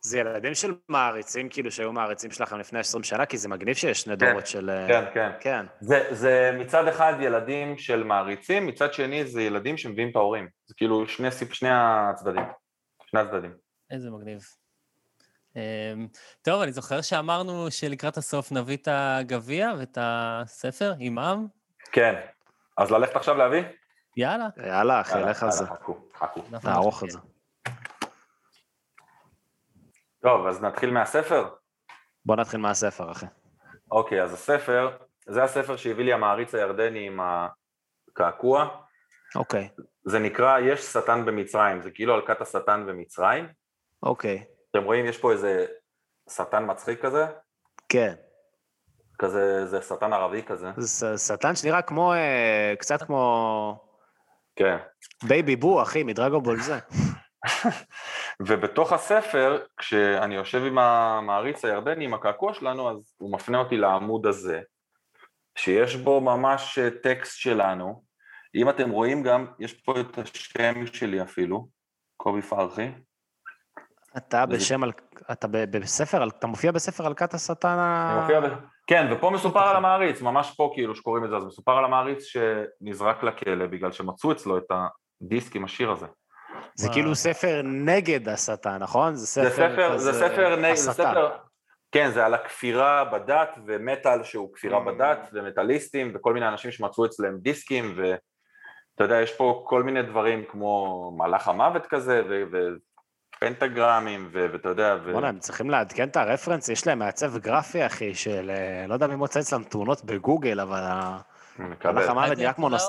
זה 0.00 0.18
ילדים 0.18 0.54
של 0.54 0.74
מעריצים, 0.88 1.48
כאילו, 1.48 1.70
שהיו 1.70 1.92
מעריצים 1.92 2.30
שלכם 2.30 2.58
לפני 2.58 2.78
20 2.78 3.04
שנה, 3.04 3.26
כי 3.26 3.38
זה 3.38 3.48
מגניב 3.48 3.76
שיש 3.76 4.00
שני 4.00 4.16
כן, 4.18 4.30
דורות 4.30 4.46
של... 4.46 4.70
אה, 4.70 4.88
כן, 4.88 5.04
כן. 5.14 5.30
כן. 5.40 5.66
זה, 5.80 6.06
זה 6.10 6.56
מצד 6.58 6.88
אחד 6.88 7.14
ילדים 7.20 7.78
של 7.78 8.04
מעריצים, 8.04 8.66
מצד 8.66 8.92
שני 8.92 9.26
זה 9.26 9.42
ילדים 9.42 9.76
שמביאים 9.76 10.10
את 10.10 10.16
ההורים. 10.16 10.48
זה 10.66 10.74
כאילו 10.76 11.08
שני, 11.08 11.28
שני 11.52 11.68
הצדדים, 11.72 12.44
שני 13.06 13.20
הצדדים. 13.20 13.54
איזה 13.90 14.10
מגניב. 14.10 14.40
אמ, 15.57 16.07
טוב, 16.43 16.62
אני 16.62 16.73
זוכר 16.73 17.03
שאמרנו 17.03 17.70
שלקראת 17.70 18.16
הסוף 18.16 18.53
נביא 18.53 18.77
את 18.77 18.89
הגביע 18.91 19.73
ואת 19.78 19.99
הספר, 20.01 20.93
עמם. 20.99 21.47
כן. 21.93 22.15
אז 22.77 22.91
ללכת 22.91 23.16
עכשיו 23.16 23.35
להביא? 23.35 23.62
יאללה. 24.16 24.47
יאללה, 24.66 25.01
אחי, 25.01 25.19
לך 25.19 25.43
על 25.43 25.51
זה. 25.51 25.66
חכו, 25.66 25.99
חכו. 26.15 26.43
נערוך 26.65 27.05
את 27.05 27.11
זה. 27.11 27.19
טוב, 30.23 30.47
אז 30.47 30.62
נתחיל 30.62 30.91
מהספר? 30.91 31.49
בוא 32.24 32.37
נתחיל 32.37 32.61
מהספר, 32.61 33.12
אחי. 33.12 33.27
אוקיי, 33.91 34.23
אז 34.23 34.33
הספר, 34.33 34.97
זה 35.27 35.43
הספר 35.43 35.77
שהביא 35.77 36.05
לי 36.05 36.12
המעריץ 36.12 36.55
הירדני 36.55 37.07
עם 37.07 37.20
הקעקוע. 37.20 38.69
אוקיי, 39.37 39.69
זה 40.05 40.19
נקרא 40.19 40.59
יש 40.59 40.81
שטן 40.81 41.24
במצרים, 41.24 41.83
זה 41.83 41.91
כאילו 41.91 42.15
על 42.15 42.27
כת 42.27 42.41
השטן 42.41 42.87
במצרים. 42.87 43.49
אוקיי. 44.03 44.45
אתם 44.77 44.85
רואים, 44.85 45.07
יש 45.07 45.19
פה 45.19 45.32
איזה 45.32 45.66
שטן 46.31 46.70
מצחיק 46.70 47.03
כזה, 47.03 47.27
כן. 47.89 48.15
כזה, 49.19 49.66
זה 49.66 49.82
שטן 49.82 50.12
ערבי 50.12 50.43
כזה. 50.43 50.70
זה 50.77 51.19
שטן 51.19 51.57
שנראה 51.57 51.82
כמו, 51.82 52.12
אה, 52.12 52.74
קצת 52.78 53.03
כמו 53.03 53.86
כן. 54.57 54.77
בייבי 55.28 55.57
בו, 55.57 55.82
אחי, 55.82 56.03
מדרגון 56.02 56.41
בול 56.41 56.60
זה. 56.61 56.78
ובתוך 58.47 58.93
הספר, 58.93 59.65
כשאני 59.77 60.35
יושב 60.35 60.62
עם 60.66 60.78
המעריץ 60.78 61.65
הירדני, 61.65 62.05
עם 62.05 62.15
הקעקוע 62.15 62.55
שלנו, 62.55 62.90
אז 62.90 63.15
הוא 63.19 63.32
מפנה 63.32 63.59
אותי 63.59 63.77
לעמוד 63.77 64.27
הזה, 64.27 64.61
שיש 65.59 65.97
בו 65.97 66.20
ממש 66.20 66.78
אה, 66.78 66.89
טקסט 67.03 67.39
שלנו. 67.39 68.03
אם 68.55 68.70
אתם 68.70 68.90
רואים 68.90 69.23
גם, 69.23 69.47
יש 69.59 69.73
פה 69.73 70.01
את 70.01 70.19
השם 70.19 70.86
שלי 70.86 71.23
אפילו, 71.23 71.69
קובי 72.16 72.43
פרחי. 72.43 72.90
אתה 74.16 74.47
בשם 74.47 74.82
על... 74.82 74.93
אתה 75.32 75.47
בספר, 75.48 76.28
אתה 76.28 76.47
מופיע 76.47 76.72
בספר 76.72 77.06
על 77.06 77.14
כת 77.14 77.34
השטן 77.34 77.78
ה... 77.78 78.26
ב... 78.43 78.48
כן, 78.86 79.06
ופה 79.12 79.30
מסופר 79.30 79.60
על 79.60 79.76
המעריץ, 79.76 80.20
ממש 80.22 80.55
פה 80.56 80.70
כאילו 80.74 80.94
שקוראים 80.94 81.24
את 81.24 81.30
זה, 81.30 81.36
אז 81.36 81.44
מסופר 81.44 81.72
על 81.72 81.84
המעריץ 81.84 82.24
שנזרק 82.24 83.22
לכלא 83.22 83.66
בגלל 83.66 83.93
שמצאו 83.93 84.32
אצלו 84.32 84.59
את 84.59 84.64
הדיסק 85.22 85.56
עם 85.56 85.64
השיר 85.64 85.90
הזה. 85.90 86.06
זה. 86.74 86.88
כאילו 86.93 87.14
ספר 87.14 87.60
נגד 87.64 88.28
השטן, 88.28 88.76
נכון? 88.78 89.14
זה 89.14 89.26
ספר 89.26 89.48
זה 89.48 89.51
ספר, 89.51 89.98
זה 89.98 90.12
ספר, 90.12 90.56
נג- 90.56 90.62
זה 90.74 90.90
הסתה. 90.90 90.93
ספר, 90.93 91.30
כן, 91.93 92.10
זה 92.10 92.26
על 92.26 92.34
הכפירה 92.34 93.05
בדת 93.05 93.48
ומטאל 93.66 94.22
שהוא 94.22 94.55
כפירה 94.55 94.78
Mm. 94.78 94.84
בדת 94.84 95.28
ומטאליסטים 95.32 96.12
וכל 96.14 96.34
מיני 96.34 96.48
אנשים 96.48 96.70
שמצאו 96.70 97.06
אצלם 97.06 97.38
דיסקים 97.38 97.94
ואתה 97.97 98.14
יודע, 99.05 99.20
יש 99.22 99.32
פה 99.36 99.64
כל 99.66 99.82
מיני 99.82 100.02
דברים 100.02 100.44
כמו 100.48 101.10
מלאך 101.18 101.48
המוות 101.48 101.86
כזה 101.86 102.22
ו- 104.32 104.47
ואתה 104.52 104.68
יודע, 104.68 104.97
ו- 105.05 105.12
בוא'נה, 105.12 105.28
הם 105.28 105.39
צריכים 105.39 105.70
לעדכן 105.70 106.09
את 106.09 106.16
הרפרנס, 106.16 106.68
יש 106.68 106.86
להם 106.86 106.98
מעצב 106.98 107.39
גרפי, 107.39 107.86
אחי, 107.86 108.14
של... 108.14 108.51
אה, 108.51 108.86
לא 108.89 108.94
יודע 108.94 109.06
מי 109.06 109.16
מוצא 109.16 109.40
אצלם 109.40 109.64
תאונות 109.64 110.05
בגוגל, 110.05 110.60
אבל 110.60 110.82
מקבל. 111.59 112.09
המוות 112.09 112.39
נראה 112.39 112.52
כמו 112.52 112.68
נוס... 112.68 112.89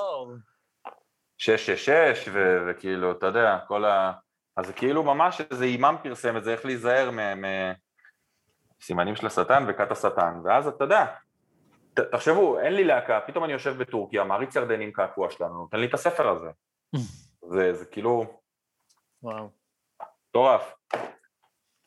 666 1.38 2.28
ו- 2.32 2.58
וכאילו, 2.68 3.12
אתה 3.12 3.26
יודע, 3.26 3.58
כל 3.68 3.84
ה... 3.84 4.12
אז 4.56 4.66
זה 4.66 4.72
כאילו 4.72 5.02
ממש 5.02 5.40
איזה 5.50 5.64
אימאם 5.64 5.96
פרסם 6.02 6.36
את 6.36 6.44
זה, 6.44 6.52
איך 6.52 6.64
להיזהר 6.64 7.10
מסימנים 8.80 9.16
של 9.16 9.26
השטן 9.26 9.64
וכת 9.68 9.90
השטן, 9.90 10.40
ואז 10.44 10.66
אתה 10.66 10.84
יודע, 10.84 11.06
ת- 11.94 12.00
תחשבו, 12.00 12.58
אין 12.58 12.72
לי 12.74 12.84
להקה, 12.84 13.20
פתאום 13.26 13.44
אני 13.44 13.52
יושב 13.52 13.78
בטורקיה, 13.78 14.24
מעריץ 14.24 14.56
ירדני 14.56 14.84
עם 14.84 14.90
קעקוע 14.92 15.30
שלנו, 15.30 15.54
נותן 15.54 15.80
לי 15.80 15.86
את 15.86 15.94
הספר 15.94 16.28
הזה. 16.28 16.50
זה, 17.52 17.74
זה 17.74 17.84
כאילו 17.84 18.26
וואו. 19.22 19.57
מטורף. 20.28 20.74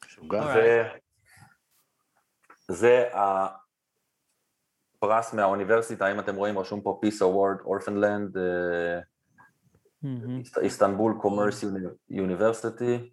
משוגע. 0.05 0.53
זה, 0.53 0.89
זה 2.67 3.09
הפרס 4.97 5.33
מהאוניברסיטה, 5.33 6.11
אם 6.11 6.19
אתם 6.19 6.35
רואים, 6.35 6.59
רשום 6.59 6.81
פה 6.81 7.01
Peace 7.05 7.21
Award, 7.21 7.65
Orphanland, 7.65 8.39
אה. 8.39 8.99
איסטנבול 10.61 11.17
קומרס 11.21 11.63
יוניברסיטי, 12.09 13.11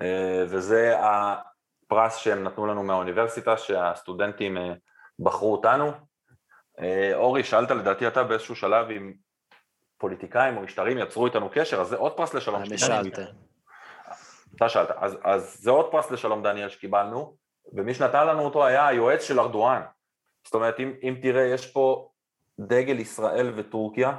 אה, 0.00 0.44
וזה 0.48 0.94
הפרס 1.00 2.16
שהם 2.16 2.44
נתנו 2.44 2.66
לנו 2.66 2.82
מהאוניברסיטה, 2.82 3.56
שהסטודנטים 3.56 4.58
אה, 4.58 4.72
בחרו 5.18 5.52
אותנו. 5.52 5.92
אורי, 7.14 7.44
שאלת 7.44 7.70
לדעתי 7.70 8.08
אתה 8.08 8.24
באיזשהו 8.24 8.56
שלב 8.56 8.90
אם 8.90 9.12
פוליטיקאים 9.98 10.56
או 10.56 10.62
משטרים 10.62 10.98
יצרו 10.98 11.26
איתנו 11.26 11.50
קשר, 11.52 11.80
אז 11.80 11.88
זה 11.88 11.96
עוד 11.96 12.16
פרס 12.16 12.34
לשלום. 12.34 12.76
שאלתי. 12.76 13.22
אתה 14.58 14.68
שאלת, 14.68 14.90
אז, 14.96 15.16
אז 15.24 15.56
זה 15.60 15.70
עוד 15.70 15.90
פרס 15.90 16.10
לשלום 16.10 16.42
דניאל 16.42 16.68
שקיבלנו, 16.68 17.36
ומי 17.72 17.94
שנתן 17.94 18.26
לנו 18.26 18.42
אותו 18.44 18.66
היה 18.66 18.86
היועץ 18.86 19.22
של 19.22 19.40
ארדואן. 19.40 19.82
זאת 20.44 20.54
אומרת, 20.54 20.80
אם, 20.80 20.92
אם 21.02 21.14
תראה, 21.22 21.42
יש 21.42 21.66
פה 21.72 22.10
דגל 22.58 23.00
ישראל 23.00 23.52
וטורקיה, 23.56 24.18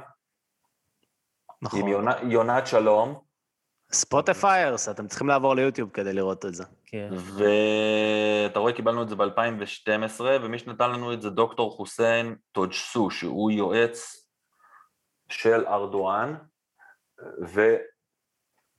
נכון. 1.62 1.80
עם 1.80 1.88
יונה, 1.88 2.12
יונת 2.22 2.66
שלום, 2.66 3.20
Spotifiers, 3.92 4.88
אתם 4.88 5.06
צריכים 5.06 5.28
לעבור 5.28 5.54
ליוטיוב 5.54 5.90
כדי 5.90 6.12
לראות 6.12 6.46
את 6.46 6.54
זה. 6.54 6.64
כן. 6.86 7.10
ואתה 7.12 8.58
רואה, 8.58 8.72
קיבלנו 8.72 9.02
את 9.02 9.08
זה 9.08 9.16
ב-2012, 9.16 10.20
ומי 10.20 10.58
שנתן 10.58 10.90
לנו 10.90 11.12
את 11.12 11.22
זה 11.22 11.30
דוקטור 11.30 11.70
חוסיין 11.76 12.36
טוג'סו, 12.52 13.10
שהוא 13.10 13.50
יועץ 13.50 14.26
של 15.28 15.66
ארדואן, 15.66 16.34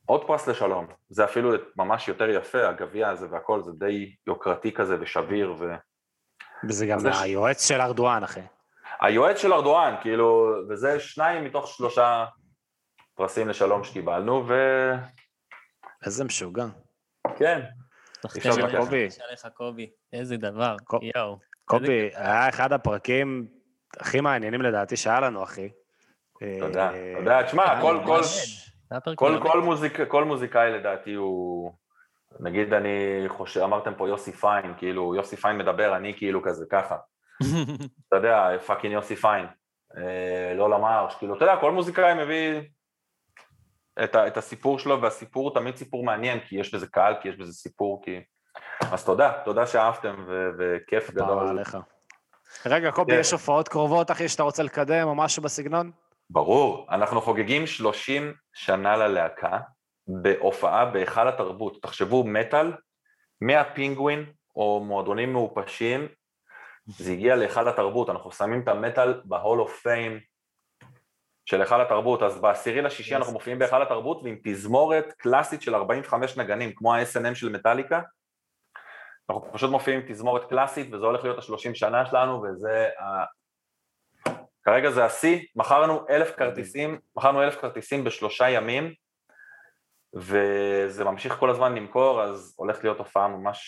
ועוד 0.08 0.26
פרס 0.26 0.48
לשלום. 0.48 0.86
זה 1.10 1.24
אפילו 1.24 1.50
ממש 1.76 2.08
יותר 2.08 2.28
יפה, 2.28 2.68
הגביע 2.68 3.08
הזה 3.08 3.26
והכל, 3.30 3.62
זה 3.62 3.72
די 3.78 4.14
יוקרתי 4.26 4.72
כזה 4.72 4.96
ושביר, 5.00 5.54
ו... 5.58 5.74
וזה 6.68 6.86
גם 6.86 6.98
היועץ 7.22 7.68
של 7.68 7.80
ארדואן, 7.80 8.24
אחי. 8.24 8.40
היועץ 9.00 9.38
של 9.38 9.52
ארדואן, 9.52 9.94
כאילו, 10.00 10.54
וזה 10.68 11.00
שניים 11.00 11.44
מתוך 11.44 11.68
שלושה 11.68 12.24
פרסים 13.14 13.48
לשלום 13.48 13.84
שקיבלנו, 13.84 14.46
איזה 16.06 16.24
משוגע. 16.24 16.66
יש 18.36 18.46
עליך, 19.20 19.46
קובי. 19.54 19.90
איזה 20.12 20.36
דבר. 20.36 20.76
יואו. 21.16 21.38
קובי. 21.64 22.10
היה 22.14 22.48
אחד 22.48 22.72
הפרקים 22.72 23.46
הכי 24.00 24.20
מעניינים 24.20 24.62
לדעתי 24.62 24.96
שהיה 24.96 25.20
לנו, 25.20 25.42
אחי. 25.42 25.68
תודה, 26.60 26.90
אה, 26.90 27.14
תודה. 27.18 27.42
תשמע, 27.42 27.74
מלמד. 27.74 28.06
כל, 28.06 28.22
זה 28.92 28.96
היה 28.96 29.00
פרק 29.00 29.18
כל. 29.18 29.38
כל, 29.42 29.60
מוזיק, 29.60 30.00
כל 30.08 30.24
מוזיקאי 30.24 30.72
לדעתי 30.72 31.14
הוא... 31.14 31.72
נגיד 32.40 32.72
אני 32.72 33.24
חושב, 33.28 33.60
אמרתם 33.60 33.94
פה 33.94 34.08
יוסי 34.08 34.32
פיין, 34.32 34.74
כאילו 34.76 35.14
יוסי 35.14 35.36
פיין 35.36 35.58
מדבר, 35.58 35.96
אני 35.96 36.14
כאילו 36.16 36.42
כזה 36.42 36.64
ככה. 36.70 36.96
אתה 38.08 38.16
יודע, 38.16 38.58
fucking 38.66 38.92
יוסי 38.92 39.16
פיין. 39.16 39.46
אה, 39.96 40.54
לא 40.54 40.70
למרש, 40.70 41.14
כאילו, 41.14 41.36
אתה 41.36 41.44
יודע, 41.44 41.56
כל 41.56 41.72
מוזיקאי 41.72 42.24
מביא 42.24 42.60
את, 44.04 44.14
ה, 44.14 44.26
את 44.26 44.36
הסיפור 44.36 44.78
שלו, 44.78 45.02
והסיפור 45.02 45.48
הוא 45.48 45.54
תמיד 45.54 45.76
סיפור 45.76 46.04
מעניין, 46.04 46.40
כי 46.40 46.56
יש 46.56 46.74
בזה 46.74 46.86
קהל, 46.86 47.14
כי 47.22 47.28
יש 47.28 47.36
בזה 47.36 47.52
סיפור, 47.52 48.02
כי... 48.04 48.20
אז 48.92 49.04
תודה, 49.04 49.32
תודה 49.44 49.66
שאהבתם, 49.66 50.24
ו- 50.26 50.50
וכיף 50.58 51.10
גדול. 51.10 51.48
עליך. 51.48 51.76
רגע, 52.66 52.90
קובי, 52.90 53.12
כן. 53.12 53.20
יש 53.20 53.32
הופעות 53.32 53.68
קרובות, 53.68 54.10
אחי, 54.10 54.28
שאתה 54.28 54.42
רוצה 54.42 54.62
לקדם 54.62 55.08
או 55.08 55.14
משהו 55.14 55.42
בסגנון? 55.42 55.90
ברור, 56.32 56.86
אנחנו 56.90 57.20
חוגגים 57.20 57.66
30 57.66 58.34
שנה 58.52 58.96
ללהקה 58.96 59.58
בהופעה 60.06 60.84
בהיכל 60.84 61.28
התרבות. 61.28 61.82
תחשבו, 61.82 62.24
מטאל, 62.24 62.72
מהפינגווין 63.40 64.32
או 64.56 64.80
מועדונים 64.84 65.32
מעופשים, 65.32 66.08
זה 66.86 67.12
הגיע 67.12 67.36
להיכל 67.36 67.68
התרבות, 67.68 68.10
אנחנו 68.10 68.32
שמים 68.32 68.62
את 68.62 68.68
המטאל 68.68 69.20
בהול 69.24 69.60
אוף 69.60 69.80
פיים 69.82 70.20
של 71.44 71.60
היכל 71.60 71.80
התרבות, 71.80 72.22
אז 72.22 72.40
בעשירי 72.40 72.82
לשישי 72.82 73.16
אנחנו 73.16 73.32
מופיעים 73.32 73.58
בהיכל 73.58 73.82
התרבות 73.82 74.20
ועם 74.22 74.36
תזמורת 74.44 75.12
קלאסית 75.12 75.62
של 75.62 75.74
45 75.74 76.36
נגנים, 76.36 76.72
כמו 76.74 76.94
ה-SNM 76.94 77.34
של 77.34 77.48
מטאליקה. 77.48 78.00
אנחנו 79.30 79.52
פשוט 79.52 79.70
מופיעים 79.70 80.00
עם 80.00 80.06
תזמורת 80.08 80.48
קלאסית 80.48 80.94
וזה 80.94 81.06
הולך 81.06 81.24
להיות 81.24 81.38
ה-30 81.38 81.74
שנה 81.74 82.06
שלנו 82.06 82.42
וזה. 82.42 82.88
כרגע 84.64 84.90
זה 84.90 85.04
השיא, 85.04 85.40
מכרנו 85.56 86.08
אלף 86.10 86.36
כרטיסים, 86.36 87.00
מכרנו 87.16 87.42
אלף 87.42 87.60
כרטיסים 87.60 88.04
בשלושה 88.04 88.50
ימים, 88.50 88.94
וזה 90.14 91.04
ממשיך 91.04 91.34
כל 91.34 91.50
הזמן 91.50 91.74
למכור, 91.74 92.22
אז 92.22 92.54
הולכת 92.56 92.84
להיות 92.84 92.98
הופעה 92.98 93.28
ממש 93.28 93.60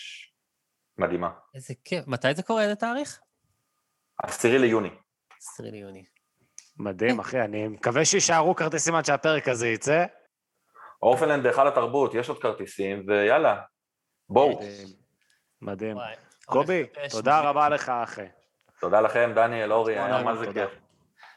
מדהימה. 0.97 1.29
איזה 1.55 1.73
כיף. 1.85 2.07
מתי 2.07 2.33
זה 2.33 2.43
קורה? 2.43 2.63
איזה 2.63 2.75
תאריך? 2.75 3.19
עשירי 4.23 4.59
ליוני. 4.59 4.89
10 5.53 5.63
ליוני. 5.63 6.05
מדהים, 6.77 7.19
אחי, 7.19 7.41
אני 7.41 7.67
מקווה 7.67 8.05
שיישארו 8.05 8.55
כרטיסים 8.55 8.95
עד 8.95 9.05
שהפרק 9.05 9.47
הזה 9.47 9.67
יצא. 9.67 10.05
Orphaned 11.01 11.29
Land 11.29 11.43
בהיכל 11.43 11.67
התרבות, 11.67 12.13
יש 12.13 12.29
עוד 12.29 12.41
כרטיסים, 12.41 13.05
ויאללה, 13.07 13.61
בואו. 14.29 14.59
מדהים. 15.61 15.97
קובי, 16.45 16.85
תודה. 17.09 17.41
רבה 17.41 17.69
לך, 17.69 17.89
אחי. 17.89 18.25
תודה 18.79 19.01
לכם, 19.01 19.31
דניאל, 19.35 19.73
אורי, 19.73 19.99
היה 19.99 20.23
מה 20.23 20.35
זה 20.35 20.45
תודה. 20.45 20.65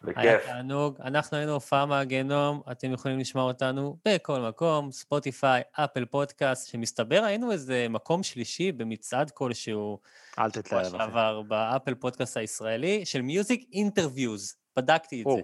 כיף. 0.07 0.19
היה 0.19 0.37
בכיף. 0.37 0.47
תענוג. 0.51 0.99
אנחנו 1.05 1.37
היינו 1.37 1.53
הופעה 1.53 1.87
מהגיהנום, 1.87 2.63
אתם 2.71 2.93
יכולים 2.93 3.19
לשמוע 3.19 3.45
אותנו 3.45 3.97
בכל 4.09 4.41
מקום, 4.41 4.93
ספוטיפיי, 4.93 5.63
אפל 5.73 6.05
פודקאסט, 6.05 6.69
שמסתבר 6.69 7.23
היינו 7.25 7.53
איזה 7.53 7.87
מקום 7.91 8.23
שלישי 8.23 8.73
במצעד 8.73 9.31
כלשהו, 9.31 9.99
אל 10.39 10.51
תתלהב, 10.51 10.87
אחי. 10.87 10.91
שעבר, 10.99 11.43
באפל 11.43 11.95
פודקאסט 11.95 12.37
הישראלי, 12.37 13.05
של 13.05 13.23
music 13.23 13.69
interviews. 13.73 14.57
בדקתי 14.77 15.23
את 15.23 15.27
או, 15.27 15.39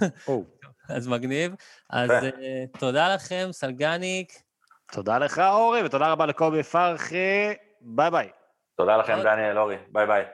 זה. 0.00 0.06
או. 0.28 0.44
אז 0.96 1.08
מגניב. 1.08 1.54
אז. 1.90 2.10
אה, 2.10 2.64
תודה 2.78 3.14
לכם, 3.14 3.48
סלגניק. 3.52 4.32
תודה 4.92 5.18
לך, 5.18 5.38
אורי, 5.38 5.82
ותודה 5.82 6.12
רבה 6.12 6.26
לקובי 6.26 6.62
פרחי. 6.62 7.54
ביי 7.80 8.10
ביי. 8.10 8.28
תודה 8.76 8.96
לכם. 8.96 9.18
דניאל, 9.22 9.58
אורי. 9.58 9.76
ביי 9.88 10.06
ביי. 10.06 10.24